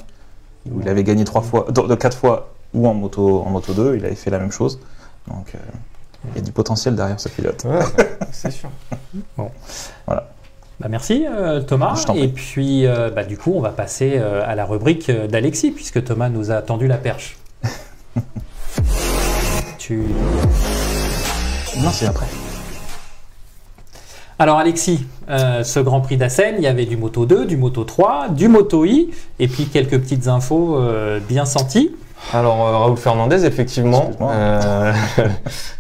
où 0.69 0.81
il 0.81 0.89
avait 0.89 1.05
gagné 1.05 1.23
trois 1.23 1.41
fois, 1.41 1.65
de, 1.71 1.95
quatre 1.95 2.17
fois, 2.17 2.49
ou 2.73 2.89
en 2.89 2.93
moto, 2.93 3.41
en 3.41 3.49
moto 3.49 3.73
2, 3.73 3.95
il 3.95 4.05
avait 4.05 4.15
fait 4.15 4.29
la 4.29 4.38
même 4.38 4.51
chose. 4.51 4.81
Donc 5.29 5.55
il 6.25 6.36
y 6.36 6.39
a 6.39 6.41
du 6.41 6.51
potentiel 6.51 6.95
derrière 6.95 7.19
ce 7.19 7.29
pilote. 7.29 7.63
Ouais, 7.65 7.79
c'est 8.32 8.51
sûr. 8.51 8.69
Bah, 10.08 10.88
merci 10.89 11.25
euh, 11.29 11.62
Thomas. 11.62 12.05
Et 12.15 12.29
puis 12.29 12.86
euh, 12.86 13.10
bah, 13.10 13.23
du 13.23 13.38
coup, 13.38 13.53
on 13.55 13.62
va 13.62 13.71
passer 13.71 14.13
euh, 14.15 14.41
à 14.45 14.55
la 14.55 14.65
rubrique 14.65 15.12
d'Alexis, 15.12 15.71
puisque 15.71 16.03
Thomas 16.03 16.29
nous 16.29 16.51
a 16.51 16.62
tendu 16.62 16.88
la 16.88 16.97
perche. 16.97 17.38
tu... 19.77 20.03
Non, 21.82 21.91
c'est 21.91 22.05
après. 22.05 22.27
Alors 24.41 24.58
Alexis, 24.58 25.05
euh, 25.29 25.65
ce 25.65 25.82
Grand 25.82 25.99
Prix 25.99 26.15
d'Assen, 26.15 26.55
il 26.58 26.63
y 26.63 26.67
avait 26.67 26.86
du 26.86 26.95
Moto 26.95 27.25
2, 27.25 27.45
du 27.45 27.58
Moto 27.58 27.84
3, 27.84 28.29
du 28.29 28.47
Moto 28.47 28.86
I, 28.86 29.10
et 29.38 29.49
puis 29.49 29.65
quelques 29.65 29.99
petites 29.99 30.29
infos 30.29 30.77
euh, 30.77 31.19
bien 31.19 31.43
senties. 31.43 31.93
Alors, 32.32 32.65
euh, 32.65 32.77
Raoul 32.77 32.95
Fernandez, 32.95 33.45
effectivement, 33.45 34.12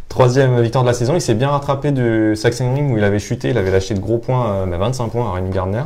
troisième 0.09 0.59
victoire 0.59 0.83
de 0.83 0.89
la 0.89 0.93
saison, 0.93 1.13
il 1.13 1.21
s'est 1.21 1.35
bien 1.35 1.49
rattrapé 1.49 1.91
du 1.91 2.35
Sachsenring 2.35 2.91
où 2.91 2.97
il 2.97 3.03
avait 3.03 3.19
chuté, 3.19 3.49
il 3.49 3.57
avait 3.57 3.71
lâché 3.71 3.93
de 3.93 3.99
gros 3.99 4.17
points, 4.17 4.51
euh, 4.51 4.65
bah, 4.65 4.77
25 4.77 5.09
points 5.09 5.29
à 5.29 5.33
Rémi 5.33 5.51
Gardner. 5.51 5.83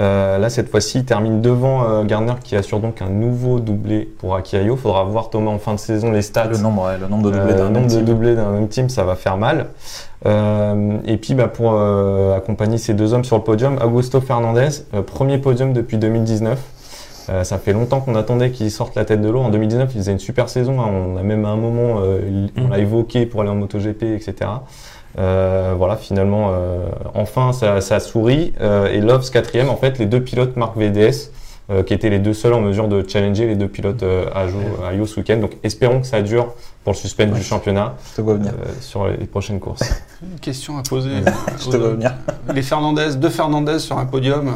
Euh, 0.00 0.38
là, 0.38 0.48
cette 0.48 0.70
fois-ci, 0.70 0.98
il 0.98 1.04
termine 1.04 1.40
devant 1.40 1.84
euh, 1.84 2.04
Gardner 2.04 2.32
qui 2.42 2.56
assure 2.56 2.80
donc 2.80 3.02
un 3.02 3.10
nouveau 3.10 3.60
doublé 3.60 4.08
pour 4.18 4.34
Akiayo. 4.34 4.76
Faudra 4.76 5.04
voir 5.04 5.30
Thomas 5.30 5.50
en 5.50 5.58
fin 5.58 5.74
de 5.74 5.78
saison 5.78 6.10
les 6.10 6.22
stats. 6.22 6.46
Le 6.46 6.58
nombre, 6.58 6.86
ouais, 6.86 6.98
le 6.98 7.06
nombre 7.06 7.30
de 7.30 7.36
doublés 7.36 7.52
Euh, 7.52 7.56
d'un 7.56 7.64
le 7.64 7.70
même 7.70 7.82
nombre 7.82 7.86
de 7.86 7.96
team. 7.96 8.04
doublés 8.04 8.34
d'un 8.34 8.50
même 8.50 8.68
team, 8.68 8.88
ça 8.88 9.04
va 9.04 9.14
faire 9.14 9.36
mal. 9.36 9.66
Et 10.24 11.16
puis 11.16 11.34
bah, 11.34 11.46
pour 11.46 11.80
accompagner 12.34 12.76
ces 12.78 12.92
deux 12.92 13.14
hommes 13.14 13.24
sur 13.24 13.36
le 13.36 13.44
podium, 13.44 13.78
Augusto 13.82 14.20
Fernandez, 14.20 14.68
premier 15.06 15.38
podium 15.38 15.72
depuis 15.72 15.96
2019. 15.96 16.58
Euh, 17.30 17.44
ça 17.44 17.58
fait 17.58 17.72
longtemps 17.72 18.00
qu'on 18.00 18.14
attendait 18.14 18.50
qu'il 18.50 18.70
sorte 18.70 18.94
la 18.94 19.04
tête 19.04 19.20
de 19.20 19.28
l'eau. 19.28 19.40
En 19.40 19.50
2019, 19.50 19.90
il 19.94 19.98
faisait 19.98 20.12
une 20.12 20.18
super 20.18 20.48
saison. 20.48 20.80
hein. 20.80 20.88
On 20.90 21.16
a 21.16 21.22
même 21.22 21.44
à 21.44 21.48
un 21.48 21.56
moment, 21.56 22.00
euh, 22.02 22.46
on 22.56 22.68
l'a 22.68 22.78
évoqué 22.78 23.26
pour 23.26 23.42
aller 23.42 23.50
en 23.50 23.54
MotoGP, 23.56 24.02
etc. 24.14 24.34
Euh, 25.18 25.74
voilà, 25.76 25.96
finalement, 25.96 26.50
euh, 26.52 26.86
enfin, 27.14 27.52
ça, 27.52 27.80
ça 27.80 28.00
sourit. 28.00 28.52
Euh, 28.60 28.86
et 28.92 29.00
Loves 29.00 29.30
quatrième, 29.30 29.68
en 29.68 29.76
fait, 29.76 29.98
les 29.98 30.06
deux 30.06 30.20
pilotes 30.22 30.56
marque 30.56 30.76
VDS, 30.76 31.30
euh, 31.70 31.82
qui 31.82 31.92
étaient 31.94 32.10
les 32.10 32.18
deux 32.18 32.32
seuls 32.34 32.54
en 32.54 32.60
mesure 32.60 32.88
de 32.88 33.04
challenger 33.06 33.46
les 33.46 33.56
deux 33.56 33.68
pilotes 33.68 34.02
euh, 34.02 34.26
à, 34.34 34.48
Jo- 34.48 34.58
à 34.88 34.94
Io 34.94 35.06
ce 35.06 35.20
week-end. 35.20 35.36
Donc, 35.38 35.52
espérons 35.62 36.00
que 36.00 36.06
ça 36.06 36.22
dure 36.22 36.54
pour 36.84 36.92
le 36.94 36.98
suspense 36.98 37.32
du 37.32 37.42
championnat 37.42 37.94
Je 38.12 38.16
te 38.16 38.20
vois 38.22 38.34
venir. 38.34 38.52
euh, 38.52 38.68
sur 38.80 39.06
les 39.08 39.26
prochaines 39.26 39.60
courses. 39.60 39.82
Une 40.22 40.38
question 40.40 40.78
à 40.78 40.82
poser. 40.82 41.10
Je 41.60 41.68
te 41.70 41.76
vois 41.76 41.90
venir. 41.90 42.14
Les 42.54 42.62
Fernandez, 42.62 43.16
deux 43.16 43.28
Fernandez 43.28 43.78
sur 43.80 43.98
un 43.98 44.06
podium, 44.06 44.48
euh, 44.48 44.52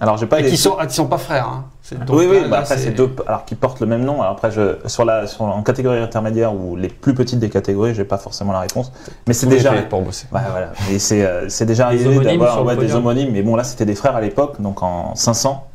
Alors, 0.00 0.16
j'ai 0.16 0.26
pas 0.26 0.40
et 0.40 0.44
les- 0.44 0.50
qui 0.50 0.56
sont, 0.56 0.74
ah, 0.78 0.86
qui 0.86 0.94
sont 0.94 1.06
pas 1.06 1.18
frères. 1.18 1.46
Hein. 1.48 1.64
Donc 2.04 2.18
oui, 2.18 2.26
oui, 2.28 2.40
là, 2.40 2.48
bah 2.48 2.58
après 2.62 2.78
c'est 2.78 2.90
deux, 2.90 3.14
alors 3.28 3.44
qui 3.44 3.54
portent 3.54 3.78
le 3.78 3.86
même 3.86 4.04
nom. 4.04 4.20
Alors 4.20 4.32
après, 4.32 4.50
je, 4.50 4.76
sur 4.86 5.04
la, 5.04 5.28
sur, 5.28 5.42
en 5.42 5.62
catégorie 5.62 6.00
intermédiaire 6.00 6.52
ou 6.52 6.74
les 6.74 6.88
plus 6.88 7.14
petites 7.14 7.38
des 7.38 7.48
catégories, 7.48 7.94
j'ai 7.94 8.02
pas 8.04 8.18
forcément 8.18 8.52
la 8.52 8.58
réponse. 8.58 8.90
Mais 9.28 9.34
c'est 9.34 9.46
déjà, 9.46 9.72
pour 9.88 10.02
bosser. 10.02 10.26
Ouais, 10.32 10.40
voilà. 10.50 10.72
Et 10.90 10.98
c'est, 10.98 11.24
euh, 11.24 11.48
c'est 11.48 11.64
déjà 11.64 11.86
arrivé 11.86 12.12
d'avoir 12.18 12.64
ouais, 12.64 12.74
des 12.76 12.92
homonymes, 12.96 13.30
mais 13.32 13.42
bon 13.42 13.54
là 13.54 13.62
c'était 13.62 13.84
des 13.84 13.94
frères 13.94 14.16
à 14.16 14.20
l'époque, 14.20 14.60
donc 14.60 14.82
en 14.82 15.14
500. 15.14 15.65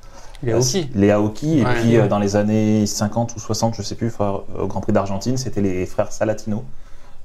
Les 0.43 0.53
Aoki. 0.53 0.89
les 0.95 1.11
Aoki. 1.11 1.59
Et 1.59 1.65
Ouais. 1.65 1.73
puis 1.81 1.97
euh, 1.97 2.07
dans 2.07 2.19
les 2.19 2.35
années 2.35 2.85
50 2.85 3.35
ou 3.35 3.39
60, 3.39 3.75
je 3.77 3.81
sais 3.81 3.95
plus, 3.95 4.11
au 4.19 4.67
Grand 4.67 4.81
Prix 4.81 4.93
d'Argentine, 4.93 5.37
c'était 5.37 5.61
les 5.61 5.85
frères 5.85 6.11
Salatino. 6.11 6.63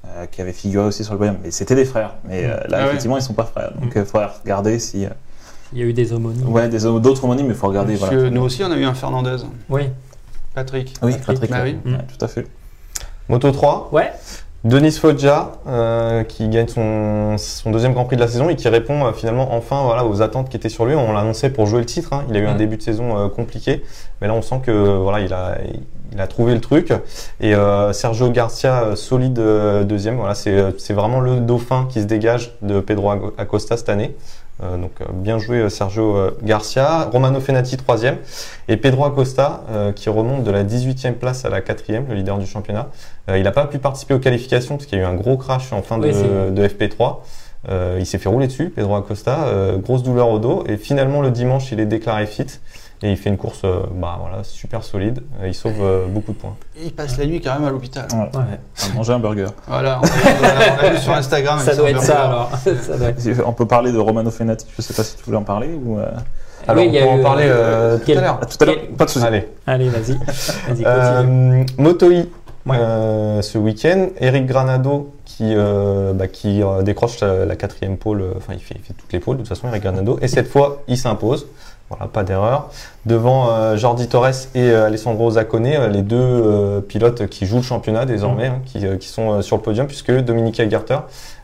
euh, 0.05 0.25
qui 0.27 0.41
avaient 0.41 0.53
figuré 0.53 0.85
aussi 0.85 1.03
sur 1.03 1.13
le 1.13 1.19
podium, 1.19 1.37
mais 1.43 1.51
c'était 1.51 1.75
des 1.75 1.83
frères. 1.83 2.13
Mais 2.23 2.45
euh, 2.45 2.55
là, 2.69 2.77
Ah 2.77 2.77
ouais. 2.83 2.87
effectivement, 2.89 3.17
ils 3.17 3.21
sont 3.21 3.33
pas 3.33 3.43
frères. 3.43 3.73
Donc, 3.81 3.91
il 3.93 4.05
faudrait 4.05 4.29
regarder 4.43 4.79
si. 4.79 5.05
euh, 5.05 5.09
Il 5.73 5.79
y 5.79 5.81
a 5.81 5.85
eu 5.85 5.91
des 5.91 6.13
homonymes. 6.13 6.47
Ouais, 6.47 6.69
des 6.69 6.79
d'autres 6.79 7.25
homonymes, 7.25 7.47
mais 7.47 7.53
il 7.53 7.57
faut 7.57 7.67
regarder. 7.67 7.97
Parce 7.97 8.11
voilà. 8.13 8.29
que 8.29 8.33
nous 8.33 8.41
aussi, 8.41 8.63
on 8.63 8.71
a 8.71 8.77
eu 8.77 8.85
un 8.85 8.93
Fernandez. 8.93 9.37
Oui. 9.69 9.89
Patrick. 10.55 10.93
Oui, 11.01 11.11
Patrick. 11.25 11.49
Patrick. 11.49 11.51
Bah 11.51 11.61
oui. 11.63 11.91
Ouais, 11.91 11.99
tout 12.17 12.23
à 12.23 12.27
fait. 12.29 12.47
Moto 13.27 13.51
3, 13.51 13.89
Ouais. 13.91 14.13
Denis 14.63 14.91
Foggia, 14.93 15.51
euh, 15.67 16.23
qui 16.23 16.49
gagne 16.49 16.67
son, 16.67 17.37
son 17.37 17.71
deuxième 17.71 17.93
Grand 17.93 18.05
Prix 18.05 18.15
de 18.15 18.21
la 18.21 18.27
saison 18.27 18.49
et 18.49 18.55
qui 18.55 18.67
répond 18.67 19.05
euh, 19.05 19.11
finalement 19.13 19.53
enfin 19.53 19.83
voilà, 19.83 20.05
aux 20.05 20.21
attentes 20.21 20.49
qui 20.49 20.57
étaient 20.57 20.67
sur 20.67 20.85
lui. 20.85 20.95
On 20.95 21.13
l'annonçait 21.13 21.49
pour 21.51 21.67
jouer 21.67 21.79
le 21.79 21.85
titre. 21.85 22.11
hein. 22.13 22.25
Il 22.29 22.35
a 22.35 22.39
eu 22.39 22.47
un 22.47 22.55
début 22.55 22.75
de 22.75 22.81
saison 22.81 23.17
euh, 23.17 23.29
compliqué, 23.29 23.83
mais 24.19 24.27
là 24.27 24.33
on 24.33 24.41
sent 24.41 24.61
que 24.65 24.71
voilà, 24.71 25.19
il 25.21 25.31
a, 25.31 25.57
il 26.11 26.19
a 26.19 26.27
trouvé 26.27 26.53
le 26.53 26.59
truc. 26.59 26.91
Et 27.39 27.53
euh, 27.53 27.93
Sergio 27.93 28.29
Garcia, 28.31 28.95
solide 28.95 29.39
euh, 29.39 29.83
deuxième. 29.83 30.17
Voilà, 30.17 30.33
c'est 30.35 30.79
c'est 30.79 30.93
vraiment 30.93 31.19
le 31.19 31.39
dauphin 31.39 31.87
qui 31.89 32.01
se 32.01 32.07
dégage 32.07 32.57
de 32.61 32.79
Pedro 32.79 33.11
Acosta 33.37 33.77
cette 33.77 33.89
année. 33.89 34.15
Euh, 34.63 34.77
donc 34.77 34.91
euh, 35.01 35.05
bien 35.13 35.37
joué 35.37 35.57
euh, 35.57 35.69
Sergio 35.69 36.17
Garcia, 36.41 37.03
Romano 37.11 37.39
Fenati 37.39 37.77
troisième. 37.77 38.17
Et 38.67 38.77
Pedro 38.77 39.05
Acosta 39.05 39.61
euh, 39.71 39.91
qui 39.91 40.09
remonte 40.09 40.43
de 40.43 40.51
la 40.51 40.63
18e 40.63 41.13
place 41.13 41.45
à 41.45 41.49
la 41.49 41.61
quatrième, 41.61 42.05
le 42.09 42.15
leader 42.15 42.37
du 42.39 42.45
championnat. 42.47 42.87
Euh, 43.29 43.37
il 43.37 43.43
n'a 43.43 43.51
pas 43.51 43.65
pu 43.65 43.77
participer 43.77 44.13
aux 44.13 44.19
qualifications 44.19 44.75
parce 44.77 44.87
qu'il 44.87 44.97
y 44.97 45.01
a 45.01 45.05
eu 45.05 45.07
un 45.07 45.13
gros 45.15 45.37
crash 45.37 45.71
en 45.73 45.81
fin 45.81 45.97
de, 45.99 46.07
Oui, 46.07 46.13
c'est- 46.13 46.51
de 46.51 46.67
FP3. 46.67 47.17
Euh, 47.69 47.97
il 47.99 48.05
s'est 48.05 48.17
fait 48.19 48.29
rouler 48.29 48.47
dessus, 48.47 48.69
Pedro 48.69 48.95
Acosta, 48.95 49.45
euh, 49.45 49.77
grosse 49.77 50.03
douleur 50.03 50.29
au 50.29 50.39
dos. 50.39 50.63
Et 50.67 50.77
finalement 50.77 51.21
le 51.21 51.31
dimanche 51.31 51.71
il 51.71 51.79
est 51.79 51.85
déclaré 51.85 52.25
fit 52.25 52.45
et 53.03 53.11
il 53.11 53.17
fait 53.17 53.29
une 53.29 53.37
course 53.37 53.61
euh, 53.63 53.81
bah, 53.95 54.17
voilà, 54.19 54.43
super 54.43 54.83
solide. 54.83 55.21
Euh, 55.41 55.47
il 55.47 55.53
sauve 55.53 55.75
euh, 55.81 56.05
beaucoup 56.07 56.31
de 56.33 56.37
points. 56.37 56.55
Il 56.81 56.91
passe 56.93 57.17
la 57.17 57.25
nuit 57.25 57.41
quand 57.41 57.53
même 57.53 57.65
à 57.65 57.69
l'hôpital. 57.69 58.07
Ouais. 58.13 58.19
Ouais. 58.19 58.59
On 58.83 58.87
va 58.89 58.93
manger 58.95 59.13
un 59.13 59.19
burger. 59.19 59.45
Voilà, 59.67 60.01
on 60.01 60.85
a, 60.85 60.89
vu 60.89 60.97
sur 60.97 61.13
Instagram. 61.13 61.59
Ça 61.59 61.75
doit 61.75 61.89
être 61.91 62.01
ça 62.01 62.23
alors. 62.23 62.51
Ça 62.63 62.97
doit 62.97 63.09
être- 63.09 63.43
On 63.45 63.53
peut 63.53 63.67
parler 63.67 63.91
de 63.91 63.97
Romano 63.99 64.31
Fenati, 64.31 64.65
je 64.75 64.81
sais 64.81 64.93
pas 64.93 65.03
si 65.03 65.15
tu 65.17 65.23
voulais 65.23 65.37
en 65.37 65.43
parler 65.43 65.69
ou. 65.73 65.99
euh, 65.99 66.05
Alors 66.67 66.81
Oui, 66.83 66.89
il 66.91 66.95
y 66.99 67.03
on 67.03 67.13
peut 67.15 67.19
en 67.19 67.23
parler 67.23 67.45
euh, 67.47 67.97
tout 67.97 68.03
quel- 68.07 68.17
à 68.17 68.21
l'heure. 68.21 68.39
Ah, 68.41 68.45
tout 68.45 68.57
à 68.61 68.65
l'heure, 68.65 68.75
Quel- 68.81 68.89
pas 68.95 69.05
de 69.05 69.09
soucis. 69.09 69.25
Allez. 69.25 69.47
Allez, 69.67 69.89
vas-y. 69.89 70.17
Vas-y, 70.73 70.83
continue. 70.83 71.65
Moto 71.77 72.09
Ouais. 72.65 72.75
euh, 72.77 73.41
ce 73.41 73.57
week-end, 73.57 74.07
Eric 74.19 74.45
Granado 74.45 75.13
qui, 75.23 75.53
euh, 75.55 76.11
bah, 76.11 76.27
qui 76.27 76.61
euh, 76.61 76.81
décroche 76.81 77.21
la, 77.21 77.45
la 77.45 77.55
quatrième 77.55 77.95
pôle, 77.95 78.21
enfin 78.35 78.51
il 78.55 78.59
fait, 78.59 78.75
il 78.77 78.81
fait 78.83 78.91
toutes 78.93 79.13
les 79.13 79.21
pôles 79.21 79.37
de 79.37 79.43
toute 79.43 79.47
façon 79.47 79.69
Eric 79.69 79.83
Granado, 79.83 80.19
et 80.21 80.27
cette 80.27 80.49
fois 80.49 80.81
il 80.89 80.97
s'impose, 80.97 81.47
voilà 81.89 82.07
pas 82.07 82.23
d'erreur, 82.23 82.69
devant 83.05 83.49
euh, 83.49 83.77
Jordi 83.77 84.07
Torres 84.07 84.27
et 84.55 84.69
euh, 84.71 84.87
Alessandro 84.87 85.31
Zaccone, 85.31 85.67
euh, 85.67 85.87
les 85.87 86.01
deux 86.01 86.17
euh, 86.17 86.81
pilotes 86.81 87.27
qui 87.27 87.45
jouent 87.45 87.57
le 87.57 87.61
championnat 87.63 88.05
désormais, 88.05 88.47
hein, 88.47 88.59
qui, 88.65 88.85
euh, 88.85 88.97
qui 88.97 89.07
sont 89.07 89.31
euh, 89.31 89.41
sur 89.41 89.55
le 89.55 89.61
podium 89.61 89.87
puisque 89.87 90.11
Dominique 90.11 90.59
Agarter 90.59 90.97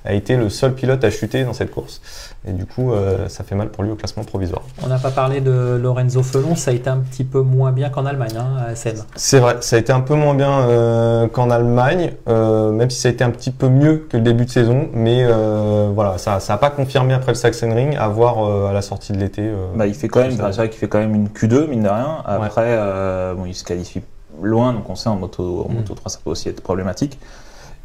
a 0.05 0.11
été 0.11 0.35
le 0.35 0.49
seul 0.49 0.73
pilote 0.73 1.01
à 1.05 1.09
chuter 1.09 1.45
dans 1.45 1.53
cette 1.53 1.71
course, 1.71 2.01
et 2.45 2.51
du 2.51 2.65
coup 2.65 2.91
euh, 2.91 3.29
ça 3.29 3.45
fait 3.45 3.55
mal 3.55 3.69
pour 3.69 3.85
lui 3.85 3.91
au 3.91 3.95
classement 3.95 4.25
provisoire. 4.25 4.63
On 4.83 4.87
n'a 4.87 4.97
pas 4.97 5.11
parlé 5.11 5.39
de 5.39 5.79
Lorenzo 5.81 6.21
Felon, 6.23 6.57
ça 6.57 6.71
a 6.71 6.73
été 6.73 6.89
un 6.89 6.97
petit 6.97 7.23
peu 7.23 7.39
moins 7.39 7.71
bien 7.71 7.89
qu'en 7.89 8.05
Allemagne, 8.05 8.35
hein, 8.37 8.65
à 8.67 8.71
Essen. 8.73 8.97
C'est 9.15 9.39
vrai, 9.39 9.55
ça 9.61 9.77
a 9.77 9.79
été 9.79 9.93
un 9.93 10.01
peu 10.01 10.15
moins 10.15 10.33
bien 10.33 10.51
euh, 10.67 11.29
qu'en 11.29 11.49
Allemagne, 11.49 12.11
euh, 12.27 12.71
même 12.71 12.89
si 12.89 12.99
ça 12.99 13.07
a 13.07 13.11
été 13.13 13.23
un 13.23 13.29
petit 13.29 13.51
peu 13.51 13.69
mieux 13.69 14.05
que 14.09 14.17
le 14.17 14.23
début 14.23 14.43
de 14.43 14.49
saison, 14.49 14.89
mais 14.93 15.23
euh, 15.23 15.89
voilà, 15.95 16.17
ça 16.17 16.37
n'a 16.49 16.57
pas 16.57 16.69
confirmé 16.69 17.13
après 17.13 17.31
le 17.31 17.37
Sachsenring, 17.37 17.95
à 17.95 18.09
voir 18.09 18.45
euh, 18.45 18.67
à 18.69 18.73
la 18.73 18.81
sortie 18.81 19.13
de 19.13 19.19
l'été. 19.19 19.43
euh. 19.43 19.67
Bah, 19.73 19.87
il 19.87 19.93
fait 19.93 20.09
quand 20.09 20.19
même, 20.19 20.32
C'est 20.37 20.57
vrai 20.57 20.69
qu'il 20.69 20.79
fait 20.79 20.87
quand 20.87 20.99
même 20.99 21.15
une 21.15 21.27
Q2, 21.27 21.67
mine 21.67 21.83
de 21.83 21.89
rien. 21.89 22.17
Après, 22.25 22.61
euh, 22.67 23.33
bon, 23.33 23.45
il 23.45 23.53
se 23.55 23.63
qualifie 23.63 24.01
loin, 24.41 24.73
donc 24.73 24.89
on 24.89 24.95
sait 24.95 25.09
en 25.09 25.15
moto, 25.15 25.65
en 25.69 25.71
Mm. 25.71 25.75
moto 25.75 25.93
3, 25.93 26.09
ça 26.11 26.19
peut 26.23 26.31
aussi 26.31 26.49
être 26.49 26.61
problématique. 26.61 27.19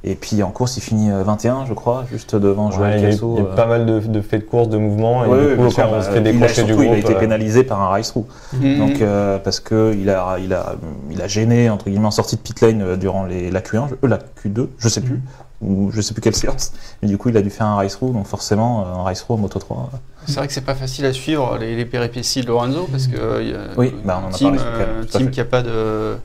Et 0.05 0.15
puis 0.15 0.45
en 0.45 0.51
course, 0.51 0.77
il 0.77 0.81
finit 0.81 1.11
euh, 1.11 1.25
21, 1.25 1.67
je 1.67 1.75
crois, 1.75 2.05
juste 2.09 2.37
devant 2.37 2.69
Ouais, 2.71 2.77
Joël 2.77 2.95
il 2.99 3.03
y 3.03 3.05
a 3.07 3.09
eu, 3.09 3.11
Casso. 3.13 3.35
il 3.37 3.43
y 3.43 3.45
a 3.45 3.49
eu 3.49 3.53
euh. 3.53 3.55
pas 3.57 3.67
mal 3.67 3.85
de, 3.85 3.99
de 3.99 4.21
faits 4.21 4.43
de 4.45 4.47
course, 4.49 4.69
de 4.69 4.79
mouvements, 4.79 5.25
et 5.25 5.29
Ouais, 5.29 5.39
du 5.41 5.45
ouais, 5.47 5.51
coup, 5.51 5.57
bien 5.57 5.65
quand 5.65 5.71
sûr, 5.73 5.89
on 5.93 6.01
se 6.03 6.07
fait 6.11 6.21
il 6.21 6.29
a, 6.29 6.33
décrocher 6.33 6.63
du 6.63 6.69
surtout, 6.69 6.75
groupe. 6.85 6.87
il 6.87 6.95
a 6.95 6.99
été 6.99 7.17
euh, 7.17 7.19
pénalisé 7.19 7.65
par 7.65 7.83
un 7.83 7.89
race 7.89 8.13
through. 8.13 8.27
Mhm. 8.53 8.79
Donc, 8.79 9.03
euh, 9.03 9.39
parce 9.39 9.59
que 9.59 9.93
il 9.99 10.09
a, 10.09 10.37
il 10.39 10.53
a, 10.55 10.77
il 11.11 11.21
a 11.21 11.27
gêné 11.27 11.69
entre 11.69 11.87
guillemets 11.91 12.07
en 12.07 12.11
sortie 12.13 12.37
de 12.37 12.41
pit 12.41 12.61
lane 12.61 12.81
euh, 12.81 12.97
durant 12.97 13.25
les, 13.25 13.51
la 13.51 13.61
Q1, 13.61 13.89
je- 13.89 13.95
euh, 14.07 14.09
la 14.09 14.19
Q2, 14.19 14.69
je 14.79 14.89
sais 14.89 15.01
plus, 15.01 15.21
ou 15.61 15.91
je 15.93 16.01
sais 16.01 16.15
plus 16.15 16.21
quelle 16.21 16.37
séance. 16.37 16.73
Mais 17.03 17.09
du 17.09 17.19
coup, 17.19 17.31
il 17.31 17.37
a 17.37 17.43
dû 17.43 17.51
faire 17.51 17.67
un 17.67 17.75
race 17.77 17.97
through, 17.97 18.13
donc 18.13 18.27
forcément, 18.27 18.83
euh, 18.83 19.01
un 19.01 19.03
race 19.03 19.25
en 19.29 19.37
moto 19.37 19.59
3. 19.59 19.91
euh, 19.93 19.97
C'est 20.27 20.37
vrai 20.37 20.47
que 20.47 20.53
c'est 20.53 20.61
pas 20.65 20.75
facile 20.77 21.05
à 21.07 21.13
suivre 21.13 21.57
les, 21.59 21.75
les 21.75 21.85
péripéties 21.85 22.43
de 22.43 22.47
Lorenzo 22.47 22.87
parce 22.91 23.09
que 23.09 23.17
euh, 23.19 23.75
Oui, 23.77 23.93
bah, 24.05 24.21
on 24.23 24.27
en 24.27 24.31
a 24.31 24.33
team, 24.33 24.57
parlé, 24.57 24.71
euh, 24.79 25.05
team 25.05 25.31
qui 25.31 25.41
a 25.41 25.45
pas 25.45 25.63
de 25.63 26.17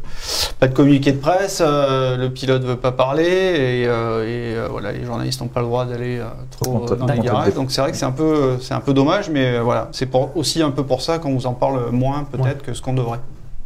pas 0.59 0.67
de 0.67 0.73
communiqué 0.75 1.11
de 1.13 1.17
presse, 1.17 1.61
euh, 1.65 2.15
le 2.17 2.29
pilote 2.31 2.63
veut 2.63 2.75
pas 2.77 2.91
parler 2.91 3.23
et, 3.23 3.87
euh, 3.87 4.23
et, 4.23 4.55
euh, 4.55 4.67
voilà 4.69 4.91
les 4.91 5.03
journalistes 5.03 5.41
n'ont 5.41 5.47
pas 5.47 5.61
le 5.61 5.65
droit 5.67 5.85
d'aller 5.85 6.19
euh, 6.19 6.25
trop 6.51 6.85
dans 6.95 7.05
les 7.07 7.19
garages. 7.19 7.53
Donc 7.55 7.71
c'est 7.71 7.81
vrai 7.81 7.91
que 7.91 7.97
c'est 7.97 8.05
un 8.05 8.11
peu 8.11 8.57
c'est 8.61 8.73
un 8.75 8.81
peu 8.81 8.93
dommage, 8.93 9.29
mais 9.31 9.55
euh, 9.55 9.61
voilà 9.63 9.89
c'est 9.93 10.05
pour, 10.05 10.35
aussi 10.37 10.61
un 10.61 10.71
peu 10.71 10.83
pour 10.85 11.01
ça 11.01 11.17
qu'on 11.17 11.33
vous 11.33 11.47
en 11.47 11.53
parle 11.53 11.89
moins 11.91 12.23
peut-être 12.23 12.61
que 12.61 12.73
ce 12.73 12.81
qu'on 12.81 12.93
devrait. 12.93 13.19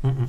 Mhm. 0.04 0.28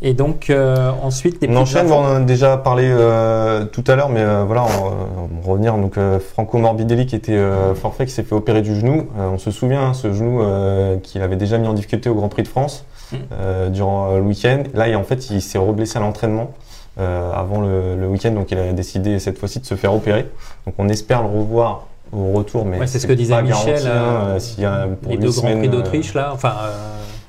Et 0.00 0.12
donc, 0.14 0.48
euh, 0.48 0.90
ensuite, 1.02 1.44
On 1.48 1.56
enchaîne, 1.56 1.90
on 1.90 1.96
en 1.96 2.14
a 2.16 2.20
déjà 2.20 2.56
parlé 2.56 2.84
euh, 2.86 3.64
tout 3.64 3.82
à 3.88 3.96
l'heure, 3.96 4.10
mais 4.10 4.20
euh, 4.22 4.44
voilà, 4.46 4.64
on, 4.64 4.86
on 5.40 5.40
va 5.46 5.52
revenir. 5.52 5.74
Donc 5.76 5.98
euh, 5.98 6.20
Franco 6.20 6.56
Morbidelli 6.58 7.06
qui 7.06 7.16
était 7.16 7.32
euh, 7.32 7.74
forfait, 7.74 8.06
qui 8.06 8.12
s'est 8.12 8.22
fait 8.22 8.34
opérer 8.34 8.62
du 8.62 8.78
genou. 8.78 9.06
Euh, 9.18 9.28
on 9.32 9.38
se 9.38 9.50
souvient, 9.50 9.82
hein, 9.82 9.94
ce 9.94 10.12
genou 10.12 10.40
euh, 10.42 10.98
qu'il 10.98 11.20
avait 11.22 11.36
déjà 11.36 11.58
mis 11.58 11.66
en 11.66 11.72
difficulté 11.74 12.08
au 12.08 12.14
Grand 12.14 12.28
Prix 12.28 12.42
de 12.44 12.48
France 12.48 12.84
Mm. 13.10 13.16
euh, 13.40 13.68
durant 13.70 14.10
euh, 14.10 14.16
le 14.18 14.22
week-end. 14.24 14.64
Là, 14.74 14.86
et 14.86 14.94
en 14.94 15.02
fait, 15.02 15.30
il 15.30 15.40
s'est 15.40 15.56
reblessé 15.56 15.96
à 15.96 16.00
l'entraînement 16.02 16.50
euh, 17.00 17.32
avant 17.32 17.62
le, 17.62 17.96
le 17.96 18.06
week-end, 18.06 18.32
donc 18.32 18.50
il 18.50 18.58
a 18.58 18.70
décidé 18.74 19.18
cette 19.18 19.38
fois-ci 19.38 19.60
de 19.60 19.64
se 19.64 19.76
faire 19.76 19.94
opérer. 19.94 20.26
Donc 20.66 20.74
on 20.76 20.90
espère 20.90 21.22
le 21.22 21.28
revoir 21.28 21.86
au 22.12 22.32
retour, 22.32 22.66
mais 22.66 22.78
Ouais, 22.78 22.86
c'est 22.86 22.98
ce 22.98 23.06
que 23.06 23.14
disait 23.14 23.40
Michel, 23.42 23.78
hein, 23.86 23.90
euh, 23.90 24.34
euh, 24.34 24.38
s'il 24.38 24.62
y 24.62 24.66
a 24.66 24.88
pour 25.00 25.10
les 25.10 25.16
deux 25.16 25.28
Grands 25.30 25.40
semaines, 25.40 25.58
Prix 25.60 25.68
euh, 25.68 25.70
d'Autriche, 25.70 26.12
là. 26.12 26.30
Enfin, 26.34 26.52
euh, 26.64 26.76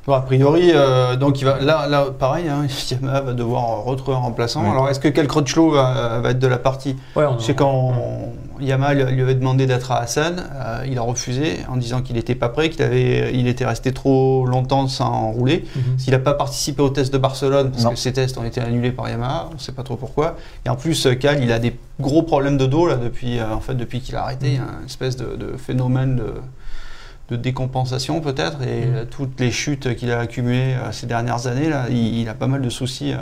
Bon, 0.09 0.15
a 0.15 0.21
priori, 0.21 0.71
euh, 0.73 1.15
donc 1.15 1.39
il 1.39 1.45
va 1.45 1.59
là, 1.59 1.85
là 1.87 2.07
pareil, 2.17 2.47
hein, 2.49 2.65
Yamaha 2.91 3.21
va 3.21 3.33
devoir 3.33 3.83
retrouver 3.83 4.17
un 4.17 4.21
remplaçant. 4.21 4.63
Oui. 4.63 4.71
Alors 4.71 4.89
est-ce 4.89 4.99
que 4.99 5.07
Kel 5.07 5.27
Crutchlow 5.27 5.69
va, 5.69 6.19
va 6.19 6.31
être 6.31 6.39
de 6.39 6.47
la 6.47 6.57
partie 6.57 6.95
ouais, 7.15 7.27
on, 7.27 7.37
Je 7.37 7.43
sais 7.43 7.53
quand 7.53 7.93
Yamaha 8.59 8.95
lui 8.95 9.03
lui 9.03 9.21
avait 9.21 9.35
demandé 9.35 9.67
d'être 9.67 9.91
à 9.91 9.99
Hassan, 9.99 10.49
euh, 10.55 10.83
il 10.89 10.97
a 10.97 11.01
refusé 11.01 11.59
en 11.69 11.77
disant 11.77 12.01
qu'il 12.01 12.15
n'était 12.15 12.33
pas 12.33 12.49
prêt, 12.49 12.71
qu'il 12.71 12.81
avait, 12.81 13.35
il 13.35 13.47
était 13.47 13.67
resté 13.67 13.91
trop 13.91 14.47
longtemps 14.47 14.87
sans 14.87 15.29
rouler. 15.29 15.65
S'il 15.99 16.11
n'a 16.11 16.17
pas 16.17 16.33
participé 16.33 16.81
au 16.81 16.89
test 16.89 17.13
de 17.13 17.19
Barcelone, 17.19 17.69
parce 17.69 17.83
Non. 17.83 17.91
que 17.91 17.99
ces 17.99 18.11
tests 18.11 18.35
ont 18.39 18.43
été 18.43 18.61
annulés 18.61 18.91
par 18.91 19.09
Yamaha, 19.09 19.49
on 19.51 19.53
ne 19.53 19.59
sait 19.59 19.73
pas 19.73 19.83
trop 19.83 19.95
pourquoi. 19.95 20.37
Et 20.65 20.69
en 20.69 20.75
plus, 20.75 21.05
euh, 21.05 21.13
Cal, 21.13 21.43
il 21.43 21.51
a 21.51 21.59
des 21.59 21.75
gros 21.99 22.23
problèmes 22.23 22.57
de 22.57 22.65
dos 22.65 22.87
là 22.87 22.95
depuis, 22.95 23.37
euh, 23.37 23.53
en 23.53 23.59
fait, 23.59 23.75
depuis 23.75 24.01
qu'il 24.01 24.15
a 24.15 24.23
arrêté. 24.23 24.47
Il 24.47 24.53
y 24.55 24.57
a 24.57 24.61
une 24.79 24.85
espèce 24.87 25.17
de, 25.17 25.35
de 25.35 25.55
phénomène 25.57 26.15
de, 26.15 26.33
de 27.29 27.35
décompensation 27.35 28.21
peut-être, 28.21 28.61
et 28.63 28.85
Mhm. 28.85 28.95
euh, 28.95 29.05
toutes 29.09 29.39
les 29.39 29.51
chutes 29.51 29.95
qu'il 29.95 30.11
a 30.11 30.19
accumulées 30.19 30.73
euh, 30.73 30.91
ces 30.91 31.05
dernières 31.07 31.47
années 31.47 31.69
là, 31.69 31.85
il, 31.89 32.19
il 32.21 32.29
a 32.29 32.33
pas 32.33 32.47
mal 32.47 32.61
de 32.61 32.69
soucis. 32.69 33.13
euh, 33.13 33.17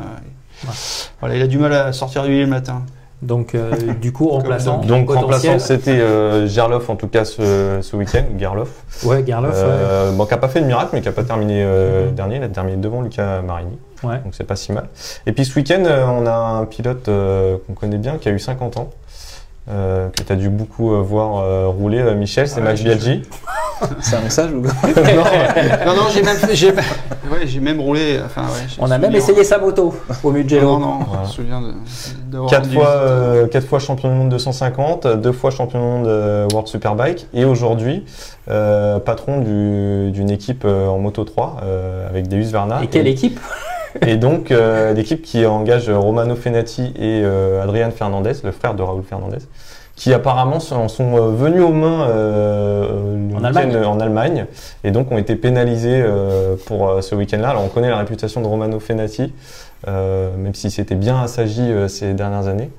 Ouais. 0.66 0.74
Voilà, 1.20 1.36
il 1.36 1.42
a 1.44 1.48
du 1.48 1.60
mal 1.60 1.72
à 1.74 1.94
sortir 1.94 2.24
du 2.24 2.32
lit 2.32 2.42
le 2.42 2.48
matin. 2.48 2.82
Donc, 3.22 3.54
euh, 3.54 3.72
du 4.02 4.12
coup, 4.12 4.28
remplaçant. 4.30 4.78
Donc 4.80 5.10
remplaçant, 5.12 5.60
c'était 5.60 6.00
euh, 6.00 6.48
Gerloff 6.48 6.90
en 6.90 6.96
tout 6.96 7.08
cas 7.08 7.26
ce, 7.26 7.78
ce 7.82 7.96
week-end, 7.96 8.24
Gerloff. 8.40 8.70
Ouais, 9.04 9.22
Garloff. 9.24 9.54
Euh, 9.56 10.12
bon, 10.14 10.26
qui 10.26 10.32
n'a 10.32 10.38
pas 10.38 10.48
fait 10.48 10.62
de 10.62 10.66
miracle, 10.66 10.90
mais 10.94 11.02
qui 11.02 11.08
n'a 11.08 11.12
pas 11.14 11.24
terminé 11.24 11.62
euh, 11.64 12.10
dernier. 12.12 12.38
Il 12.38 12.44
a 12.44 12.48
terminé 12.50 12.78
devant 12.78 13.02
Luca 13.02 13.42
Marini. 13.44 13.78
ouais. 14.04 14.20
Donc 14.24 14.34
c'est 14.34 14.44
pas 14.46 14.56
si 14.56 14.72
mal. 14.72 14.88
Et 15.28 15.32
puis 15.32 15.46
ce 15.46 15.56
week-end, 15.56 15.84
euh, 15.86 16.06
on 16.08 16.26
a 16.26 16.34
un 16.36 16.66
pilote 16.66 17.08
euh, 17.08 17.58
qu'on 17.68 17.74
connaît 17.74 17.98
bien, 17.98 18.18
qui 18.18 18.30
a 18.30 18.32
eu 18.32 18.40
50 18.40 18.78
ans. 18.78 18.90
Euh, 19.70 20.10
que 20.10 20.24
tu 20.24 20.32
as 20.32 20.36
dû 20.36 20.50
beaucoup 20.50 20.94
euh, 20.94 21.02
voir 21.02 21.38
euh, 21.44 21.68
rouler, 21.68 22.00
euh, 22.00 22.16
Michel, 22.16 22.48
c'est 22.48 22.62
Ah 22.62 22.64
Max 22.64 22.82
Biaggi. 22.84 23.24
C'est 24.00 24.16
un 24.16 24.22
message 24.22 24.52
ou 24.54 24.62
quoi 24.64 24.72
non, 25.86 25.94
non, 25.96 26.04
j'ai 26.12 26.24
même, 26.24 26.36
fait- 26.38 26.56
j'ai, 26.56 26.72
ouais, 26.72 27.46
j'ai 27.46 27.60
même 27.60 27.80
roulé. 27.80 28.20
Enfin, 28.26 28.42
ouais, 28.44 28.66
On 28.80 28.90
a 28.90 28.98
même 28.98 29.14
essayé 29.14 29.44
sa 29.44 29.60
moto 29.60 29.94
au 30.24 30.32
Mugello. 30.32 30.80
Non, 30.80 30.80
non, 30.80 31.00
Voilà. 31.08 31.24
je 31.24 31.28
me 31.28 31.34
souviens 31.34 31.62
de, 31.62 32.48
Quatre 32.50 32.72
fois, 32.72 32.88
euh, 32.88 33.48
quatre 33.48 33.68
fois 33.68 33.80
champion 33.80 34.10
du 34.10 34.16
monde 34.16 34.30
250, 34.30 35.08
deux 35.22 35.32
fois 35.32 35.52
champion 35.52 35.80
du 35.80 35.86
monde 36.08 36.48
World 36.54 36.68
Superbike, 36.68 37.28
et 37.34 37.46
aujourd'hui 37.46 38.04
euh, 38.50 39.00
patron 39.00 39.42
du- 39.42 40.12
d'une 40.12 40.30
équipe 40.32 40.64
euh, 40.66 40.88
en 40.88 40.98
Moto 40.98 41.24
3 41.24 41.58
euh, 41.64 42.10
avec 42.10 42.28
Deus 42.28 42.50
Verna. 42.52 42.80
Et 42.84 42.88
quelle 42.88 43.08
équipe 43.08 43.40
Et 44.06 44.18
donc, 44.18 44.52
euh, 44.52 44.94
l'équipe 44.94 45.22
qui 45.22 45.46
engage 45.46 45.90
Romano 45.90 46.36
Fenati 46.36 46.94
et 46.96 47.22
euh, 47.24 47.64
Adrian 47.64 47.92
Fernandez, 47.92 48.34
le 48.44 48.52
frère 48.52 48.74
de 48.74 48.84
Raoul 48.84 49.04
Fernandez, 49.04 49.38
qui 49.96 50.14
apparemment 50.14 50.60
sont, 50.60 50.88
sont, 50.88 51.16
euh, 51.18 51.32
venus 51.32 51.62
aux 51.64 51.72
mains 51.72 52.08
euh, 52.08 53.30
le 53.32 53.36
En 53.36 53.44
Allemagne. 53.44 53.72
euh, 53.76 53.86
en 53.86 54.00
Allemagne 54.00 54.46
et 54.84 54.92
donc 54.92 55.12
ont 55.12 55.18
été 55.18 55.36
pénalisés 55.36 56.02
euh, 56.06 56.56
pour 56.68 56.90
euh, 56.90 57.02
ce 57.02 57.16
week-end-là. 57.16 57.50
Alors, 57.50 57.64
on 57.64 57.70
connaît 57.70 57.90
la 57.90 57.98
réputation 57.98 58.42
de 58.42 58.48
Romano 58.48 58.80
Fenati, 58.80 59.34
euh, 59.88 60.36
même 60.38 60.54
si 60.54 60.70
c'était 60.70 60.96
bien 60.96 61.22
assagi 61.22 61.62
euh, 61.64 61.88
ces 61.88 62.14
dernières 62.14 62.48
années. 62.48 62.70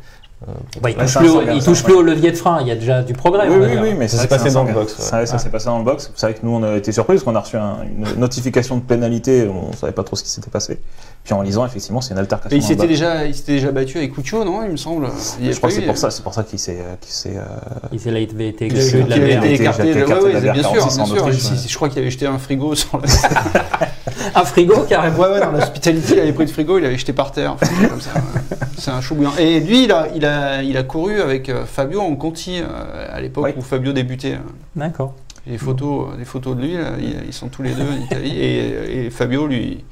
Bah, 0.81 0.91
il 0.91 0.95
touche, 0.97 1.17
plus 1.17 1.29
au, 1.29 1.39
Sangar, 1.41 1.55
il 1.57 1.61
ça, 1.63 1.71
touche 1.71 1.79
ouais. 1.79 1.85
plus 1.85 1.95
au 1.95 2.03
levier 2.03 2.31
de 2.31 2.37
frein, 2.37 2.59
il 2.61 2.69
y 2.69 2.71
a 2.71 2.77
déjà 2.77 3.03
du 3.03 3.13
progrès. 3.13 3.49
Oui, 3.49 3.57
oui, 3.61 3.77
oui, 3.83 3.95
mais 3.99 4.07
Ça 4.07 4.19
s'est 4.19 4.29
passé 4.29 4.53
dans 4.53 4.63
le 4.63 4.73
box. 4.73 4.95
Ça, 4.97 5.27
ça 5.27 5.37
s'est 5.39 5.51
passé 5.51 5.67
dans 5.67 5.79
le 5.79 5.85
box. 5.85 6.13
C'est 6.15 6.27
vrai 6.27 6.35
que 6.35 6.41
nous, 6.45 6.53
on 6.53 6.63
a 6.63 6.77
été 6.77 6.93
surpris 6.93 7.15
parce 7.15 7.25
qu'on 7.25 7.35
a 7.35 7.41
reçu 7.41 7.57
un- 7.57 7.79
une 7.83 8.21
notification 8.21 8.77
de 8.77 8.83
pénalité. 8.83 9.49
On 9.49 9.73
savait 9.73 9.93
pas 9.93 10.05
trop 10.05 10.15
ce 10.15 10.23
qui 10.23 10.31
s'était 10.31 10.51
passé. 10.51 10.79
Puis 11.25 11.35
en 11.35 11.43
lisant, 11.43 11.67
effectivement, 11.67 12.01
c'est 12.01 12.15
une 12.15 12.21
altercation. 12.21 12.57
Et 12.57 12.61
il 12.61 12.63
s'était 12.63 12.87
déjà, 12.87 13.25
il 13.27 13.35
s'était 13.35 13.53
déjà 13.55 13.73
battu 13.73 13.99
avec 13.99 14.15
Cuccio, 14.15 14.45
non 14.45 14.63
Il 14.65 14.71
me 14.71 14.77
semble. 14.77 15.09
Il 15.41 15.53
Je 15.53 15.57
crois 15.59 15.71
que 15.71 15.75
c'est 15.75 15.83
pour 15.83 15.99
ça, 15.99 16.11
c'est 16.11 16.23
pour 16.23 16.33
ça 16.33 16.45
qu'il 16.45 16.61
s'est, 16.61 16.79
euh, 16.79 16.95
qu'il 17.01 17.13
s'est, 17.13 17.37
euh, 17.37 17.89
Il 17.93 18.09
avait 18.09 18.49
été 18.49 18.67
exclu 18.67 19.03
de 19.03 19.09
la 19.11 19.17
écarté. 19.47 19.91
écarté 19.91 20.33
la 20.33 20.41
bien 20.53 20.63
sûr, 20.63 20.73
46 20.75 20.95
bien 20.97 21.03
en 21.03 21.33
sûr. 21.33 21.33
Je 21.69 21.75
crois 21.75 21.89
qu'il 21.89 21.99
avait 21.99 22.11
jeté 22.11 22.27
un 22.27 22.39
frigo 22.39 22.77
sur 22.77 22.99
le. 22.99 23.05
Un 24.35 24.45
frigo 24.45 24.83
carrément. 24.89 25.19
Ouais, 25.19 25.29
ouais, 25.33 25.41
dans 25.41 25.51
l'hospitalité, 25.53 26.15
il 26.15 26.21
avait 26.21 26.33
pris 26.33 26.45
le 26.47 26.51
frigo, 26.53 26.79
il 26.79 26.85
avait 26.85 26.99
jeté 26.99 27.13
par 27.13 27.33
terre. 27.33 27.53
Enfin, 27.55 27.67
comme 27.89 28.01
ça. 28.01 28.11
C'est 28.79 28.91
un 28.91 29.01
chou 29.01 29.15
bouillant. 29.15 29.33
Et 29.39 29.61
lui, 29.61 29.85
il 29.85 29.93
a, 29.93 30.07
il 30.15 30.25
a, 30.25 30.63
il 30.63 30.77
a 30.77 30.83
couru 30.83 31.21
avec 31.21 31.49
euh, 31.49 31.65
Fabio 31.67 32.01
en 32.01 32.15
Conti 32.17 32.61
euh, 32.61 32.67
à 33.13 33.21
l'époque 33.21 33.45
Oui. 33.45 33.51
où 33.57 33.63
Fabio 33.63 33.93
débutait. 33.93 34.39
D'accord. 34.77 35.15
Les 35.47 35.59
photos, 35.59 36.09
les 36.19 36.25
photos 36.25 36.57
de 36.57 36.63
lui, 36.63 36.75
là, 36.77 36.91
ils, 37.27 37.33
sont 37.33 37.49
tous 37.49 37.63
les 37.63 37.71
deux 37.73 37.83
en 37.83 38.05
Italie. 38.05 38.37
Et, 38.39 39.07
et 39.07 39.11
Fabio 39.11 39.47
lui, 39.47 39.85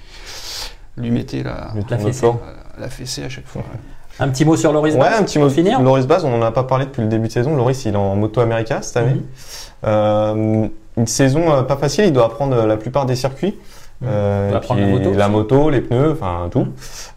lui 0.98 1.10
mettait 1.10 1.42
la, 1.42 1.72
fessée. 1.98 2.12
fort. 2.20 2.40
la 2.78 2.88
fessée 2.88 3.24
à 3.24 3.28
chaque 3.28 3.46
fois. 3.46 3.62
ouais. 3.62 3.78
Un 4.18 4.28
petit 4.28 4.44
mot 4.46 4.56
sur 4.56 4.72
Loris 4.72 4.94
Ouais, 4.94 5.00
Baz, 5.00 5.20
un 5.20 5.24
petit 5.24 5.38
pour 5.38 5.48
mot. 5.48 5.52
finir. 5.52 5.80
Loris 5.80 6.06
Baz, 6.06 6.24
on 6.24 6.30
n'en 6.30 6.42
a 6.46 6.50
pas 6.52 6.64
parlé 6.64 6.86
depuis 6.86 7.02
le 7.02 7.08
début 7.08 7.28
de 7.28 7.32
saison. 7.32 7.54
Loris, 7.56 7.84
il 7.84 7.92
est 7.94 7.96
en 7.96 8.16
Moto 8.16 8.40
America 8.40 8.80
cette 8.82 8.96
année. 8.96 9.14
Mhm. 9.14 9.22
Euh, 9.84 10.68
une 10.96 11.06
saison 11.06 11.52
euh, 11.52 11.62
pas 11.62 11.76
facile, 11.76 12.06
il 12.06 12.12
doit 12.12 12.24
apprendre 12.26 12.56
euh, 12.56 12.66
la 12.66 12.76
plupart 12.78 13.04
des 13.06 13.16
circuits. 13.16 13.54
Euh, 14.04 14.58
puis 14.60 14.80
la 14.80 14.86
moto 14.86 15.12
la 15.14 15.28
moto, 15.28 15.70
les 15.70 15.80
pneus, 15.80 16.12
enfin 16.12 16.48
tout. 16.50 16.66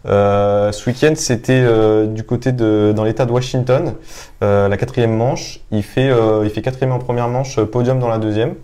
Euh, 0.06 0.72
ce 0.72 0.88
week-end, 0.88 1.12
c'était 1.14 1.60
euh, 1.62 2.06
du 2.06 2.24
côté 2.24 2.52
de 2.52 2.92
dans 2.96 3.04
l'État 3.04 3.26
de 3.26 3.32
Washington, 3.32 3.94
euh, 4.42 4.68
la 4.68 4.76
quatrième 4.76 5.14
manche. 5.14 5.60
Il 5.70 5.82
fait 5.82 6.08
euh, 6.10 6.42
il 6.44 6.50
fait 6.50 6.62
quatrième 6.62 6.92
en 6.92 6.98
première 6.98 7.28
manche, 7.28 7.60
podium 7.60 7.98
dans 7.98 8.08
la 8.08 8.18
deuxième, 8.18 8.54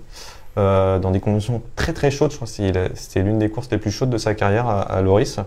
euh, 0.59 0.99
dans 0.99 1.11
des 1.11 1.21
conditions 1.21 1.63
très 1.75 1.93
très 1.93 2.11
chaudes. 2.11 2.31
Je 2.31 2.37
crois 2.37 2.47
que 2.49 2.53
c'était 2.95 3.23
l'une 3.23 3.39
des 3.39 3.49
courses 3.49 3.69
les 3.71 3.79
plus 3.79 3.91
chaudes 3.91 4.11
de 4.11 4.19
sa 4.19 4.35
carrière 4.35 4.67
à, 4.69 4.81
à 4.81 5.03
Loris. 5.03 5.39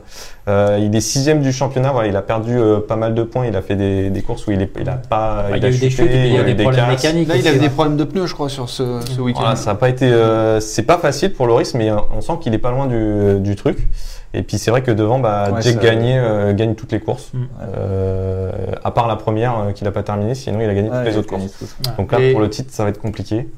Euh, 0.47 0.79
il 0.81 0.95
est 0.95 1.01
sixième 1.01 1.41
du 1.41 1.51
championnat. 1.51 1.91
Voilà, 1.91 2.07
il 2.09 2.15
a 2.15 2.21
perdu 2.21 2.57
euh, 2.57 2.79
pas 2.79 2.95
mal 2.95 3.13
de 3.13 3.23
points. 3.23 3.45
Il 3.45 3.55
a 3.55 3.61
fait 3.61 3.75
des, 3.75 4.09
des 4.09 4.21
courses 4.21 4.45
où 4.47 4.51
il 4.51 4.61
est 4.61 4.69
il 4.79 4.87
a 4.89 4.93
pas 4.93 5.45
Bah, 5.49 5.57
il 5.57 5.65
a 5.65 5.69
eu 5.69 5.77
des 5.77 5.89
chutes, 5.89 6.09
il 6.11 6.33
y 6.33 6.37
a 6.37 6.41
eu 6.47 6.53
des 6.53 6.63
problèmes 6.63 6.85
casses. 6.85 7.03
mécaniques. 7.03 7.27
Là, 7.27 7.35
il 7.37 7.47
avait 7.47 7.57
ouais. 7.57 7.63
des 7.63 7.69
problèmes 7.69 7.97
de 7.97 8.03
pneus, 8.03 8.27
je 8.27 8.33
crois, 8.33 8.49
sur 8.49 8.69
ce, 8.69 8.99
ce 9.01 9.19
week-end. 9.21 9.39
Voilà, 9.41 9.55
ça 9.55 9.71
n'a 9.71 9.75
pas 9.75 9.89
été, 9.89 10.05
euh, 10.05 10.59
c'est 10.59 10.83
pas 10.83 10.97
facile 10.97 11.33
pour 11.33 11.47
Loris, 11.47 11.73
mais 11.73 11.89
euh, 11.89 11.97
on 12.15 12.21
sent 12.21 12.33
qu'il 12.41 12.53
est 12.53 12.59
pas 12.59 12.71
loin 12.71 12.87
du, 12.87 13.39
du 13.39 13.55
truc. 13.55 13.87
Et 14.35 14.43
puis 14.43 14.59
c'est 14.59 14.69
vrai 14.69 14.83
que 14.83 14.91
devant, 14.91 15.17
bah, 15.17 15.49
Ouais, 15.51 15.61
Jake 15.63 15.79
Gagné 15.81 16.15
euh, 16.19 16.53
gagne 16.53 16.75
toutes 16.75 16.91
les 16.91 16.99
courses, 16.99 17.31
Mm. 17.33 17.37
Euh, 17.75 18.51
à 18.83 18.91
part 18.91 19.07
la 19.07 19.15
première 19.15 19.57
euh, 19.59 19.71
qu'il 19.71 19.87
a 19.87 19.91
pas 19.91 20.03
terminée. 20.03 20.35
Sinon, 20.35 20.59
il 20.61 20.69
a 20.69 20.73
gagné 20.75 20.89
toutes 20.89 21.03
les 21.05 21.17
autres 21.17 21.27
courses. 21.29 21.75
Donc 21.97 22.11
là, 22.11 22.19
Et- 22.19 22.31
pour 22.31 22.41
le 22.41 22.49
titre, 22.49 22.69
ça 22.71 22.83
va 22.83 22.89
être 22.89 23.01
compliqué. 23.01 23.49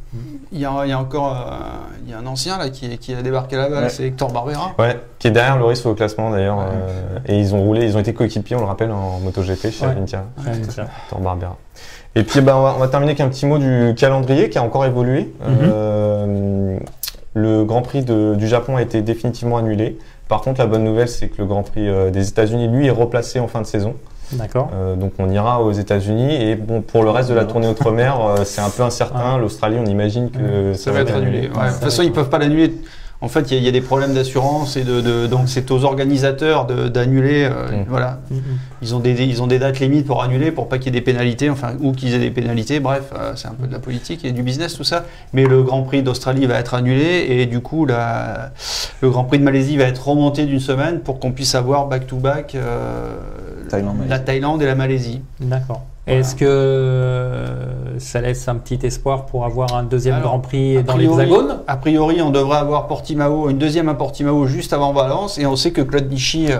Il 0.53 0.59
y 0.59 0.65
a, 0.65 0.71
il 0.85 0.89
y 0.89 0.93
a 0.93 0.99
encore 0.99 1.33
euh, 1.33 1.55
il 2.05 2.11
y 2.11 2.13
a 2.13 2.19
un 2.19 2.25
ancien 2.25 2.57
là 2.57 2.69
qui, 2.69 2.97
qui 2.97 3.13
a 3.13 3.21
débarqué 3.21 3.55
là-bas, 3.57 3.81
Ouais. 3.83 3.89
c'est 3.89 4.05
Hector 4.05 4.31
Barbera. 4.31 4.71
Ouais, 4.79 4.97
qui 5.19 5.27
est 5.27 5.31
derrière 5.31 5.57
Loris 5.57 5.85
au 5.85 5.93
classement 5.93 6.29
d'ailleurs. 6.31 6.57
Ouais. 6.57 6.63
euh, 6.71 7.19
et 7.25 7.37
ils 7.39 7.53
ont 7.53 7.61
roulé, 7.63 7.85
ils 7.85 7.95
ont 7.97 7.99
été 7.99 8.13
coéquipiers, 8.13 8.55
on 8.55 8.59
le 8.61 8.65
rappelle, 8.65 8.91
en 8.91 9.19
MotoGP 9.19 9.71
chez. 9.71 9.85
Avintia. 9.85 10.25
Thor 11.09 11.19
Barbera. 11.19 11.57
Et 12.15 12.23
puis, 12.23 12.41
bah, 12.41 12.55
on, 12.57 12.63
va, 12.63 12.73
on 12.75 12.79
va 12.79 12.87
terminer 12.89 13.11
avec 13.11 13.21
un 13.21 13.29
petit 13.29 13.45
mot 13.45 13.57
du 13.57 13.93
calendrier 13.97 14.49
qui 14.49 14.57
a 14.57 14.63
encore 14.63 14.85
évolué. 14.85 15.33
Mhm. 15.41 15.57
Euh, 15.63 16.77
le 17.33 17.63
Grand 17.63 17.81
Prix 17.81 18.03
de- 18.03 18.35
du 18.35 18.47
Japon 18.47 18.75
a 18.75 18.81
été 18.81 19.01
définitivement 19.01 19.57
annulé. 19.57 19.97
Par 20.31 20.39
contre, 20.39 20.61
la 20.61 20.65
bonne 20.65 20.85
nouvelle, 20.85 21.09
c'est 21.09 21.27
que 21.27 21.39
le 21.39 21.45
Grand 21.45 21.61
Prix 21.61 21.89
euh, 21.89 22.09
des 22.09 22.29
États-Unis, 22.29 22.69
lui, 22.69 22.87
est 22.87 22.91
replacé 22.91 23.41
en 23.41 23.49
fin 23.49 23.59
de 23.59 23.65
saison. 23.65 23.95
D'accord. 24.31 24.69
Euh, 24.73 24.95
donc, 24.95 25.11
on 25.19 25.29
ira 25.29 25.61
aux 25.61 25.73
États-Unis. 25.73 26.41
Et 26.41 26.55
bon, 26.55 26.81
pour 26.81 27.03
le 27.03 27.09
reste 27.09 27.29
de 27.29 27.33
la 27.33 27.43
tournée 27.43 27.67
outre-mer, 27.67 28.17
euh, 28.21 28.45
c'est 28.45 28.61
un 28.61 28.69
peu 28.69 28.81
incertain. 28.81 29.37
L'Australie, 29.37 29.75
on 29.77 29.85
imagine 29.85 30.31
que 30.31 30.73
Ça 30.73 30.93
va 30.93 31.01
être 31.01 31.13
annulé. 31.13 31.49
Ouais, 31.49 31.67
de 31.67 31.73
toute 31.73 31.83
façon, 31.83 32.03
ils 32.03 32.13
peuvent 32.13 32.29
pas 32.29 32.37
l'annuler. 32.37 32.73
En 33.23 33.27
fait, 33.27 33.51
il 33.51 33.53
y, 33.53 33.57
a- 33.57 33.59
il 33.59 33.65
y 33.65 33.67
a 33.67 33.71
des 33.71 33.81
problèmes 33.81 34.15
d'assurance 34.15 34.77
et 34.77 34.83
de, 34.83 34.99
de- 34.99 35.27
donc 35.27 35.47
c'est 35.47 35.69
aux 35.69 35.83
organisateurs 35.83 36.65
d'annuler. 36.65 37.43
euh. 37.49 37.83
Voilà, 37.87 38.19
mm. 38.31 38.35
ils 38.81 38.95
ont 38.95 38.99
des 38.99 39.11
ils 39.25 39.43
ont 39.43 39.47
des 39.47 39.59
dates 39.59 39.79
limites 39.79 40.07
pour 40.07 40.23
annuler 40.23 40.51
pour 40.51 40.67
pas 40.67 40.79
qu'il 40.79 40.87
y 40.93 40.97
ait 40.97 40.99
des 40.99 41.05
pénalités, 41.05 41.49
enfin 41.51 41.73
ou 41.81 41.91
qu'ils 41.91 42.15
aient 42.15 42.19
des 42.19 42.31
pénalités. 42.31 42.79
Bref, 42.79 43.03
euh, 43.15 43.33
c'est 43.35 43.47
un 43.47 43.53
peu 43.53 43.67
de 43.67 43.73
la 43.73 43.79
politique 43.79 44.25
et 44.25 44.31
du 44.31 44.41
business 44.41 44.73
tout 44.75 44.83
ça. 44.83 45.05
Mais 45.33 45.45
le 45.45 45.61
Grand 45.61 45.83
Prix 45.83 46.01
d'Australie 46.01 46.47
va 46.47 46.57
être 46.57 46.73
annulé 46.73 47.27
et 47.29 47.45
du 47.45 47.59
coup 47.59 47.85
la, 47.85 48.51
le 49.01 49.09
Grand 49.11 49.23
Prix 49.25 49.37
de 49.37 49.43
Malaisie 49.43 49.77
va 49.77 49.83
être 49.83 50.07
remonté 50.07 50.45
d'une 50.47 50.59
semaine 50.59 50.99
pour 51.01 51.19
qu'on 51.19 51.31
puisse 51.31 51.53
avoir 51.53 51.85
back 51.87 52.07
to 52.07 52.15
back 52.17 52.55
euh, 52.55 53.15
Thaïlande, 53.69 53.97
la. 54.09 54.17
Thaïlande 54.19 54.61
et 54.63 54.65
la 54.65 54.75
Malaisie. 54.75 55.21
D'accord. 55.39 55.83
Voilà. 56.07 56.19
Est-ce 56.19 56.35
que 56.35 56.45
euh, 56.45 57.99
ça 57.99 58.21
laisse 58.21 58.47
un 58.47 58.55
petit 58.55 58.79
espoir 58.85 59.25
pour 59.27 59.45
avoir 59.45 59.75
un 59.75 59.83
deuxième 59.83 60.15
Alors, 60.15 60.29
Grand 60.29 60.39
Prix 60.39 60.81
dans 60.83 60.97
l'Hexagone? 60.97 61.59
A 61.67 61.77
priori, 61.77 62.21
on 62.23 62.31
devrait 62.31 62.57
avoir 62.57 62.87
Portimao, 62.87 63.49
une 63.49 63.59
deuxième 63.59 63.87
à 63.87 63.93
Portimao 63.93 64.47
juste 64.47 64.73
avant 64.73 64.93
Valence, 64.93 65.37
et 65.37 65.45
on 65.45 65.55
sait 65.55 65.71
que 65.71 65.81
Claude 65.81 66.09
Nichy 66.09 66.47
euh, 66.51 66.57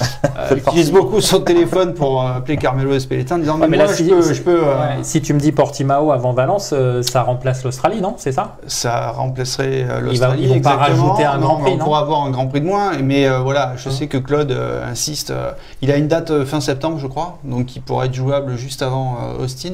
euh, 0.36 0.56
utilise 0.56 0.90
beaucoup 0.90 1.20
son 1.20 1.40
téléphone 1.40 1.94
pour 1.94 2.20
euh, 2.22 2.32
appeler 2.38 2.56
Carmelo 2.56 2.92
Espeleta 2.92 3.36
en 3.36 3.38
disant 3.38 3.54
Ouais, 3.54 3.60
mais, 3.60 3.68
mais 3.68 3.76
moi 3.78 3.86
là, 3.86 3.92
je 3.92 4.02
si- 4.02 4.10
peux, 4.10 4.22
si- 4.22 4.34
je 4.34 4.42
peux, 4.42 4.60
Ouais, 4.60 4.98
Si 5.02 5.22
tu 5.22 5.34
me 5.34 5.38
dis 5.38 5.52
Portimao 5.52 6.10
avant 6.10 6.32
Valence, 6.32 6.74
ça 7.02 7.22
remplace 7.22 7.62
l'Australie, 7.62 8.00
non? 8.00 8.14
C'est 8.16 8.32
ça? 8.32 8.56
Ça 8.66 9.10
remplacerait 9.12 9.86
l'Australie. 10.02 10.42
ils 10.42 10.48
vont 10.48 10.60
pas 10.60 10.74
exactement. 10.74 11.04
rajouter 11.12 11.24
un 11.24 11.38
Non, 11.38 11.46
Grand 11.46 11.56
Prix, 11.58 11.72
On 11.74 11.76
non? 11.76 11.84
pourra 11.84 12.00
avoir 12.00 12.22
un 12.24 12.30
Grand 12.30 12.46
Prix 12.48 12.60
de 12.60 12.66
moins, 12.66 12.90
mais 13.02 13.28
voilà, 13.38 13.74
je 13.76 13.88
Hein. 13.88 13.92
sais 13.92 14.06
que 14.08 14.18
Claude 14.18 14.52
insiste. 14.90 15.32
il 15.80 15.90
a 15.92 15.96
une 15.96 16.08
date 16.08 16.44
fin 16.44 16.60
septembre, 16.60 16.98
je 16.98 17.06
crois, 17.06 17.38
donc 17.44 17.66
qui 17.66 17.78
pourrait 17.80 18.06
être 18.06 18.14
jouable 18.14 18.56
juste 18.56 18.79
avant 18.82 19.18
euh, 19.38 19.44
Austin. 19.44 19.72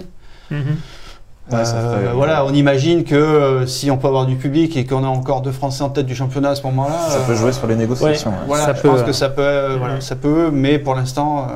Ouais, 0.50 1.64
ça 1.64 1.76
Euh, 1.76 2.12
voilà, 2.14 2.44
on 2.44 2.52
imagine 2.52 3.04
que 3.04 3.14
euh, 3.14 3.66
si 3.66 3.88
on 3.90 3.98
peut 3.98 4.09
avoir 4.09 4.26
du 4.26 4.34
public 4.36 4.76
et 4.76 4.84
qu'on 4.84 5.04
a 5.04 5.09
encore 5.09 5.42
deux 5.42 5.52
Français 5.52 5.82
en 5.84 5.90
tête 5.90 6.07
du 6.07 6.14
championnat 6.16 6.50
à 6.50 6.54
ce 6.57 6.62
moment-là, 6.64 6.98
Ça 7.09 7.20
peut 7.20 7.34
jouer 7.36 7.52
sur 7.52 7.68
les 7.68 7.76
négociations. 7.76 8.30
ouais. 8.30 8.36
Voilà, 8.48 8.64
Ça 8.64 8.74
je 8.74 8.82
peut, 8.82 8.88
pense 8.88 9.02
que 9.02 9.12
ça 9.12 9.28
peut, 9.28 9.42
euh, 9.42 9.72
ouais. 9.74 9.78
voilà, 9.78 10.00
ça 10.00 10.16
peut, 10.16 10.50
mais 10.52 10.78
pour 10.80 10.94
l'instant, 10.96 11.44
euh, 11.48 11.52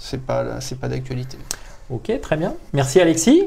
c'est 0.00 0.22
pas, 0.22 0.42
c'est 0.60 0.80
pas 0.80 0.88
d'actualité. 0.88 1.36
Ok, 1.90 2.10
très 2.22 2.36
bien. 2.38 2.54
Merci 2.72 2.98
Alexis. 2.98 3.44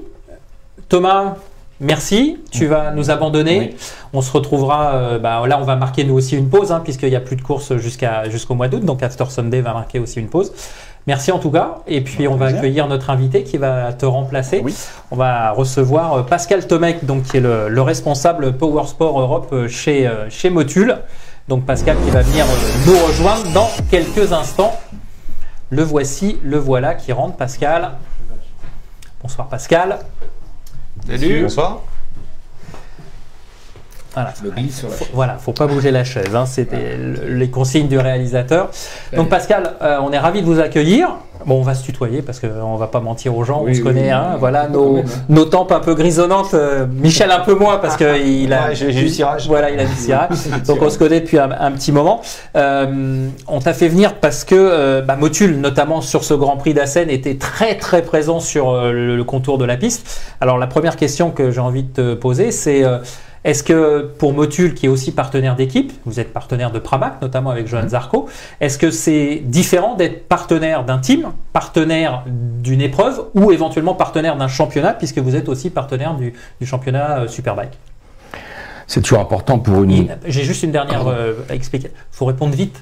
Thomas, 0.90 1.36
merci. 1.80 2.38
Tu 2.52 2.68
vas 2.68 2.92
nous 2.92 3.10
abandonner. 3.10 3.60
Oui. 3.60 3.76
On 4.14 4.22
se 4.22 4.32
retrouvera. 4.32 4.94
euh, 4.94 5.20
bah, 5.20 5.42
là, 5.48 5.58
on 5.60 5.66
va 5.66 5.76
marquer 5.76 6.04
nous 6.04 6.14
aussi 6.14 6.38
une 6.38 6.50
pause, 6.50 6.72
hein, 6.72 6.82
puisqu'il 6.84 7.10
n'y 7.10 7.16
a 7.16 7.20
plus 7.20 7.36
de 7.36 7.42
course 7.42 7.76
jusqu'à 7.78 8.30
jusqu'au 8.30 8.54
mois 8.54 8.68
d'août. 8.68 8.86
Donc 8.86 9.02
After 9.02 9.26
Sunday 9.30 9.62
va 9.62 9.74
marquer 9.74 9.98
aussi 10.00 10.20
une 10.20 10.30
pause. 10.30 10.52
Merci 11.08 11.32
en 11.32 11.40
tout 11.40 11.52
cas. 11.52 11.80
Et 11.88 12.02
puis 12.02 12.28
on 12.28 12.36
va 12.36 12.48
accueillir 12.48 12.88
notre 12.88 13.10
invité 13.10 13.44
qui 13.44 13.58
va 13.58 13.94
te 13.94 14.06
remplacer. 14.06 14.62
Oui. 14.64 14.76
On 15.12 15.16
va 15.16 15.52
recevoir 15.52 16.14
euh, 16.14 16.24
Pascal 16.24 16.68
Tomec, 16.68 17.06
donc 17.06 17.24
qui 17.24 17.38
est 17.38 17.42
le, 17.42 17.68
le 17.70 17.82
responsable 17.82 18.54
Power 18.54 18.86
Sport 18.86 19.20
Europe 19.20 19.50
euh, 19.52 19.68
chez 19.68 20.08
euh, 20.08 20.30
chez 20.30 20.50
Motul. 20.50 20.98
Donc 21.48 21.66
Pascal 21.66 21.98
qui 22.06 22.12
va 22.12 22.22
venir 22.22 22.46
nous 22.86 23.08
rejoindre 23.08 23.52
dans 23.54 23.70
quelques 23.90 24.34
instants. 24.34 24.78
Le 25.72 25.84
voici, 25.84 26.38
le 26.44 26.58
voilà 26.58 26.94
qui 26.96 27.12
rentre, 27.12 27.38
Pascal. 27.38 27.92
Bonsoir 29.22 29.48
Pascal. 29.48 30.00
Salut. 31.08 31.44
Bonsoir. 31.44 31.82
Voilà. 34.14 34.34
Le 34.44 34.50
glisse 34.52 34.80
sur 34.80 34.90
la 34.90 34.96
Faut- 34.96 35.06
Voilà, 35.14 35.34
faut 35.38 35.54
pas 35.54 35.68
bouger 35.68 35.92
la 35.92 36.04
chaise. 36.04 36.34
Hein, 36.36 36.46
C'était 36.46 36.98
le- 36.98 37.36
les 37.36 37.50
consignes 37.50 37.88
du 37.88 37.98
réalisateur. 38.00 38.70
Donc 39.16 39.30
Pascal, 39.30 39.74
euh, 39.82 39.98
on 40.04 40.12
est 40.12 40.18
ravi 40.18 40.42
de 40.42 40.46
vous 40.48 40.60
accueillir. 40.60 41.10
Bon, 41.46 41.60
on 41.60 41.62
va 41.62 41.74
se 41.74 41.86
tutoyer 41.86 42.22
parce 42.22 42.42
qu'on 42.42 42.76
va 42.76 42.88
pas 42.88 43.00
mentir 43.00 43.38
aux 43.38 43.46
gens. 43.46 43.62
Oui, 43.64 43.72
on 43.72 43.74
se 43.74 43.80
oui, 43.80 43.84
connaît. 43.86 44.04
oui, 44.06 44.10
hein, 44.10 44.36
voilà 44.40 44.68
nos, 44.68 44.96
même, 44.98 45.06
hein. 45.06 45.22
nos 45.30 45.46
tempes 45.46 45.72
un 45.72 45.80
peu 45.80 45.94
grisonnantes. 45.96 46.54
euh, 46.54 46.86
Michel 46.92 47.32
un 47.32 47.40
peu 47.40 47.54
moins 47.54 47.78
parce 47.78 47.96
que 47.96 48.20
il 48.22 48.52
a. 48.52 48.70
Ouais, 48.70 48.92
du 48.92 49.08
cirage. 49.08 49.48
Voilà, 49.48 49.70
il 49.70 49.80
a 49.80 49.86
du 49.86 49.94
cirage. 49.96 50.32
Donc 50.68 50.82
on 50.82 50.90
se 50.90 50.98
connaît 50.98 51.22
depuis 51.22 51.40
un, 51.40 51.50
un 51.58 51.72
petit 51.72 51.94
moment. 51.94 52.20
Euh, 52.58 53.28
on 53.48 53.60
t'a 53.60 53.74
fait 53.74 53.88
venir 53.88 54.16
parce 54.16 54.44
que 54.44 55.00
bah, 55.02 55.16
Motul, 55.16 55.56
notamment 55.62 56.02
sur 56.02 56.26
ce 56.26 56.34
Grand 56.34 56.58
Prix 56.58 56.74
d'Assen, 56.74 57.10
était 57.10 57.36
très 57.38 57.76
très 57.78 58.02
présent 58.02 58.42
sur 58.42 58.74
le, 58.76 59.16
le 59.16 59.24
contour 59.24 59.58
de 59.58 59.66
la 59.66 59.78
piste. 59.78 60.20
Alors 60.42 60.58
la 60.58 60.68
première 60.68 60.98
question 60.98 61.32
que 61.32 61.52
j'ai 61.52 61.62
envie 61.62 61.84
de 61.84 61.92
te 61.94 62.14
poser, 62.16 62.52
c'est 62.52 62.84
est-ce 63.44 63.64
que 63.64 64.10
pour 64.18 64.34
Motul, 64.34 64.74
qui 64.74 64.86
est 64.86 64.90
aussi 64.90 65.12
partenaire 65.12 65.56
d'équipe, 65.56 65.94
vous 66.06 66.20
êtes 66.20 66.34
partenaire 66.34 66.72
de 66.72 66.80
Pramac, 66.80 67.22
notamment 67.22 67.50
avec 67.52 67.68
Johan 67.68 67.88
Zarco, 67.88 68.28
est-ce 68.60 68.78
que 68.78 68.92
c'est 68.92 69.38
différent 69.46 69.96
d'être 69.96 70.28
partenaire 70.28 70.84
d'un 70.84 70.98
team, 71.00 71.32
partenaire 71.54 72.24
d'une 72.28 72.82
épreuve 72.82 73.22
ou 73.36 73.52
éventuellement 73.52 73.94
partenaire 73.96 74.36
d'un 74.38 74.48
championnat, 74.50 74.94
puisque 74.94 75.20
vous 75.20 75.36
êtes 75.36 75.48
aussi 75.50 75.70
partenaire 75.70 76.16
du, 76.16 76.34
du 76.60 76.68
championnat 76.68 77.20
euh, 77.22 77.28
Superbike? 77.28 77.78
C'est 78.88 79.02
toujours 79.02 79.20
important 79.20 79.60
pour 79.60 79.84
une. 79.84 79.92
et 79.92 80.08
J'ai 80.26 80.44
juste 80.44 80.64
une 80.64 80.72
dernière 80.72 81.08
euh, 81.08 81.34
à 81.50 81.54
expliquer. 81.56 81.92
faut 82.12 82.26
répondre 82.26 82.56
vite. 82.56 82.82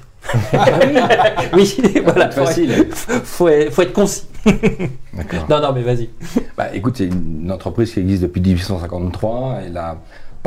oui, 1.54 1.76
voilà. 2.04 2.30
Faut, 2.30 2.44
Facile. 2.46 2.86
faut, 2.92 3.48
être- 3.48 3.72
faut 3.72 3.82
être 3.82 3.92
concis. 3.92 4.24
D'accord. 4.44 5.46
Non, 5.48 5.60
non, 5.60 5.72
mais 5.72 5.82
vas-y. 5.82 6.08
Bah, 6.56 6.74
écoute, 6.74 6.96
c'est 6.98 7.06
une 7.06 7.50
entreprise 7.52 7.92
qui 7.92 8.00
existe 8.00 8.22
depuis 8.22 8.40
1853. 8.40 9.58
Elle 9.66 9.76
a 9.76 9.96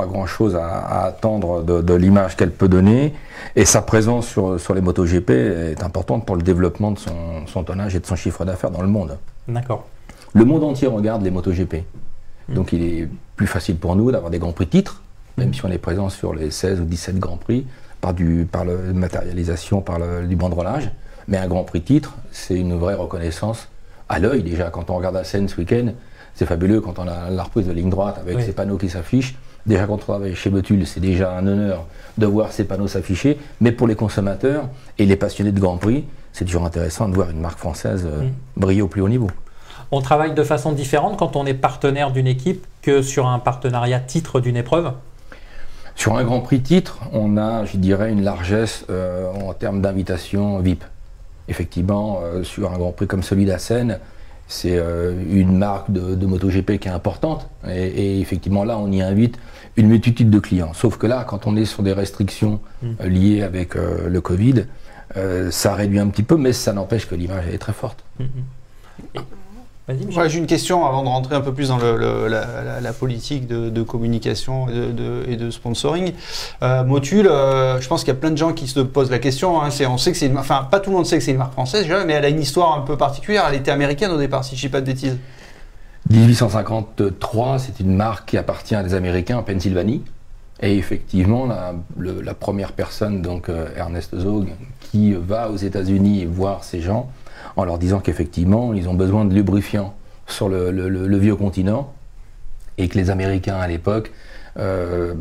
pas 0.02 0.08
grand-chose 0.08 0.56
à, 0.56 0.68
à 0.68 1.06
attendre 1.06 1.64
de, 1.64 1.82
de 1.82 1.94
l'image 1.94 2.36
qu'elle 2.36 2.52
peut 2.52 2.68
donner. 2.68 3.14
Et 3.56 3.66
sa 3.66 3.82
présence 3.82 4.28
sur, 4.28 4.60
sur 4.60 4.74
les 4.74 4.82
MotoGP 4.82 5.30
est 5.30 5.84
importante 5.84 6.26
pour 6.26 6.36
le 6.36 6.42
développement 6.42 6.92
de 6.92 7.00
son, 7.00 7.46
son 7.48 7.64
tonnage 7.64 7.96
et 7.96 8.00
de 8.00 8.06
son 8.06 8.16
chiffre 8.16 8.44
d'affaires 8.46 8.72
dans 8.72 8.82
le 8.82 8.88
monde. 8.88 9.18
D'accord. 9.48 9.86
Le 10.34 10.46
monde 10.46 10.64
entier 10.64 10.88
regarde 10.88 11.24
les 11.24 11.32
MotoGP. 11.32 11.84
Mm. 12.50 12.54
Donc 12.54 12.74
il 12.74 12.84
est 12.84 13.10
plus 13.36 13.48
facile 13.48 13.78
pour 13.78 13.96
nous 13.96 14.12
d'avoir 14.12 14.32
des 14.32 14.40
grands 14.40 14.54
prix 14.54 14.68
titres, 14.68 15.02
même 15.38 15.54
si 15.54 15.64
on 15.66 15.70
est 15.70 15.78
présent 15.78 16.10
sur 16.10 16.34
les 16.34 16.50
16 16.52 16.82
ou 16.82 16.86
17 16.86 17.20
grands 17.20 17.38
prix, 17.38 17.66
par, 18.00 18.14
du, 18.14 18.48
par 18.52 18.66
la 18.66 18.74
matérialisation, 18.94 19.82
par 19.82 20.00
le, 20.00 20.26
du 20.26 20.36
banderolage. 20.36 20.92
Mais 21.28 21.38
un 21.38 21.48
grand 21.48 21.64
prix 21.64 21.82
titre, 21.82 22.16
c'est 22.32 22.56
une 22.56 22.76
vraie 22.76 22.96
reconnaissance 22.96 23.68
à 24.10 24.18
l'œil 24.20 24.42
déjà. 24.42 24.70
Quand 24.72 24.90
on 24.90 24.96
regarde 24.96 25.16
la 25.16 25.24
scène 25.24 25.48
ce 25.48 25.58
week-end, 25.58 25.90
c'est 26.34 26.46
fabuleux 26.48 26.82
quand 26.82 26.98
on 26.98 27.08
a 27.08 27.30
la 27.30 27.44
reprise 27.44 27.68
de 27.68 27.72
ligne 27.74 27.90
droite 27.90 28.18
avec 28.20 28.38
Oui. 28.38 28.44
ces 28.44 28.54
panneaux 28.54 28.78
qui 28.78 28.90
s'affichent. 28.90 29.36
Déjà 29.66 29.86
quand 29.86 29.94
on 29.94 29.98
travaille 29.98 30.36
chez 30.36 30.50
Betul, 30.50 30.86
c'est 30.88 31.00
déjà 31.00 31.32
un 31.36 31.46
honneur 31.46 31.86
de 32.18 32.26
voir 32.26 32.52
ces 32.52 32.64
panneaux 32.64 32.88
s'afficher. 32.88 33.38
Mais 33.60 33.72
pour 33.72 33.88
les 33.88 33.96
consommateurs 33.96 34.66
et 34.98 35.06
les 35.06 35.16
passionnés 35.16 35.52
de 35.52 35.60
Grand 35.60 35.78
Prix, 35.78 36.06
c'est 36.34 36.46
toujours 36.46 36.66
intéressant 36.66 37.08
de 37.10 37.14
voir 37.16 37.30
une 37.30 37.40
marque 37.42 37.60
française 37.60 38.06
euh, 38.06 38.24
Mm. 38.24 38.32
briller 38.58 38.82
au 38.82 38.88
plus 38.88 39.02
haut 39.02 39.10
niveau. 39.10 39.30
On 39.92 40.02
travaille 40.02 40.34
de 40.34 40.44
façon 40.44 40.72
différente 40.72 41.18
quand 41.18 41.36
on 41.36 41.46
est 41.46 41.54
partenaire 41.54 42.12
d'une 42.12 42.28
équipe 42.28 42.66
que 42.82 43.02
sur 43.02 43.28
un 43.28 43.40
partenariat 43.40 44.00
titre 44.00 44.40
d'une 44.40 44.56
épreuve? 44.56 44.94
Sur 45.96 46.16
un 46.16 46.24
Grand 46.24 46.40
Prix 46.40 46.62
titre, 46.62 47.00
on 47.12 47.38
a, 47.38 47.66
je 47.66 47.76
dirais, 47.78 48.12
une 48.12 48.24
largesse 48.24 48.86
euh, 48.90 49.30
en 49.34 49.54
termes 49.54 49.82
d'invitation 49.82 50.60
VIP. 50.60 50.84
Effectivement, 51.50 52.22
euh, 52.24 52.44
sur 52.44 52.72
un 52.72 52.78
Grand 52.78 52.92
Prix 52.94 53.08
comme 53.08 53.24
celui 53.24 53.46
d'Assen, 53.46 54.00
c'est 54.52 54.78
euh, 54.78 55.14
une 55.30 55.58
marque 55.58 55.92
de, 55.92 56.14
de 56.14 56.26
MotoGP 56.26 56.78
qui 56.78 56.90
est 56.90 56.92
importante. 56.92 57.48
Et, 57.68 57.88
et 57.88 58.20
effectivement, 58.20 58.66
là, 58.66 58.78
on 58.78 58.92
y 58.92 59.02
invite 59.02 59.38
une 59.78 59.88
multitude 59.88 60.30
de 60.30 60.40
clients. 60.40 60.74
Sauf 60.74 60.98
que 60.98 61.08
là, 61.08 61.24
quand 61.24 61.48
on 61.48 61.56
est 61.56 61.64
sur 61.64 61.84
des 61.84 61.94
restrictions 61.94 62.60
euh, 62.84 63.08
liées 63.08 63.44
avec 63.44 63.78
euh, 63.78 64.10
le 64.10 64.20
Covid, 64.20 64.66
euh, 65.16 65.52
ça 65.52 65.74
réduit 65.74 66.00
un 66.00 66.08
petit 66.10 66.24
peu, 66.24 66.36
mais 66.36 66.52
ça 66.52 66.74
n'empêche 66.74 67.08
que 67.08 67.16
l'image 67.16 67.48
est 67.48 67.60
très 67.60 67.72
forte. 67.74 68.04
Vas-y, 68.20 68.30
Michel. 69.14 69.24
Voilà, 70.12 70.30
j'ai 70.30 70.38
une 70.40 70.46
question 70.48 70.86
avant 70.86 71.04
de 71.04 71.08
rentrer 71.10 71.36
un 71.36 71.42
peu 71.42 71.54
plus 71.54 71.68
dans 71.70 71.78
le- 71.78 71.98
le- 71.98 72.28
la, 72.30 72.46
la- 72.64 72.82
la 72.82 72.94
politique 72.94 73.46
de, 73.48 73.70
de 73.70 73.82
communication 73.84 74.70
et 74.70 74.74
de, 74.74 74.92
de- 74.92 75.24
et 75.28 75.36
de 75.36 75.50
sponsoring. 75.52 76.14
Euh, 76.64 76.84
Motul, 76.86 77.28
euh, 77.28 77.82
je 77.82 77.88
pense 77.90 78.02
qu'il 78.04 78.14
y 78.14 78.16
a 78.16 78.20
plein 78.20 78.32
de 78.32 78.38
gens 78.38 78.54
qui 78.54 78.68
se 78.68 78.80
posent 78.80 79.12
la 79.12 79.20
question. 79.20 79.62
hein, 79.62 79.70
c'est- 79.70 79.86
on 79.88 79.98
sait 79.98 80.12
que 80.12 80.18
c'est 80.18 80.28
une, 80.28 80.38
enfin, 80.38 80.66
pas 80.70 80.80
tout 80.80 80.92
le 80.92 80.96
monde 80.96 81.06
sait 81.06 81.18
que 81.18 81.24
c'est 81.24 81.32
une 81.32 81.38
marque 81.38 81.54
française, 81.54 81.84
déjà, 81.84 82.06
mais 82.06 82.14
elle 82.14 82.24
a 82.26 82.30
une 82.30 82.40
histoire 82.40 82.78
un 82.78 82.82
peu 82.82 82.96
particulière. 82.96 83.46
Elle 83.50 83.56
était 83.56 83.72
américaine 83.72 84.12
au 84.12 84.18
départ, 84.18 84.46
si 84.46 84.56
je 84.56 84.62
dis 84.62 84.70
pas 84.70 84.80
de 84.82 84.86
bêtises. 84.86 85.18
1853, 86.10 87.60
c'est 87.60 87.80
une 87.80 87.96
marque 87.96 88.30
qui 88.30 88.38
appartient 88.38 88.76
à 88.76 88.84
des 88.84 88.94
Américains 88.94 89.38
en 89.38 89.44
Pennsylvanie. 89.44 90.04
Et 90.62 90.78
effectivement, 90.78 91.48
la, 91.48 91.74
le- 91.98 92.22
la 92.22 92.34
première 92.36 92.74
personne, 92.74 93.22
donc 93.22 93.50
euh, 93.50 93.68
Ernest 93.76 94.16
Zog, 94.18 94.48
qui 94.92 95.14
va 95.14 95.50
aux 95.50 95.58
États-Unis 95.58 96.26
voir 96.26 96.64
ces 96.64 96.82
gens 96.82 97.10
en 97.62 97.66
leur 97.66 97.78
disant 97.78 98.00
qu'effectivement, 98.00 98.74
ils 98.74 98.90
ont 98.90 98.96
besoin 98.96 99.24
de 99.26 99.34
lubrifiants 99.34 99.94
sur 100.28 100.50
le, 100.50 101.18
vieux 101.18 101.36
continent 101.36 101.94
et 102.78 102.88
que 102.88 102.98
les 102.98 103.10
Américains 103.12 103.58
à 103.58 103.68
l'époque 103.68 104.12
euh, 104.58 105.14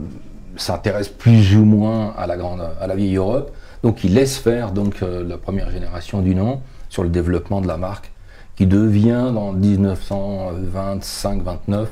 s'intéressent 0.56 1.16
plus 1.16 1.56
ou 1.56 1.64
moins 1.64 2.14
à 2.16 2.26
la, 2.26 2.36
grande, 2.36 2.66
vieille 2.96 3.14
Europe. 3.16 3.52
Donc 3.82 4.04
ils 4.04 4.14
laissent 4.14 4.38
faire 4.38 4.72
donc, 4.72 5.02
euh, 5.02 5.24
la 5.26 5.36
première 5.36 5.70
génération 5.70 6.22
du 6.22 6.34
nom 6.34 6.62
sur 6.88 7.02
le 7.02 7.10
développement 7.10 7.60
de 7.60 7.66
la 7.66 7.76
marque 7.76 8.10
qui 8.56 8.66
devient 8.66 9.30
dans 9.34 9.54
1925-29 9.54 11.86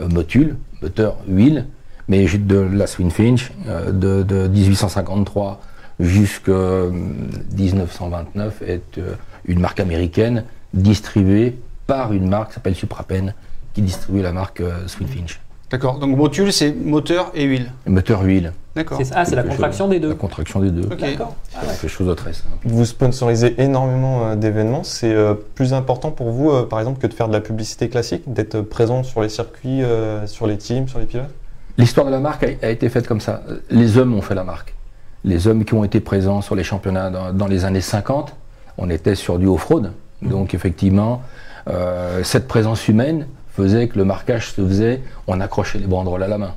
euh, 0.00 0.08
Motul, 0.08 0.56
moteur 0.80 1.16
huile, 1.28 1.66
mais 2.08 2.24
de 2.24 2.56
la 2.56 2.86
Swinfinch 2.86 3.52
de, 3.66 4.22
de 4.22 4.48
1853 4.48 5.60
jusqu'à 6.00 6.86
1929 7.56 8.62
est 8.62 8.98
une 9.50 9.60
marque 9.60 9.80
américaine 9.80 10.44
distribuée 10.72 11.58
par 11.86 12.12
une 12.12 12.28
marque 12.28 12.48
qui 12.48 12.54
s'appelle 12.54 12.74
Suprapen 12.74 13.34
qui 13.74 13.82
distribue 13.82 14.22
la 14.22 14.32
marque 14.32 14.60
euh, 14.60 14.86
Swinfinch. 14.86 15.40
D'accord. 15.70 15.98
Donc 16.00 16.16
Motul, 16.16 16.52
c'est 16.52 16.72
moteur 16.72 17.30
et 17.34 17.44
huile. 17.44 17.70
Moteur 17.86 18.22
huile. 18.22 18.52
D'accord. 18.74 19.00
Ah, 19.14 19.24
c'est 19.24 19.36
la 19.36 19.42
contraction 19.44 19.84
chose- 19.84 19.90
des 19.92 20.00
deux. 20.00 20.08
La 20.08 20.14
contraction 20.16 20.60
des 20.60 20.70
deux. 20.70 20.82
D'accord. 20.82 21.36
Ah 21.54 21.60
ouais. 21.62 21.68
Quelque 21.80 21.88
chose 21.88 22.08
de 22.08 22.14
très 22.14 22.32
simple. 22.32 22.48
Vous 22.64 22.84
sponsorisez 22.84 23.60
énormément 23.62 24.26
euh, 24.26 24.36
d'événements. 24.36 24.82
C'est 24.82 25.12
euh, 25.12 25.34
plus 25.54 25.72
important 25.74 26.10
pour 26.10 26.30
vous, 26.30 26.50
euh, 26.50 26.66
par 26.66 26.80
exemple, 26.80 27.00
que 27.00 27.06
de 27.06 27.14
faire 27.14 27.28
de 27.28 27.32
la 27.32 27.40
publicité 27.40 27.88
classique, 27.88 28.22
d'être 28.32 28.60
présent 28.62 29.02
sur 29.04 29.22
les 29.22 29.28
circuits, 29.28 29.82
euh, 29.84 30.26
sur 30.26 30.46
les 30.48 30.56
teams, 30.58 30.88
sur 30.88 30.98
les 30.98 31.06
pilotes? 31.06 31.30
L'histoire 31.78 32.06
de 32.06 32.10
la 32.10 32.20
marque 32.20 32.42
a, 32.44 32.66
a 32.66 32.70
été 32.70 32.88
faite 32.88 33.06
comme 33.06 33.20
ça. 33.20 33.42
Les 33.70 33.96
hommes 33.96 34.14
ont 34.14 34.22
fait 34.22 34.34
la 34.34 34.44
marque. 34.44 34.74
Les 35.24 35.46
hommes 35.46 35.64
qui 35.64 35.74
ont 35.74 35.84
été 35.84 36.00
présents 36.00 36.40
sur 36.40 36.54
les 36.56 36.64
championnats 36.64 37.10
dans, 37.10 37.32
dans 37.32 37.46
les 37.46 37.64
années 37.64 37.80
50, 37.80 38.34
on 38.80 38.90
était 38.90 39.14
sur 39.14 39.38
du 39.38 39.46
off-road. 39.46 39.92
Donc 40.22 40.54
effectivement, 40.54 41.22
euh, 41.68 42.24
cette 42.24 42.48
présence 42.48 42.88
humaine 42.88 43.26
faisait 43.54 43.88
que 43.88 43.98
le 43.98 44.04
marquage 44.04 44.50
se 44.50 44.66
faisait, 44.66 45.02
on 45.26 45.40
accrochait 45.40 45.78
les 45.78 45.86
banderoles 45.86 46.22
à 46.22 46.28
la 46.28 46.38
main. 46.38 46.54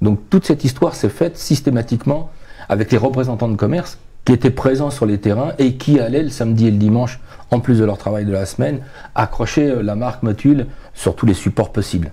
Donc 0.00 0.20
toute 0.30 0.46
cette 0.46 0.64
histoire 0.64 0.94
s'est 0.94 1.08
faite 1.08 1.36
systématiquement 1.36 2.30
avec 2.68 2.90
les 2.92 2.98
représentants 2.98 3.48
de 3.48 3.56
commerce 3.56 3.98
qui 4.24 4.32
étaient 4.32 4.50
présents 4.50 4.90
sur 4.90 5.06
les 5.06 5.18
terrains 5.18 5.52
et 5.58 5.74
qui 5.74 6.00
allaient 6.00 6.22
le 6.22 6.30
samedi 6.30 6.66
et 6.66 6.70
le 6.70 6.78
dimanche, 6.78 7.20
en 7.50 7.60
plus 7.60 7.78
de 7.78 7.84
leur 7.84 7.98
travail 7.98 8.24
de 8.24 8.32
la 8.32 8.46
semaine, 8.46 8.80
accrocher 9.14 9.70
euh, 9.70 9.82
la 9.82 9.94
marque 9.94 10.22
Motul 10.22 10.66
sur 10.94 11.14
tous 11.14 11.26
les 11.26 11.34
supports 11.34 11.72
possibles. 11.72 12.12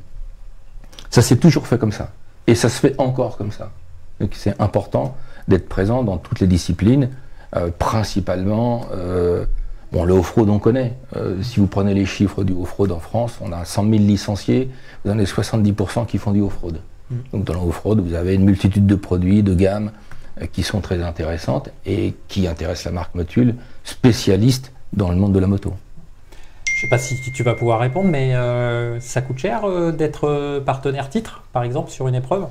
Ça 1.10 1.22
s'est 1.22 1.38
toujours 1.38 1.68
fait 1.68 1.78
comme 1.78 1.92
ça. 1.92 2.12
Et 2.48 2.56
ça 2.56 2.70
se 2.70 2.80
fait 2.80 2.96
encore 2.98 3.38
comme 3.38 3.52
ça. 3.52 3.72
Donc 4.20 4.32
c'est 4.34 4.60
important 4.62 5.16
d'être 5.48 5.68
présent 5.68 6.04
dans 6.04 6.18
toutes 6.18 6.40
les 6.40 6.48
disciplines, 6.48 7.10
euh, 7.56 7.70
principalement, 7.78 8.88
euh, 8.94 9.46
bon, 9.92 10.04
le 10.06 10.14
off-road 10.14 10.50
on 10.50 10.60
connaît. 10.60 10.94
Euh, 11.16 11.42
si 11.42 11.60
vous 11.60 11.68
prenez 11.68 11.94
les 11.94 12.06
chiffres 12.06 12.44
du 12.44 12.54
off-road 12.54 12.92
en 12.92 13.00
France, 13.00 13.38
on 13.42 13.52
a 13.52 13.66
100 13.66 13.84
000 13.84 13.96
licenciés, 14.04 14.70
vous 15.04 15.12
en 15.12 15.16
avez 15.16 15.26
70% 15.26 16.06
qui 16.06 16.18
font 16.18 16.32
du 16.32 16.42
off-road. 16.42 16.80
Donc 17.32 17.44
dans 17.44 17.54
le 17.54 17.60
off-road, 17.60 18.00
vous 18.00 18.16
avez 18.16 18.34
une 18.34 18.44
multitude 18.44 18.88
de 18.88 18.96
produits, 18.96 19.44
de 19.44 19.54
gammes 19.54 19.92
qui 20.52 20.64
sont 20.64 20.82
très 20.82 21.04
intéressantes 21.04 21.70
et 21.86 22.16
qui 22.28 22.48
intéressent 22.48 22.86
la 22.86 22.92
marque 22.92 23.14
Motul, 23.14 23.54
spécialiste 23.84 24.72
dans 24.94 25.10
le 25.10 25.16
monde 25.16 25.34
de 25.34 25.40
la 25.40 25.46
moto. 25.46 25.74
Je 26.66 26.82
sais 26.82 26.90
pas 26.90 26.98
si 26.98 27.16
tu 27.32 27.44
vas 27.44 27.54
pouvoir 27.54 27.80
répondre, 27.80 28.10
mais 28.10 28.36
euh, 28.36 29.00
ça 29.00 29.22
coûte 29.22 29.38
cher 29.38 29.64
euh, 29.64 29.92
d'être 29.92 30.60
partenaire 30.66 31.10
titre, 31.10 31.44
par 31.54 31.64
exemple, 31.64 31.92
sur 31.92 32.08
une 32.08 32.16
épreuve? 32.16 32.48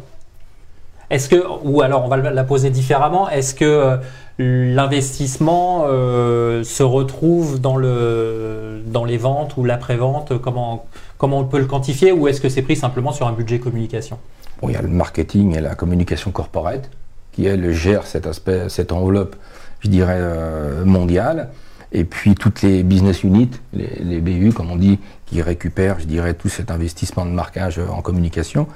Est-ce 1.11 1.29
que, 1.29 1.45
ou 1.65 1.83
alors 1.83 2.05
on 2.05 2.09
va 2.09 2.17
la 2.17 2.45
poser 2.45 2.71
différemment, 2.71 3.29
est-ce 3.29 3.55
que 3.55 3.99
l'investissement 4.39 5.85
euh, 5.87 6.65
se 6.65 6.83
retrouve 6.83 7.61
dans, 7.61 7.77
le, 7.77 8.81
dans 8.87 9.05
les 9.05 9.19
ventes 9.19 9.57
ou 9.57 9.65
l'après-vente 9.65 10.39
comment, 10.39 10.87
comment 11.19 11.41
on 11.41 11.45
peut 11.45 11.59
le 11.59 11.67
quantifier 11.67 12.13
ou 12.13 12.29
est-ce 12.29 12.41
que 12.41 12.49
c'est 12.49 12.63
pris 12.63 12.77
simplement 12.77 13.13
sur 13.13 13.27
un 13.27 13.33
budget 13.33 13.59
communication? 13.59 14.19
Bon, 14.61 14.69
il 14.69 14.75
y 14.75 14.77
a 14.77 14.83
le 14.83 14.89
marketing 14.89 15.57
et 15.57 15.61
la 15.61 15.75
communication 15.75 16.31
corporate 16.31 16.91
qui, 17.33 17.47
elle, 17.47 17.73
gère 17.73 18.07
cet 18.07 18.27
aspect, 18.27 18.69
cette 18.69 18.93
enveloppe, 18.93 19.37
je 19.81 19.89
dirais, 19.89 20.19
euh, 20.19 20.85
mondiale. 20.85 21.49
Et 21.95 22.05
puis 22.05 22.35
toutes 22.35 22.63
les 22.63 22.83
business 22.83 23.23
units, 23.23 23.51
les, 23.75 23.91
les 24.03 24.21
BU, 24.21 24.53
comme 24.53 24.71
on 24.71 24.77
dit, 24.77 24.99
qui 25.27 25.43
récupèrent, 25.43 26.01
je 26.01 26.07
dirais, 26.07 26.35
tout 26.35 26.49
cet 26.49 26.71
investissement 26.71 27.27
de 27.27 27.31
marquage 27.31 27.79
en 27.79 28.01
communication. 28.01 28.67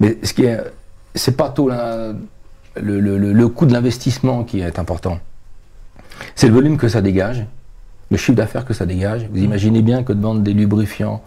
Mais 0.00 0.18
ce 0.22 0.34
qui 0.34 0.44
est, 0.44 0.58
c'est 1.14 1.36
pas 1.36 1.48
tout 1.48 1.68
la- 1.68 2.12
le, 2.82 3.46
coût 3.48 3.66
de 3.66 3.72
l'investissement 3.72 4.44
qui 4.44 4.60
est 4.60 4.78
important. 4.78 5.18
C'est 6.34 6.48
le 6.48 6.54
volume 6.54 6.76
que 6.76 6.88
ça 6.88 7.00
dégage, 7.00 7.46
le 8.10 8.16
chiffre 8.16 8.36
d'affaires 8.36 8.64
que 8.64 8.74
ça 8.74 8.86
dégage. 8.86 9.28
Vous 9.30 9.42
imaginez 9.42 9.82
bien 9.82 10.02
que 10.02 10.12
de 10.12 10.20
vendre 10.20 10.40
des 10.40 10.52
lubrifiants 10.52 11.22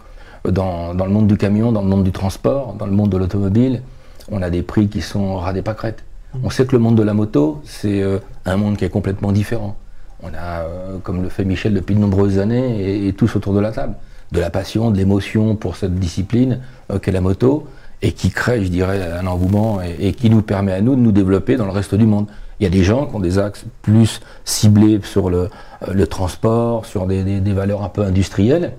dans, 0.48 0.94
dans 0.94 1.06
le 1.06 1.12
monde 1.12 1.26
du 1.26 1.36
camion, 1.36 1.72
dans 1.72 1.82
le 1.82 1.88
monde 1.88 2.04
du 2.04 2.12
transport, 2.12 2.74
dans 2.74 2.86
le 2.86 2.92
monde 2.92 3.10
de 3.10 3.16
l'automobile, 3.16 3.82
on 4.30 4.42
a 4.42 4.50
des 4.50 4.62
prix 4.62 4.88
qui 4.88 5.00
sont 5.00 5.36
ras 5.36 5.52
des 5.52 5.62
pâquerettes. 5.62 6.04
On 6.42 6.50
sait 6.50 6.66
que 6.66 6.72
le 6.72 6.78
monde 6.78 6.96
de 6.96 7.02
la 7.02 7.14
moto, 7.14 7.60
c'est 7.64 8.02
euh, 8.02 8.18
un 8.46 8.56
monde 8.56 8.76
qui 8.76 8.84
est 8.84 8.90
complètement 8.90 9.32
différent. 9.32 9.76
On 10.22 10.28
a, 10.28 10.62
euh, 10.62 10.98
comme 11.02 11.22
le 11.22 11.28
fait 11.28 11.44
Michel 11.44 11.74
depuis 11.74 11.94
de 11.94 12.00
nombreuses 12.00 12.38
années, 12.38 12.80
et, 12.80 13.08
et 13.08 13.12
tous 13.12 13.36
autour 13.36 13.52
de 13.52 13.60
la 13.60 13.72
table, 13.72 13.94
de 14.32 14.40
la 14.40 14.50
passion, 14.50 14.90
de 14.90 14.96
l'émotion 14.96 15.56
pour 15.56 15.76
cette 15.76 15.94
discipline 15.96 16.60
euh, 16.90 16.98
qu'est 16.98 17.12
la 17.12 17.20
moto, 17.20 17.66
et 18.02 18.12
qui 18.12 18.30
crée, 18.30 18.64
je 18.64 18.68
dirais, 18.68 19.00
un 19.12 19.26
engouement 19.26 19.80
et, 19.80 20.08
et 20.08 20.12
qui 20.12 20.28
nous 20.28 20.42
permet 20.42 20.72
à 20.72 20.80
nous 20.80 20.96
de 20.96 21.00
nous 21.00 21.12
développer 21.12 21.56
dans 21.56 21.66
le 21.66 21.70
reste 21.70 21.94
du 21.94 22.06
monde. 22.06 22.26
Il 22.60 22.64
y 22.64 22.66
a 22.66 22.70
des 22.70 22.82
gens 22.84 23.06
qui 23.06 23.14
ont 23.14 23.20
des 23.20 23.38
axes 23.38 23.64
plus 23.82 24.20
ciblés 24.44 25.00
sur 25.04 25.30
le, 25.30 25.48
euh, 25.88 25.92
le 25.94 26.06
transport, 26.06 26.84
sur 26.86 27.06
des, 27.06 27.22
des- 27.24 27.40
des 27.40 27.52
valeurs 27.52 27.82
un 27.84 27.88
peu 27.88 28.02
industrielles. 28.02 28.72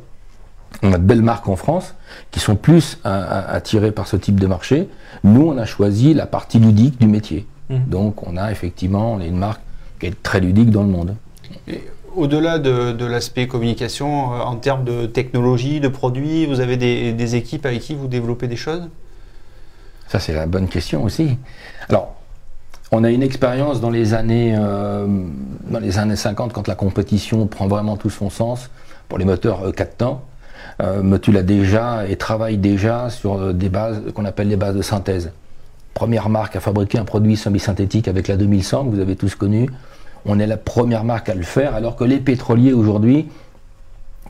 On 0.81 0.91
a 0.91 0.97
de 0.97 1.03
belles 1.03 1.21
marques 1.21 1.47
en 1.47 1.55
France 1.55 1.93
qui 2.31 2.39
sont 2.39 2.55
plus 2.55 2.97
attirées 3.03 3.91
par 3.91 4.07
ce 4.07 4.17
type 4.17 4.39
de 4.39 4.47
marché. 4.47 4.89
Nous, 5.23 5.41
on 5.47 5.57
a 5.57 5.65
choisi 5.65 6.13
la 6.13 6.25
partie 6.25 6.59
ludique 6.59 6.99
du 6.99 7.07
métier. 7.07 7.45
Mhm. 7.69 7.83
Donc, 7.87 8.27
on 8.27 8.35
a 8.37 8.51
effectivement 8.51 9.13
on 9.13 9.19
est 9.21 9.27
une 9.27 9.37
marque 9.37 9.61
qui 9.99 10.07
est 10.07 10.23
très 10.23 10.39
ludique 10.39 10.71
dans 10.71 10.81
le 10.83 10.89
monde. 10.89 11.15
Et 11.67 11.81
Au-delà 12.15 12.57
de, 12.59 12.91
de 12.91 13.05
l'aspect 13.05 13.47
communication, 13.47 14.33
euh, 14.33 14.39
en 14.39 14.55
termes 14.55 14.83
de 14.83 15.05
technologie, 15.05 15.79
de 15.79 15.87
produits, 15.87 16.45
vous 16.47 16.59
avez 16.59 16.75
des, 16.75 17.13
des 17.13 17.35
équipes 17.35 17.65
avec 17.65 17.79
qui 17.81 17.93
vous 17.95 18.07
développez 18.07 18.47
des 18.47 18.55
choses? 18.57 18.89
Ça, 20.13 20.19
c'est 20.19 20.33
la 20.33 20.45
bonne 20.45 20.67
question 20.67 21.03
aussi. 21.03 21.39
Alors, 21.89 22.13
on 22.91 23.03
a 23.03 23.09
une 23.09 23.23
expérience 23.23 23.81
dans 23.81 23.89
les 23.89 24.13
années, 24.13 24.53
euh, 24.55 25.07
dans 25.67 25.79
les 25.79 25.97
années 25.97 26.15
50, 26.15 26.53
quand 26.53 26.67
la 26.67 26.75
compétition 26.75 27.47
prend 27.47 27.65
vraiment 27.65 27.97
tout 27.97 28.11
son 28.11 28.29
sens 28.29 28.69
pour 29.09 29.17
les 29.17 29.25
moteurs 29.25 29.73
4 29.75 29.97
temps. 29.97 30.21
Euh, 30.83 31.01
Motul 31.01 31.35
a 31.35 31.41
déjà 31.41 32.07
et 32.07 32.15
travaille 32.15 32.59
déjà 32.59 33.09
sur 33.09 33.33
euh, 33.33 33.53
des 33.53 33.69
bases 33.69 34.03
qu'on 34.13 34.25
appelle 34.25 34.49
les 34.49 34.55
bases 34.55 34.75
de 34.75 34.83
synthèse. 34.83 35.31
Première 35.95 36.29
marque 36.29 36.55
à 36.55 36.59
fabriquer 36.59 36.99
un 36.99 37.05
produit 37.05 37.35
semi-synthétique 37.35 38.07
avec 38.07 38.27
la 38.27 38.37
2100 38.37 38.85
que 38.85 38.89
vous 38.91 38.99
avez 38.99 39.15
tous 39.15 39.33
connu. 39.33 39.67
On 40.27 40.37
est 40.37 40.45
la 40.45 40.57
première 40.57 41.05
marque 41.05 41.29
à 41.29 41.33
le 41.33 41.41
faire, 41.41 41.73
alors 41.73 41.95
que 41.95 42.03
les 42.03 42.19
pétroliers 42.19 42.73
aujourd'hui 42.73 43.29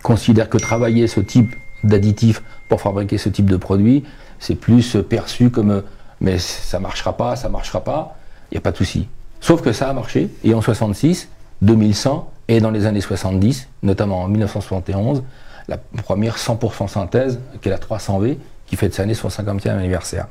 considèrent 0.02 0.50
que 0.50 0.58
travailler 0.58 1.08
ce 1.08 1.20
type 1.20 1.54
d'additif 1.84 2.42
pour 2.70 2.80
fabriquer 2.80 3.18
ce 3.18 3.28
type 3.28 3.48
de 3.48 3.58
produit, 3.58 4.06
c'est 4.44 4.56
plus 4.56 4.98
perçu 5.10 5.50
comme 5.50 5.84
mais 6.22 6.38
ça 6.38 6.80
marchera 6.80 7.18
pas, 7.18 7.36
ça 7.36 7.50
marchera 7.50 7.84
pas 7.84 8.18
il 8.54 8.58
n'y 8.58 8.60
a 8.60 8.62
pas 8.62 8.72
de 8.72 8.78
souci. 8.78 9.08
Sauf 9.42 9.64
que 9.64 9.74
ça 9.74 9.90
a 9.90 9.94
marché, 9.94 10.30
et 10.44 10.54
en 10.54 10.62
66, 10.62 11.28
2100, 11.64 12.32
et 12.50 12.62
dans 12.62 12.70
les 12.70 12.86
années 12.86 13.02
70, 13.02 13.68
notamment 13.82 14.22
en 14.22 14.28
1971, 14.28 15.24
la 15.68 15.78
première 16.04 16.38
100% 16.38 16.88
synthèse, 16.88 17.40
qui 17.60 17.70
est 17.70 17.72
la 17.72 17.80
300V, 17.80 18.38
qui 18.68 18.76
fête 18.76 18.94
cette 18.94 19.04
année 19.04 19.16
son 19.16 19.30
50e 19.30 19.70
anniversaire. 19.70 20.28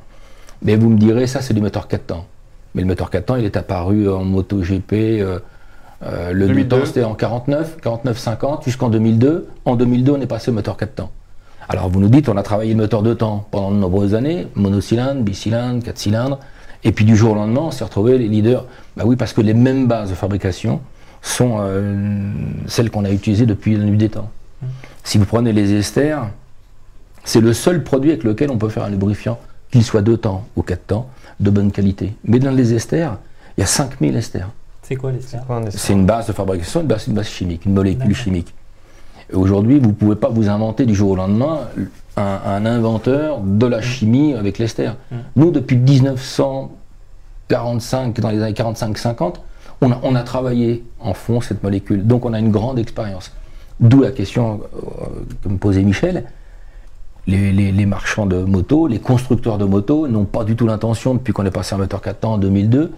Mais 0.61 0.77
vous 0.77 0.89
me 0.89 0.97
direz, 0.97 1.27
ça 1.27 1.41
c'est 1.41 1.53
du 1.53 1.59
moteur 1.59 1.89
4 1.89 2.05
temps. 2.05 2.25
Mais 2.75 2.81
le 2.81 2.87
moteur 2.87 3.09
4 3.09 3.25
temps, 3.25 3.35
il 3.35 3.43
est 3.43 3.57
apparu 3.57 4.09
en 4.09 4.23
MotoGP, 4.23 4.93
euh, 4.93 5.39
euh, 6.03 6.31
le 6.31 6.47
2002. 6.47 6.85
c'était 6.85 7.03
en 7.03 7.13
49, 7.13 7.79
49-50, 7.83 8.63
jusqu'en 8.63 8.89
2002. 8.89 9.49
En 9.65 9.75
2002, 9.75 10.13
on 10.13 10.21
est 10.21 10.27
passé 10.27 10.49
au 10.49 10.53
moteur 10.53 10.77
4 10.77 10.95
temps. 10.95 11.11
Alors 11.69 11.89
vous 11.89 11.99
nous 11.99 12.09
dites, 12.09 12.29
on 12.29 12.37
a 12.37 12.43
travaillé 12.43 12.73
le 12.73 12.77
moteur 12.77 13.03
2 13.03 13.15
temps 13.15 13.47
pendant 13.51 13.71
de 13.71 13.77
nombreuses 13.77 14.15
années, 14.15 14.47
monocylindre, 14.55 15.21
bicylindre, 15.21 15.83
4 15.83 15.97
cylindres. 15.97 16.39
Et 16.83 16.91
puis 16.91 17.05
du 17.05 17.15
jour 17.15 17.31
au 17.31 17.35
lendemain, 17.35 17.61
on 17.61 17.71
s'est 17.71 17.83
retrouvé 17.83 18.17
les 18.17 18.27
leaders. 18.27 18.65
Bah 18.97 19.03
oui, 19.05 19.15
parce 19.15 19.33
que 19.33 19.41
les 19.41 19.53
mêmes 19.53 19.87
bases 19.87 20.09
de 20.09 20.15
fabrication 20.15 20.81
sont 21.21 21.57
euh, 21.59 22.31
celles 22.67 22.91
qu'on 22.91 23.05
a 23.05 23.09
utilisées 23.09 23.45
depuis 23.45 23.77
la 23.77 23.85
nuit 23.85 23.97
des 23.97 24.09
temps. 24.09 24.29
Mmh. 24.61 24.65
Si 25.03 25.17
vous 25.17 25.25
prenez 25.25 25.53
les 25.53 25.73
esters, 25.73 26.27
c'est 27.23 27.39
le 27.39 27.53
seul 27.53 27.83
produit 27.83 28.11
avec 28.11 28.23
lequel 28.23 28.51
on 28.51 28.57
peut 28.57 28.69
faire 28.69 28.83
un 28.83 28.89
lubrifiant, 28.89 29.39
qu'il 29.71 29.83
soit 29.83 30.01
deux 30.01 30.17
temps 30.17 30.45
ou 30.57 30.61
quatre 30.61 30.87
temps, 30.87 31.09
de 31.39 31.49
bonne 31.49 31.71
qualité. 31.71 32.13
Mais 32.25 32.39
dans 32.39 32.51
les 32.51 32.73
esters, 32.73 33.17
il 33.57 33.61
y 33.61 33.63
a 33.63 33.67
5000 33.67 34.15
esters. 34.15 34.49
C'est 34.81 34.95
quoi 34.95 35.11
l'ester 35.11 35.37
C'est 35.69 35.93
une 35.93 36.05
base 36.05 36.27
de 36.27 36.33
fabrication, 36.33 36.81
une 36.81 36.87
base, 36.87 37.07
une 37.07 37.13
base 37.13 37.27
chimique, 37.27 37.65
une 37.65 37.73
molécule 37.73 38.13
chimique. 38.13 38.53
Aujourd'hui, 39.31 39.79
vous 39.79 39.89
ne 39.89 39.93
pouvez 39.93 40.15
pas 40.15 40.29
vous 40.29 40.49
inventer 40.49 40.85
du 40.85 40.95
jour 40.95 41.11
au 41.11 41.15
lendemain 41.15 41.59
un, 42.17 42.65
inventeur 42.65 43.39
de 43.41 43.65
la 43.65 43.81
chimie 43.81 44.33
avec 44.33 44.57
l'ester. 44.57 44.89
Mm. 45.11 45.15
Nous, 45.35 45.51
depuis 45.51 45.77
1945, 45.77 48.19
dans 48.19 48.29
les 48.29 48.41
années 48.41 48.53
45-50, 48.53 49.35
on 49.81 49.91
a, 49.91 49.99
on 50.03 50.15
a, 50.15 50.23
travaillé 50.23 50.83
en 50.99 51.13
fond 51.13 51.39
cette 51.41 51.63
molécule. 51.63 52.05
Donc 52.05 52.25
on 52.25 52.33
a 52.33 52.39
une 52.39 52.51
grande 52.51 52.79
expérience. 52.79 53.31
D'où 53.79 54.01
la 54.01 54.11
question 54.11 54.61
euh, 54.75 54.79
que 55.43 55.49
me 55.49 55.57
posait 55.57 55.83
Michel. 55.83 56.25
Les, 57.25 57.85
marchands 57.85 58.25
de 58.25 58.43
motos, 58.43 58.87
les 58.87 58.99
constructeurs 58.99 59.57
de 59.57 59.63
motos 59.63 60.09
n'ont 60.09 60.25
pas 60.25 60.43
du 60.43 60.57
tout 60.57 60.67
l'intention, 60.67 61.13
depuis 61.13 61.31
qu'on 61.31 61.45
est 61.45 61.51
passé 61.51 61.73
un 61.73 61.77
moteur 61.77 62.01
4 62.01 62.19
temps 62.19 62.33
en 62.33 62.37
2002, 62.37 62.91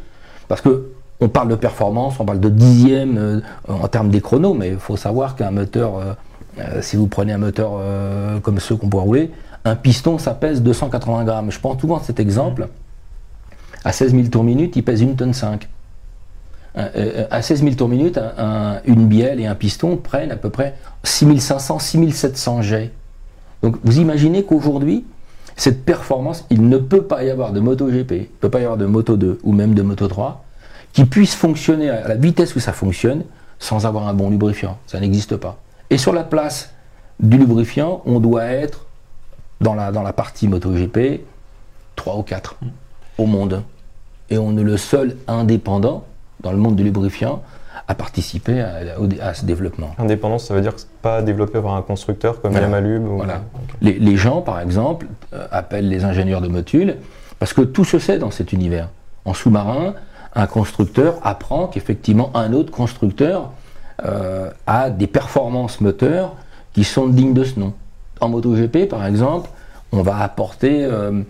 parce 0.48 0.62
que 0.62 0.94
on 1.20 1.30
parle 1.30 1.50
de 1.50 1.56
performance, 1.56 2.20
on 2.20 2.26
parle 2.26 2.40
de 2.40 2.50
dixième 2.50 3.18
euh, 3.18 3.40
en 3.68 3.88
termes 3.88 4.10
des 4.10 4.22
chronos, 4.22 4.54
mais 4.54 4.70
il 4.70 4.78
faut 4.78 4.98
savoir 4.98 5.36
qu'un 5.36 5.52
moteur 5.52 5.98
euh, 5.98 6.14
euh, 6.60 6.82
si 6.82 6.96
vous 6.96 7.08
prenez 7.08 7.34
un 7.34 7.38
moteur 7.38 7.82
comme 8.42 8.60
ceux 8.60 8.76
qu'on 8.76 8.90
peut 8.90 8.98
rouler, 8.98 9.32
un 9.66 9.76
piston, 9.76 10.18
ça 10.18 10.34
pèse 10.34 10.62
280 10.62 11.26
grammes. 11.26 11.52
Je 11.52 11.60
prends 11.60 11.78
souvent 11.78 12.00
cet 12.00 12.20
exemple. 12.20 12.70
À 13.84 13.92
16 13.92 14.12
000 14.12 14.28
tours 14.28 14.44
minute, 14.44 14.76
il 14.76 14.84
pèse 14.84 15.04
1 15.04 15.16
tonne 15.16 15.34
5. 15.34 15.68
Euh, 16.78 17.26
à 17.30 17.42
16 17.42 17.64
000 17.64 17.76
tours 17.76 17.90
minute, 17.90 18.20
une 18.86 19.08
bielle 19.08 19.40
et 19.40 19.48
un 19.48 19.56
piston 19.56 19.98
prennent 19.98 20.32
à 20.32 20.38
peu 20.38 20.50
près 20.50 20.76
6500, 21.04 21.80
6700 21.80 22.62
jets. 22.62 22.92
Donc 23.62 23.78
vous 23.84 24.00
imaginez 24.00 24.44
qu'aujourd'hui, 24.44 25.06
cette 25.58 25.84
performance, 25.84 26.46
il 26.50 26.70
ne 26.70 26.78
peut 26.78 27.04
pas 27.04 27.24
y 27.24 27.30
avoir 27.30 27.52
de 27.52 27.60
moto 27.60 27.88
GP, 27.88 28.12
il 28.12 28.20
ne 28.20 28.26
peut 28.40 28.50
pas 28.50 28.60
y 28.60 28.64
avoir 28.64 28.78
de 28.78 28.86
moto 28.86 29.18
2 29.18 29.40
ou 29.44 29.52
même 29.52 29.74
de 29.74 29.82
moto 29.82 30.08
3 30.08 30.45
qui 30.96 31.04
puisse 31.04 31.36
fonctionner 31.36 31.90
à 31.90 32.08
la 32.08 32.16
vitesse 32.16 32.56
où 32.56 32.62
ça 32.62 32.72
fonctionne 32.72 33.24
sans 33.60 33.86
avoir 33.86 34.08
un 34.08 34.14
bon 34.14 34.30
lubrifiant. 34.30 34.78
Ça 34.88 34.98
n'existe 35.00 35.36
pas. 35.36 35.58
Et 35.90 35.98
sur 35.98 36.14
la 36.14 36.24
place 36.24 36.74
du 37.20 37.38
lubrifiant, 37.38 38.02
on 38.06 38.22
doit 38.22 38.46
être 38.46 38.86
dans 39.60 39.76
la, 39.76 39.92
dans 39.92 40.04
la 40.04 40.14
partie 40.14 40.48
MotoGP 40.48 41.22
3 41.98 42.16
ou 42.16 42.24
4 42.24 42.56
au 43.18 43.26
monde. 43.26 43.62
Et 44.30 44.38
on 44.38 44.58
est 44.58 44.64
le 44.64 44.78
seul 44.78 45.18
indépendant 45.28 46.06
dans 46.40 46.54
le 46.54 46.58
monde 46.58 46.78
du 46.78 46.84
lubrifiant 46.84 47.44
à 47.90 47.94
participer 47.94 48.62
à, 48.62 49.34
ce 49.34 49.46
développement. 49.46 49.94
Indépendance, 50.00 50.46
ça 50.46 50.54
veut 50.54 50.62
dire 50.62 50.76
que 50.76 50.82
pas 51.02 51.22
développé 51.22 51.60
par 51.62 51.76
un 51.76 51.82
constructeur 51.82 52.42
comme 52.42 52.54
Yamalube 52.54 53.04
voilà. 53.04 53.42
les, 53.82 54.00
les, 54.00 54.16
gens, 54.16 54.42
par 54.42 54.62
exemple, 54.62 55.08
euh, 55.34 55.46
appellent 55.52 55.90
les 55.90 56.06
ingénieurs 56.06 56.42
de 56.42 56.48
motules 56.48 56.96
parce 57.38 57.52
que 57.52 57.62
tout 57.62 57.84
se 57.84 58.00
sait 58.00 58.18
dans 58.18 58.32
cet 58.32 58.54
univers. 58.54 58.90
En 59.26 59.34
sous-marin, 59.34 59.94
un 60.36 60.48
constructeur 60.48 61.16
apprend 61.24 61.68
qu'effectivement 61.68 62.32
un 62.36 62.54
autre 62.54 62.72
constructeur 62.72 63.52
euh, 64.04 64.52
a 64.68 64.90
des 64.90 65.08
performances 65.08 65.80
moteurs 65.80 66.34
qui 66.74 66.84
sont 66.84 67.08
dignes 67.08 67.34
de 67.34 67.44
ce 67.44 67.60
nom. 67.60 67.74
En 68.20 68.30
MotoGP, 68.30 68.90
par 68.90 69.06
exemple, 69.06 69.50
on 69.94 70.02
va 70.02 70.20
apporter 70.20 70.84
euh, 70.84 71.22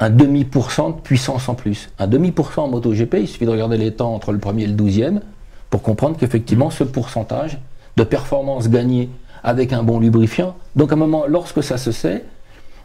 un 0.00 0.10
demi 0.10 0.44
pour 0.44 0.70
cent 0.70 0.90
de 0.90 1.00
puissance 1.00 1.48
en 1.48 1.54
plus. 1.54 1.90
Un 1.98 2.06
demi 2.06 2.32
pour 2.32 2.52
cent 2.52 2.64
en 2.64 2.68
MotoGP, 2.68 3.14
il 3.20 3.28
suffit 3.28 3.44
de 3.44 3.50
regarder 3.50 3.76
les 3.76 3.92
temps 3.92 4.14
entre 4.14 4.32
le 4.32 4.38
premier 4.38 4.64
et 4.64 4.68
le 4.68 4.72
douzième 4.72 5.20
pour 5.68 5.82
comprendre 5.82 6.16
qu'effectivement 6.16 6.70
ce 6.70 6.84
pourcentage 6.84 7.58
de 7.96 8.04
performance 8.04 8.68
gagnée 8.68 9.10
avec 9.42 9.74
un 9.74 9.82
bon 9.82 10.00
lubrifiant, 10.00 10.56
donc 10.74 10.90
à 10.90 10.94
un 10.94 10.98
moment, 10.98 11.24
lorsque 11.28 11.62
ça 11.62 11.76
se 11.76 11.92
sait, 11.92 12.24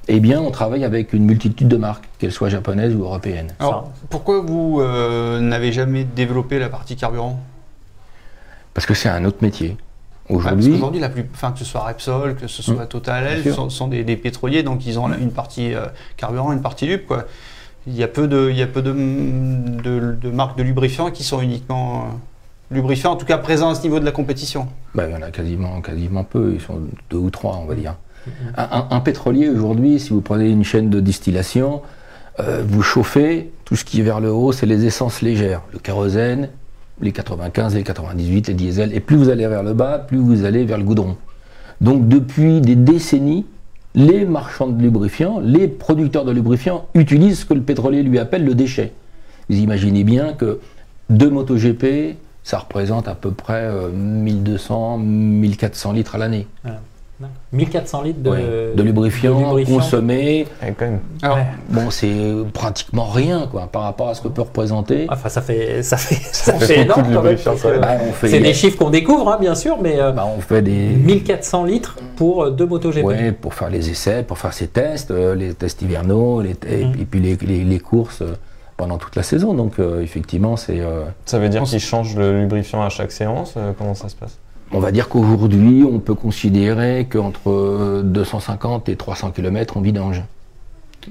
eh 0.08 0.20
bien, 0.20 0.42
on 0.42 0.52
travaille 0.52 0.84
avec 0.84 1.14
une 1.14 1.26
multitude 1.26 1.68
de 1.68 1.78
marques, 1.78 2.06
qu'elles 2.18 2.32
soient 2.32 2.50
japonaises 2.50 2.96
ou 2.96 3.04
européennes. 3.04 3.54
Alors, 3.60 3.92
pourquoi 4.10 4.42
vous 4.42 4.80
euh, 4.82 5.40
n'avez 5.40 5.72
jamais 5.72 6.04
développé 6.04 6.58
la 6.58 6.70
partie 6.70 6.96
carburant? 6.96 7.40
Parce 8.74 8.88
que 8.88 8.94
c'est 8.94 9.10
un 9.10 9.26
autre 9.26 9.38
métier. 9.42 9.78
Aujourd'hui, 10.30 10.74
aujourd'hui, 10.74 11.00
la 11.00 11.10
plus, 11.10 11.26
enfin, 11.34 11.52
que 11.52 11.60
ce 11.60 11.66
soit 11.66 11.82
Repsol, 11.82 12.36
que 12.36 12.48
ce 12.48 12.62
soit 12.62 12.86
mmh. 12.86 12.88
Total, 12.88 13.44
ce 13.44 13.70
sont, 13.70 13.88
des, 13.88 14.04
pétroliers, 14.16 14.62
donc 14.62 14.86
ils 14.86 15.00
ont 15.00 15.12
une 15.12 15.32
partie 15.32 15.74
euh, 15.74 15.88
carburant, 16.18 16.54
une 16.54 16.62
partie 16.62 16.86
lube, 16.86 17.06
quoi. 17.08 17.26
Il 17.88 17.96
y 17.96 18.04
a 18.04 18.08
peu 18.08 18.28
de, 18.28 18.50
il 18.52 18.58
y 18.58 18.62
a 18.62 18.68
peu 18.68 18.84
de, 18.84 18.92
de, 18.94 20.30
marques 20.30 20.58
de 20.58 20.64
lubrifiants 20.64 21.10
qui 21.10 21.24
sont 21.24 21.42
uniquement 21.42 22.02
euh, 22.02 22.76
lubrifiants, 22.76 23.14
en 23.14 23.16
tout 23.16 23.26
cas 23.26 23.40
présents 23.40 23.72
à 23.72 23.76
ce 23.76 23.82
niveau 23.82 24.00
de 24.00 24.06
la 24.06 24.12
compétition. 24.12 24.68
Ben, 24.94 25.08
il 25.10 25.14
y 25.14 25.16
en 25.16 25.22
a 25.24 25.32
quasiment, 25.32 25.82
quasiment 25.82 26.24
peu. 26.24 26.52
Ils 26.54 26.62
sont 26.62 26.80
deux 27.10 27.18
ou 27.18 27.32
trois, 27.32 27.56
on 27.58 27.66
va 27.66 27.74
dire. 27.74 27.96
Un, 28.56 29.00
pétrolier 29.00 29.50
aujourd'hui, 29.50 30.00
si 30.00 30.10
vous 30.10 30.22
prenez 30.22 30.50
une 30.50 30.64
chaîne 30.64 30.90
de 30.90 31.00
distillation, 31.00 31.82
euh, 32.40 32.64
vous 32.66 32.82
chauffez, 32.82 33.52
tout 33.66 33.76
ce 33.76 33.86
qui 33.86 34.00
est 34.00 34.04
vers 34.04 34.20
le 34.20 34.32
haut, 34.32 34.52
c'est 34.52 34.66
les 34.66 34.86
essences 34.86 35.22
légères, 35.22 35.62
le 35.74 35.80
kérosène, 35.80 36.50
les 37.02 37.12
95, 37.12 37.76
les 37.76 37.84
98, 37.84 38.48
les 38.48 38.54
diesels. 38.54 38.94
Et 38.94 39.00
plus 39.00 39.16
vous 39.16 39.30
allez 39.30 39.48
vers 39.48 39.64
le 39.64 39.74
bas, 39.74 40.00
plus 40.00 40.18
vous 40.18 40.46
allez 40.46 40.66
vers 40.66 40.78
le 40.78 40.84
goudron. 40.84 41.18
Donc 41.82 42.08
depuis 42.08 42.62
des 42.62 42.76
décennies, 42.76 43.46
les 43.96 44.26
marchands 44.26 44.68
de 44.68 44.82
lubrifiants, 44.82 45.40
les 45.40 45.68
producteurs 45.68 46.26
de 46.26 46.32
lubrifiants 46.32 46.88
utilisent 46.94 47.40
ce 47.40 47.46
que 47.46 47.54
le 47.54 47.62
pétrolier 47.62 48.04
lui 48.04 48.20
appelle 48.20 48.46
le 48.46 48.54
déchet. 48.54 48.94
Vous 49.50 49.58
imaginez 49.58 50.04
bien 50.04 50.34
que 50.34 50.60
deux 51.10 51.30
MotoGP, 51.30 52.18
ça 52.44 52.60
représente 52.60 53.08
à 53.08 53.16
peu 53.16 53.32
près 53.32 53.70
1200, 53.92 55.00
euh, 55.00 55.02
1400 55.02 55.94
litres 55.94 56.16
à 56.16 56.18
l'année. 56.18 56.48
1400 57.52 58.02
litres 58.04 58.22
de, 58.22 58.76
de, 58.76 58.84
lubrifiant, 58.84 59.56
consommé. 59.66 60.46
Bon, 61.70 61.90
c'est 61.90 62.14
pratiquement 62.54 63.08
rien 63.08 63.48
quoi, 63.50 63.68
par 63.72 63.84
rapport 63.84 64.10
à 64.10 64.14
ce 64.14 64.22
que 64.22 64.28
peut 64.28 64.44
représenter. 64.44 65.08
Enfin, 65.10 65.30
ça 65.30 65.42
fait, 65.42 65.82
ça 65.82 65.98
fait, 65.98 66.16
ça, 66.32 66.54
fait, 66.54 66.82
énorme. 66.82 67.12
Bah, 67.12 67.98
c'est 68.22 68.40
des 68.40 68.54
chiffres 68.54 68.78
qu'on 68.78 68.92
découvre, 68.92 69.30
hein, 69.30 69.38
bien 69.40 69.56
sûr, 69.56 69.78
mais 69.82 70.00
euh, 70.00 70.12
bah, 70.12 70.28
on 70.28 70.42
fait 70.42 70.62
des 70.62 70.90
1400 70.90 71.64
litres 71.64 71.96
pour 72.18 72.44
euh, 72.44 72.50
deux 72.52 72.68
MotoGP. 72.68 73.04
Oui, 73.04 73.32
pour 73.32 73.56
faire 73.56 73.70
les 73.70 73.90
essais, 73.90 74.22
pour 74.22 74.38
faire 74.38 74.54
ces 74.54 74.68
tests, 74.68 75.10
euh, 75.10 75.34
les 75.34 75.56
tests 75.56 75.82
hivernaux, 75.82 76.42
les 76.42 76.52
et, 76.52 77.06
puis 77.10 77.20
les, 77.20 77.36
les, 77.36 77.80
courses 77.80 78.22
pendant 78.78 78.98
toute 78.98 79.16
la 79.16 79.24
saison. 79.24 79.56
Donc, 79.56 79.80
effectivement, 80.02 80.56
c'est. 80.56 80.82
ça 81.26 81.40
veut 81.40 81.50
dire 81.50 81.64
qu'ils 81.64 81.80
changent 81.80 82.16
le 82.16 82.42
lubrifiant 82.42 82.84
à 82.84 82.90
chaque 82.90 83.12
séance 83.12 83.56
Comment 83.78 83.96
ça 83.96 84.10
se 84.10 84.16
passe? 84.16 84.38
On 84.72 84.80
va 84.80 84.92
dire 84.92 85.10
qu'aujourd'hui, 85.10 85.84
on 85.84 86.00
peut 86.00 86.14
considérer 86.14 87.08
qu'entre 87.10 88.02
250 88.04 88.90
et 88.90 88.96
300 88.96 89.32
km, 89.32 89.78
on 89.78 89.82
vidange. 89.82 90.24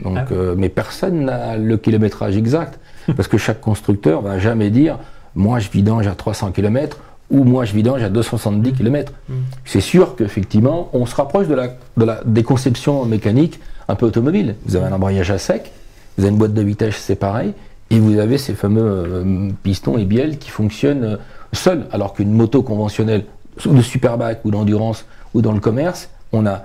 Donc, 0.02 0.16
ah 0.16 0.26
euh, 0.32 0.54
mais 0.56 0.68
personne 0.68 1.24
n'a 1.24 1.56
le 1.56 1.76
kilométrage 1.76 2.36
exact, 2.36 2.78
parce 3.16 3.28
que 3.28 3.38
chaque 3.38 3.60
constructeur 3.60 4.22
va 4.22 4.38
jamais 4.38 4.70
dire 4.70 4.98
moi 5.34 5.58
je 5.58 5.70
vidange 5.70 6.06
à 6.06 6.14
300 6.14 6.52
km 6.52 6.98
ou 7.30 7.44
moi 7.44 7.64
je 7.64 7.74
vidange 7.74 8.02
à 8.02 8.08
270 8.08 8.72
km. 8.72 9.12
Mm. 9.28 9.34
C'est 9.64 9.80
sûr 9.80 10.16
qu'effectivement, 10.16 10.88
on 10.92 11.06
se 11.06 11.14
rapproche 11.14 11.46
de 11.48 11.54
la, 11.54 12.20
des 12.24 12.42
conceptions 12.42 13.04
mécaniques 13.04 13.60
un 13.88 13.94
peu 13.94 14.06
automobiles. 14.06 14.54
Vous 14.66 14.76
avez 14.76 14.86
un 14.86 14.92
embrayage 14.92 15.30
à 15.30 15.38
sec, 15.38 15.72
vous 16.16 16.24
avez 16.24 16.32
une 16.32 16.38
boîte 16.38 16.54
de 16.54 16.62
vitesse 16.62 16.96
séparée, 16.96 17.54
et 17.90 17.98
vous 17.98 18.18
avez 18.18 18.38
ces 18.38 18.54
fameux 18.54 18.82
euh, 18.82 19.50
pistons 19.62 19.96
et 19.98 20.04
bielles 20.04 20.38
qui 20.38 20.50
fonctionnent 20.50 21.04
euh, 21.04 21.16
seuls, 21.52 21.86
alors 21.92 22.12
qu'une 22.12 22.32
moto 22.32 22.62
conventionnelle, 22.62 23.24
de 23.66 23.82
superbike 23.82 24.44
ou 24.44 24.50
d'endurance 24.50 25.04
ou 25.34 25.42
dans 25.42 25.52
le 25.52 25.60
commerce, 25.60 26.08
on 26.32 26.46
a 26.46 26.62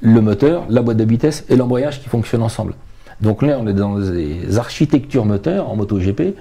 le 0.00 0.20
moteur, 0.20 0.64
la 0.68 0.82
boîte 0.82 0.96
de 0.96 1.04
vitesse 1.04 1.44
et 1.48 1.56
l'embrayage 1.56 2.02
qui 2.02 2.08
fonctionnent 2.08 2.42
ensemble. 2.42 2.74
Donc 3.20 3.42
là, 3.42 3.56
on 3.60 3.66
est 3.68 3.72
dans 3.72 3.98
des 3.98 4.58
architectures 4.58 5.24
moteurs 5.24 5.70
en 5.70 5.76
MotoGP 5.76 6.34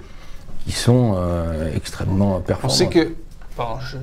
qui 0.65 0.71
sont 0.71 1.13
euh, 1.15 1.69
extrêmement 1.75 2.37
On 2.37 2.39
performantes. 2.41 2.77
sait 2.77 2.87
que, 2.87 3.13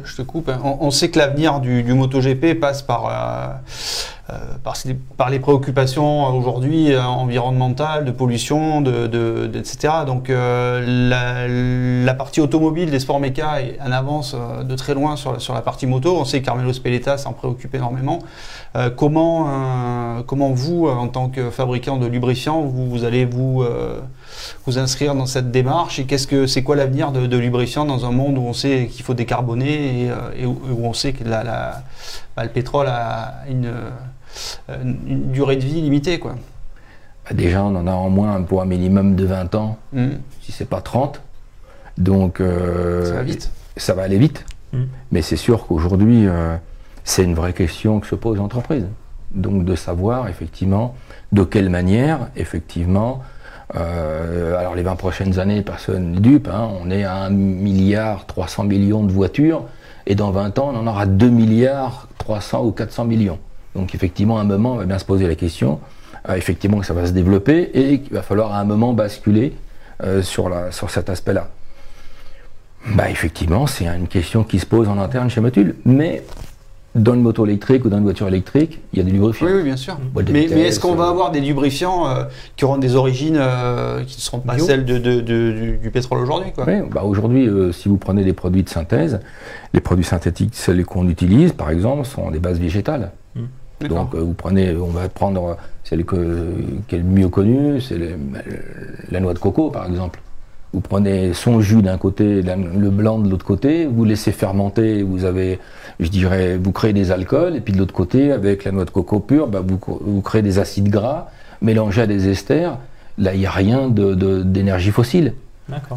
je, 0.04 0.16
te 0.16 0.22
coupe, 0.22 0.48
hein. 0.48 0.60
on, 0.62 0.90
sait 0.90 1.10
que 1.10 1.18
l'avenir 1.18 1.60
du, 1.60 1.82
MotoGP 1.82 2.58
passe 2.60 2.82
par, 2.82 3.06
euh, 3.06 4.34
euh, 4.34 5.28
les 5.30 5.38
préoccupations 5.38 6.26
euh, 6.26 6.38
aujourd'hui 6.38 6.96
environnementales, 6.96 8.04
de 8.04 8.10
pollution, 8.10 8.84
etc. 8.84 9.94
Donc 10.06 10.28
la, 10.28 12.14
partie 12.14 12.40
automobile 12.40 12.90
des 12.90 12.98
sports 12.98 13.20
méca 13.20 13.62
est 13.62 13.78
en 13.80 13.92
avance 13.92 14.36
de 14.64 14.74
très 14.76 14.94
loin 14.94 15.16
sur, 15.16 15.54
la- 15.54 15.62
partie 15.62 15.86
moto. 15.86 16.16
On 16.16 16.24
sait 16.24 16.40
que 16.40 16.46
Carmelo 16.46 16.72
Speleta 16.72 17.16
s'en 17.16 17.32
préoccupe 17.32 17.74
énormément. 17.74 18.18
Comment, 18.96 19.44
vous, 20.52 20.88
en 20.88 21.08
tant 21.08 21.28
que 21.28 21.50
fabricant 21.50 21.96
de 21.96 22.06
lubrifiants, 22.06 22.62
vous, 22.62 23.04
allez 23.04 23.24
vous, 23.24 23.64
vous 24.66 24.78
inscrire 24.78 25.14
dans 25.14 25.26
cette 25.26 25.50
démarche 25.50 25.98
et 25.98 26.04
qu'est-ce 26.04 26.26
que 26.26 26.46
c'est 26.46 26.62
quoi 26.62 26.76
l'avenir 26.76 27.12
de, 27.12 27.26
de 27.26 27.36
lubrifiant 27.36 27.84
dans 27.84 28.04
un 28.06 28.10
monde 28.12 28.38
où 28.38 28.42
on 28.42 28.52
sait 28.52 28.88
qu'il 28.90 29.04
faut 29.04 29.14
décarboner 29.14 30.04
et, 30.04 30.10
euh, 30.10 30.14
et 30.36 30.46
où, 30.46 30.58
où 30.70 30.86
on 30.86 30.92
sait 30.92 31.12
que 31.12 31.24
la, 31.24 31.42
la- 31.44 31.82
bah, 32.36 32.44
le 32.44 32.50
pétrole 32.50 32.86
a 32.88 33.42
une, 33.48 33.66
euh, 33.66 33.90
une- 34.82 35.30
durée 35.32 35.56
de 35.56 35.64
vie 35.64 35.80
limitée 35.80 36.18
quoi. 36.18 36.32
Bah, 37.24 37.34
Déjà, 37.34 37.62
on 37.64 37.74
en 37.76 37.86
a 37.86 37.92
en 37.92 38.08
moins 38.10 38.40
pour 38.42 38.62
un 38.62 38.66
minimum 38.66 39.14
de 39.16 39.24
20 39.24 39.54
ans, 39.54 39.76
Mm. 39.92 40.08
si 40.42 40.52
c'est 40.52 40.68
pas 40.68 40.80
30. 40.80 41.20
Donc, 41.98 42.40
euh, 42.40 43.04
Ça 43.06 43.14
va 43.14 43.22
vite. 43.22 43.50
ça 43.76 43.94
va 43.94 44.02
aller 44.02 44.18
vite. 44.18 44.44
Mm. 44.72 44.84
Mais 45.12 45.22
c'est 45.22 45.36
sûr 45.36 45.66
qu'aujourd'hui, 45.66 46.26
euh, 46.26 46.56
c'est 47.04 47.24
une 47.24 47.34
vraie 47.34 47.52
question 47.52 48.00
que 48.00 48.06
se 48.06 48.14
pose 48.14 48.36
l'entreprise. 48.38 48.86
Donc 49.32 49.64
de 49.66 49.74
savoir 49.74 50.28
effectivement 50.28 50.94
de 51.32 51.42
quelle 51.44 51.68
manière, 51.68 52.28
effectivement, 52.36 53.22
euh, 53.76 54.56
alors 54.56 54.74
les 54.74 54.82
20 54.82 54.96
prochaines 54.96 55.38
années, 55.38 55.62
personne 55.62 56.12
n'est 56.12 56.20
dupe, 56.20 56.48
hein, 56.48 56.70
on 56.82 56.90
est 56.90 57.04
à 57.04 57.14
1 57.14 57.30
milliard 57.30 58.26
300 58.26 58.64
millions 58.64 59.04
de 59.04 59.12
voitures, 59.12 59.64
et 60.06 60.14
dans 60.14 60.30
20 60.30 60.58
ans, 60.58 60.72
on 60.74 60.78
en 60.78 60.86
aura 60.86 61.06
2 61.06 61.28
milliards 61.28 62.08
300 62.18 62.64
ou 62.64 62.72
400 62.72 63.04
millions. 63.04 63.38
Donc 63.74 63.94
effectivement, 63.94 64.38
à 64.38 64.40
un 64.40 64.44
moment, 64.44 64.72
on 64.72 64.76
va 64.76 64.86
bien 64.86 64.98
se 64.98 65.04
poser 65.04 65.26
la 65.26 65.34
question, 65.34 65.80
euh, 66.28 66.34
effectivement, 66.34 66.78
que 66.78 66.86
ça 66.86 66.94
va 66.94 67.06
se 67.06 67.12
développer, 67.12 67.70
et 67.74 68.00
qu'il 68.00 68.14
va 68.14 68.22
falloir 68.22 68.52
à 68.52 68.60
un 68.60 68.64
moment 68.64 68.94
basculer 68.94 69.54
euh, 70.02 70.22
sur, 70.22 70.50
sur 70.70 70.90
cet 70.90 71.10
aspect-là. 71.10 71.48
Bah 72.94 73.10
effectivement, 73.10 73.66
c'est 73.66 73.86
une 73.86 74.08
question 74.08 74.44
qui 74.44 74.58
se 74.58 74.66
pose 74.66 74.88
en 74.88 74.98
interne 74.98 75.28
chez 75.28 75.40
Motul. 75.40 75.74
Mais 75.84 76.22
dans 76.94 77.14
une 77.14 77.22
moto 77.22 77.44
électrique 77.44 77.84
ou 77.84 77.88
dans 77.90 77.98
une 77.98 78.04
voiture 78.04 78.26
électrique, 78.28 78.80
il 78.92 78.98
y 78.98 79.02
a 79.02 79.04
du 79.04 79.12
lubrifiant. 79.12 79.46
Oui, 79.46 79.52
oui, 79.56 79.62
bien 79.62 79.76
sûr. 79.76 79.96
Mais, 80.32 80.44
est-ce 80.44 80.80
qu'on 80.80 80.94
va 80.94 81.04
euh, 81.06 81.10
avoir 81.10 81.30
des 81.30 81.40
lubrifiants 81.40 82.08
euh, 82.08 82.24
qui 82.56 82.64
auront 82.64 82.78
des 82.78 82.96
origines 82.96 83.36
euh, 83.38 84.02
qui 84.04 84.16
ne 84.16 84.20
seront 84.20 84.40
pas 84.40 84.54
Bio. 84.56 84.64
celles 84.64 84.84
de, 84.84 84.98
de- 84.98 85.20
de- 85.20 85.52
du, 85.52 85.76
du 85.76 85.90
pétrole 85.90 86.20
aujourd'hui 86.20 86.50
Oui, 86.66 86.74
bah 86.90 87.02
aujourd'hui, 87.04 87.46
euh, 87.46 87.72
si 87.72 87.88
vous 87.88 87.98
prenez 87.98 88.24
des 88.24 88.32
produits 88.32 88.62
de 88.62 88.68
synthèse, 88.70 89.20
les 89.74 89.80
produits 89.80 90.04
synthétiques, 90.04 90.54
celles 90.54 90.84
qu'on 90.84 91.08
utilise, 91.08 91.52
par 91.52 91.70
exemple, 91.70 92.04
sont 92.06 92.30
des 92.30 92.38
bases 92.40 92.58
végétales. 92.58 93.12
D'accord. 93.80 93.98
Donc 94.06 94.14
vous 94.16 94.32
prenez, 94.34 94.74
on 94.74 94.88
va 94.88 95.08
prendre 95.08 95.56
celle 95.84 96.04
que, 96.04 96.52
qui 96.88 96.96
est 96.96 96.98
le 96.98 97.04
mieux 97.04 97.28
connue, 97.28 97.80
c'est 97.80 97.96
la 99.10 99.20
noix 99.20 99.34
de 99.34 99.38
coco, 99.38 99.70
par 99.70 99.86
exemple. 99.86 100.20
Vous 100.74 100.80
prenez 100.80 101.32
son 101.32 101.60
jus 101.60 101.80
d'un 101.80 101.96
côté, 101.96 102.42
le 102.42 102.90
blanc 102.90 103.18
de 103.18 103.30
l'autre 103.30 103.44
côté, 103.46 103.86
vous 103.86 104.04
laissez 104.04 104.32
fermenter, 104.32 105.02
vous 105.02 105.24
avez, 105.24 105.58
je 105.98 106.08
dirais, 106.08 106.58
vous 106.62 106.72
créez 106.72 106.92
des 106.92 107.10
alcools, 107.10 107.56
et 107.56 107.60
puis 107.60 107.72
de 107.72 107.78
l'autre 107.78 107.94
côté, 107.94 108.32
avec 108.32 108.64
la 108.64 108.72
noix 108.72 108.84
de 108.84 108.90
coco 108.90 109.18
pure, 109.20 109.46
bah, 109.48 109.62
vous, 109.66 109.78
vous 110.02 110.20
créez 110.20 110.42
des 110.42 110.58
acides 110.58 110.90
gras 110.90 111.30
mélangés 111.62 112.02
à 112.02 112.06
des 112.06 112.28
esters. 112.28 112.76
Là, 113.16 113.32
il 113.34 113.40
n'y 113.40 113.46
a 113.46 113.50
rien 113.50 113.88
de- 113.88 114.14
de- 114.14 114.42
d'énergie 114.42 114.90
fossile. 114.90 115.32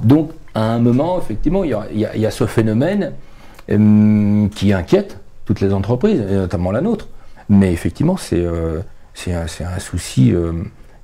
Donc, 0.03 0.31
à 0.55 0.63
un 0.73 0.79
moment, 0.79 1.19
effectivement, 1.19 1.63
il 1.65 1.71
y 1.71 1.73
a, 1.73 1.85
il 1.93 1.99
y 1.99 2.05
a- 2.05 2.15
il 2.15 2.21
y 2.21 2.25
a 2.25 2.31
ce 2.31 2.45
phénomène 2.45 3.11
euh, 3.69 4.47
qui 4.55 4.73
inquiète 4.73 5.19
toutes 5.45 5.61
les 5.61 5.73
entreprises, 5.73 6.19
et 6.21 6.35
notamment 6.35 6.71
la 6.71 6.81
nôtre. 6.81 7.07
Mais 7.49 7.71
effectivement, 7.73 8.17
c'est 8.17 8.39
euh, 8.39 8.79
un 9.27 9.79
souci 9.79 10.33
euh, 10.33 10.51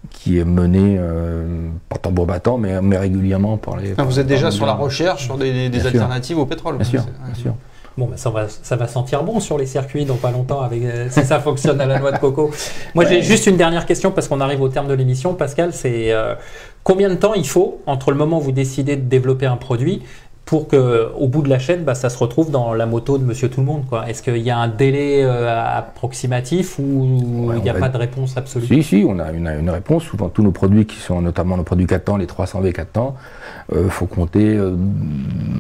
qui 0.09 0.39
est 0.39 0.45
mené, 0.45 0.97
euh, 0.99 1.69
pas 1.89 1.97
tambour 1.97 2.25
battant, 2.25 2.57
mais, 2.57 2.81
mais 2.81 2.97
régulièrement 2.97 3.57
par 3.57 3.77
les. 3.77 3.93
Ah, 3.97 4.03
Vous 4.03 4.19
êtes 4.19 4.27
déjà 4.27 4.43
par- 4.47 4.51
sur 4.53 4.65
la 4.65 4.73
recherche 4.73 5.25
sur 5.25 5.37
des, 5.37 5.51
des 5.51 5.69
Bien 5.69 5.79
sûr. 5.79 5.87
alternatives 5.87 6.37
au 6.39 6.45
pétrole. 6.45 6.75
Bien 6.77 6.85
sûr, 6.85 7.03
bien 7.25 7.33
sûr. 7.35 7.53
Bon, 7.97 8.05
bah, 8.05 8.17
ça, 8.17 8.29
va, 8.29 8.45
ça 8.47 8.75
va 8.75 8.87
sentir 8.87 9.23
bon 9.23 9.39
sur 9.39 9.57
les 9.57 9.65
circuits 9.65 10.05
dans 10.05 10.17
pas 10.17 10.29
longtemps 10.29 10.61
avec, 10.61 10.83
euh, 10.83 11.07
si 11.09 11.23
ça 11.25 11.39
fonctionne 11.39 11.81
à 11.81 11.87
la 11.87 11.97
noix 11.99 12.11
de 12.11 12.19
coco. 12.19 12.51
Moi, 12.93 13.05
j'ai 13.05 13.23
juste 13.23 13.47
une 13.47 13.57
dernière 13.57 13.87
question 13.87 14.11
parce 14.11 14.27
qu'on 14.27 14.39
arrive 14.39 14.61
au 14.61 14.69
terme 14.69 14.87
de 14.87 14.93
l'émission. 14.93 15.33
Pascal, 15.33 15.73
c'est 15.73 16.11
euh, 16.13 16.35
combien 16.83 17.09
de 17.09 17.15
temps 17.15 17.33
il 17.33 17.47
faut 17.47 17.81
entre 17.87 18.11
le 18.11 18.17
moment 18.17 18.37
où 18.37 18.41
vous 18.41 18.51
décidez 18.51 18.97
de 18.97 19.01
développer 19.01 19.47
un 19.47 19.57
produit 19.57 20.03
pour 20.47 20.69
que, 20.69 21.11
au 21.19 21.27
bout 21.27 21.41
de 21.41 21.49
la 21.49 21.59
chaîne, 21.59 21.83
bah, 21.83 21.93
ça 21.93 22.09
se 22.09 22.17
retrouve 22.17 22.51
dans 22.51 22.73
la 22.73 22.85
moto 22.85 23.17
de 23.17 23.23
Monsieur 23.25 23.49
Tout 23.49 23.59
le 23.59 23.65
Monde 23.65 23.85
quoi. 23.85 24.09
Est-ce 24.09 24.23
qu'il 24.23 24.37
y 24.37 24.49
a 24.49 24.57
un 24.57 24.69
délai 24.69 25.23
euh, 25.23 25.77
approximatif 25.77 26.79
ou 26.79 27.47
Ouais, 27.47 27.57
il 27.57 27.63
n'y 27.63 27.69
a 27.69 27.73
va 27.73 27.79
pas 27.81 27.89
de 27.89 27.97
réponse 27.97 28.37
absolue? 28.37 28.65
Si, 28.65 28.81
si, 28.81 29.05
on 29.07 29.19
a 29.19 29.31
une, 29.33 29.47
une 29.47 29.69
réponse. 29.69 30.03
Souvent, 30.03 30.29
tous 30.29 30.41
nos 30.41 30.53
produits 30.53 30.85
qui 30.85 30.95
sont 30.95 31.21
notamment 31.21 31.57
nos 31.57 31.63
produits 31.63 31.85
4 31.85 32.05
temps, 32.05 32.17
les 32.17 32.27
300V 32.27 32.71
4 32.71 32.91
temps, 32.93 33.15
il 33.75 33.89
faut 33.89 34.05
compter 34.05 34.55
euh, 34.55 34.75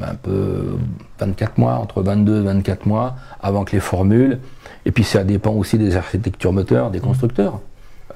un 0.03 0.15
peu 0.15 0.77
24 1.19 1.57
mois, 1.57 1.73
entre 1.73 2.01
22 2.01 2.41
et 2.41 2.43
24 2.45 2.85
mois 2.85 3.15
avant 3.41 3.65
que 3.65 3.73
les 3.73 3.81
formules. 3.81 4.39
Et 4.85 4.91
puis 4.91 5.03
ça 5.03 5.25
dépend 5.25 5.51
aussi 5.51 5.77
des 5.77 5.97
architectures 5.97 6.53
moteurs, 6.53 6.91
des 6.91 7.01
constructeurs. 7.01 7.59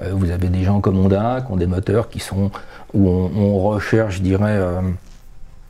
Euh, 0.00 0.12
vous 0.14 0.30
avez 0.30 0.48
des 0.48 0.62
gens 0.62 0.80
comme 0.80 0.98
Honda 0.98 1.42
qui 1.46 1.52
ont 1.52 1.56
des 1.56 1.66
moteurs 1.66 2.08
qui 2.08 2.18
sont 2.18 2.50
où 2.94 3.08
on, 3.08 3.30
on 3.36 3.58
recherche, 3.58 4.16
je 4.16 4.22
dirais, 4.22 4.56
euh, 4.56 4.80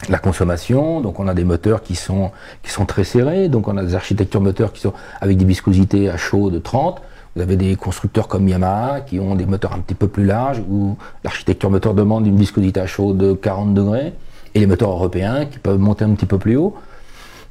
la 0.08 0.18
consommation. 0.18 1.00
Donc 1.00 1.20
on 1.20 1.28
a 1.28 1.34
des 1.34 1.44
moteurs 1.44 1.82
qui 1.82 1.94
sont, 1.94 2.30
qui 2.62 2.70
sont 2.70 2.86
très 2.86 3.04
serrés. 3.04 3.48
Donc 3.48 3.68
on 3.68 3.76
a 3.76 3.82
des 3.82 3.94
architectures 3.94 4.40
moteurs 4.40 4.72
qui 4.72 4.80
sont 4.80 4.92
avec 5.20 5.36
des 5.36 5.44
viscosités 5.44 6.10
à 6.10 6.16
chaud 6.16 6.50
de 6.50 6.58
30. 6.58 7.00
Vous 7.34 7.42
avez 7.42 7.56
des 7.56 7.76
constructeurs 7.76 8.28
comme 8.28 8.46
Yamaha 8.48 9.00
qui 9.00 9.18
ont 9.18 9.34
des 9.34 9.46
moteurs 9.46 9.72
un 9.72 9.78
petit 9.78 9.94
peu 9.94 10.08
plus 10.08 10.26
larges 10.26 10.62
où 10.68 10.96
l'architecture 11.24 11.70
moteur 11.70 11.94
demande 11.94 12.26
une 12.26 12.36
viscosité 12.36 12.80
à 12.80 12.86
chaud 12.86 13.14
de 13.14 13.32
40 13.32 13.72
degrés 13.72 14.12
et 14.54 14.60
les 14.60 14.66
moteurs 14.66 14.90
européens 14.90 15.46
qui 15.46 15.58
peuvent 15.58 15.78
monter 15.78 16.04
un 16.04 16.14
petit 16.14 16.26
peu 16.26 16.38
plus 16.38 16.56
haut. 16.56 16.76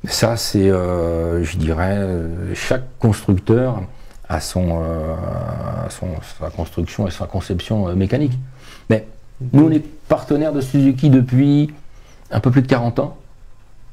Ça, 0.08 0.36
c'est, 0.36 0.70
euh, 0.70 1.44
je 1.44 1.58
dirais, 1.58 2.08
chaque 2.54 2.84
constructeur 3.00 3.82
a 4.32 4.40
son, 4.40 4.82
euh, 4.82 5.16
son, 5.90 6.08
sa 6.40 6.50
construction 6.50 7.08
et 7.08 7.12
sa 7.12 7.26
conception 7.26 7.90
euh, 7.90 7.96
mécanique. 7.96 8.34
Mais 8.90 9.06
nous, 9.54 9.66
on 9.66 9.72
est 9.72 9.84
partenaire 10.08 10.54
de 10.54 10.62
Suzuki 10.62 11.10
depuis 11.10 11.72
un 12.32 12.40
peu 12.40 12.52
plus 12.52 12.62
de 12.62 12.68
40 12.68 13.00
ans, 13.00 13.18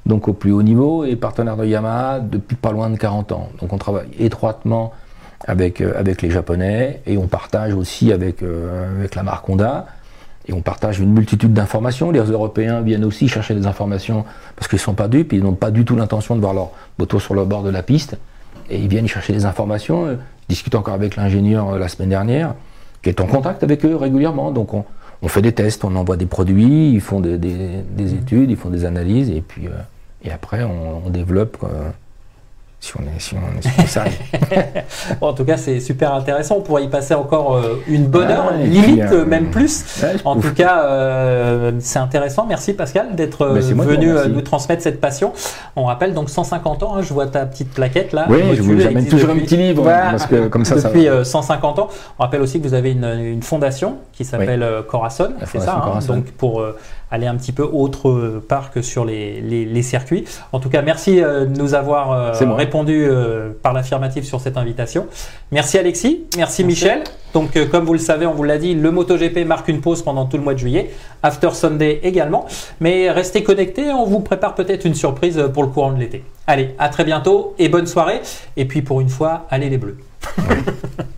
donc 0.07 0.29
au 0.29 0.33
plus 0.33 0.53
haut 0.53 0.63
niveau, 0.63 1.05
et 1.05 1.17
partenaire 1.17 1.57
de 1.57 1.67
Yamaha 1.67 2.21
depuis 2.21 2.57
pas 2.57 2.73
loin 2.73 2.91
de 2.91 2.97
40 2.97 3.33
ans. 3.33 3.49
Donc 3.61 3.73
on 3.73 3.79
travaille 3.79 4.09
étroitement 4.19 4.93
avec, 5.47 5.81
euh, 5.81 5.93
avec 5.97 6.23
les 6.23 6.31
Japonais 6.31 7.03
et 7.07 7.17
on 7.19 7.27
partage 7.27 7.75
aussi 7.75 8.13
avec, 8.13 8.43
euh, 8.43 8.99
avec 8.99 9.15
la 9.15 9.23
marque 9.23 9.49
Honda. 9.49 9.87
Et 10.49 10.55
on 10.55 10.63
partage 10.63 10.99
une 10.99 11.13
multitude 11.13 11.53
d'informations. 11.53 12.11
Les 12.11 12.21
Européens 12.21 12.81
viennent 12.81 13.05
aussi 13.05 13.29
chercher 13.29 13.55
des 13.55 13.67
informations 13.67 14.25
parce 14.57 14.67
qu'ils 14.67 14.79
ne 14.79 14.83
sont 14.83 14.95
pas 14.95 15.07
dupes, 15.07 15.35
ils 15.35 15.43
n'ont 15.43 15.53
pas 15.53 15.71
du 15.71 15.85
tout 15.85 15.95
l'intention 15.95 16.35
de 16.37 16.41
voir 16.41 16.55
leur 16.55 16.71
moto 16.99 17.21
sur 17.21 17.35
le 17.35 17.45
bord 17.45 17.63
de 17.63 17.71
la 17.71 17.83
piste. 17.83 18.17
Et 18.71 18.79
ils 18.79 18.89
viennent 18.89 19.07
chercher 19.07 19.35
des 19.35 19.45
informations. 19.45 20.07
Euh, 20.07 20.17
Je 20.49 20.55
discute 20.55 20.75
encore 20.75 20.95
avec 20.95 21.17
l'ingénieur 21.17 21.69
euh, 21.71 21.79
la 21.79 21.89
semaine 21.89 22.09
dernière, 22.09 22.55
qui 23.03 23.11
est 23.11 23.21
en 23.21 23.27
contact 23.27 23.63
avec 23.63 23.85
eux 23.85 23.95
régulièrement. 23.95 24.51
Donc 24.51 24.73
on, 24.73 24.85
on 25.23 25.29
fait 25.29 25.43
des 25.43 25.53
tests, 25.53 25.85
on 25.85 25.95
envoie 25.97 26.17
des 26.17 26.27
produits, 26.27 26.93
ils 26.93 27.01
font 27.01 27.21
des, 27.21 27.39
des- 27.39 27.83
des 27.97 28.15
études, 28.15 28.51
ils 28.51 28.57
font 28.57 28.71
des 28.71 28.85
analyses, 28.85 29.31
et 29.31 29.41
puis 29.41 29.67
euh, 29.67 29.71
et 30.25 30.31
après 30.31 30.63
on, 30.65 31.11
développe 31.11 31.59
si 32.81 32.93
on 32.97 33.01
est 33.03 33.19
si 33.19 33.35
on 33.35 33.39
est. 33.59 34.85
Bon, 35.21 35.29
en 35.29 35.33
tout 35.33 35.45
cas, 35.45 35.57
c'est 35.57 35.81
super 35.81 36.15
intéressant. 36.15 36.57
On 36.59 36.61
pourrait 36.61 36.85
y 36.85 36.89
passer 36.89 37.13
encore 37.15 37.57
euh, 37.57 37.83
une 37.89 38.07
bonne 38.07 38.29
heure, 38.31 38.53
limite 38.57 38.85
puis, 38.85 39.03
euh, 39.03 39.25
même 39.25 39.51
plus. 39.51 39.85
Ouais, 40.03 40.15
En 40.25 40.37
tout 40.37 40.53
cas, 40.55 40.85
euh, 40.85 41.73
c'est 41.81 41.99
intéressant. 41.99 42.47
Merci 42.47 42.75
Pascal 42.75 43.17
d'être 43.17 43.47
Bah, 43.49 43.61
venu 43.85 44.13
nous 44.33 44.41
transmettre 44.43 44.83
cette 44.83 45.01
passion. 45.01 45.33
On 45.75 45.85
rappelle 45.85 46.15
donc 46.15 46.31
150 46.31 46.83
ans. 46.85 46.95
hein, 46.97 47.03
je 47.03 47.13
vois 47.13 47.27
ta 47.27 47.47
petite 47.47 47.73
plaquette 47.73 48.13
là. 48.13 48.27
Oui, 48.31 48.43
je 48.55 48.63
vous 48.63 48.87
amène 48.87 49.07
toujours 49.09 49.31
un 49.31 49.39
petit 49.39 49.57
livre, 49.57 49.83
Voilà, 49.83 50.11
parce 50.11 50.27
que 50.27 50.47
comme 50.47 50.65
ça, 50.65 50.79
ça 50.79 50.89
depuis 50.89 51.07
va. 51.07 51.15
euh, 51.15 51.25
150 51.25 51.79
ans. 51.81 51.89
On 52.19 52.23
rappelle 52.23 52.41
aussi 52.43 52.61
que 52.61 52.67
vous 52.69 52.75
avez 52.75 52.93
une, 52.93 53.05
une 53.05 53.43
fondation 53.43 53.97
qui 54.13 54.25
s'appelle 54.25 54.63
euh, 54.63 54.83
Corazon. 54.83 55.31
C'est 55.47 55.61
ça. 55.61 55.83
Hein, 55.85 55.99
donc 56.07 56.27
pour 56.33 56.63
aller 57.11 57.27
un 57.27 57.37
petit 57.37 57.53
peu 57.53 57.63
autre 57.63 58.43
part 58.49 58.71
que 58.71 58.83
sur 58.83 59.05
les, 59.05 59.41
les, 59.41 59.83
circuits. 59.83 60.25
En 60.53 60.61
tout 60.61 60.69
cas, 60.69 60.83
merci 60.83 61.17
de 61.17 61.47
nous 61.47 61.75
avoir 61.75 62.35
répondu 62.57 63.09
par 63.63 63.73
l'affirmative 63.73 64.25
sur 64.25 64.41
cette 64.41 64.57
invitation. 64.57 65.07
Merci 65.53 65.79
Alexis, 65.79 66.27
merci, 66.37 66.65
Michel. 66.65 67.05
Donc, 67.35 67.59
comme 67.71 67.85
vous 67.85 67.93
le 67.93 67.99
savez, 67.99 68.27
on 68.27 68.33
vous 68.33 68.45
l'a 68.45 68.59
dit, 68.59 68.75
le 68.75 68.91
MotoGP 68.91 69.47
marque 69.47 69.69
une 69.69 69.81
pause 69.81 70.03
pendant 70.03 70.27
tout 70.27 70.37
le 70.37 70.43
mois 70.43 70.55
de 70.55 70.59
juillet, 70.59 70.91
After 71.23 71.51
Sunday 71.53 72.01
également. 72.03 72.47
Mais 72.81 73.11
restez 73.11 73.43
connectés, 73.43 73.91
on 73.91 74.05
vous 74.05 74.21
prépare 74.21 74.55
peut-être 74.55 74.85
une 74.85 74.95
surprise 74.95 75.43
pour 75.53 75.63
le 75.63 75.69
courant 75.69 75.93
de 75.93 75.99
l'été. 75.99 76.25
Allez, 76.47 76.75
à 76.79 76.89
très 76.89 77.05
bientôt 77.05 77.55
et 77.59 77.69
bonne 77.69 77.87
soirée. 77.87 78.21
Et 78.57 78.65
puis 78.65 78.83
pour 78.83 79.01
une 79.01 79.11
fois, 79.11 79.47
allez 79.51 79.69
les 79.69 79.79
bleus. 79.79 79.99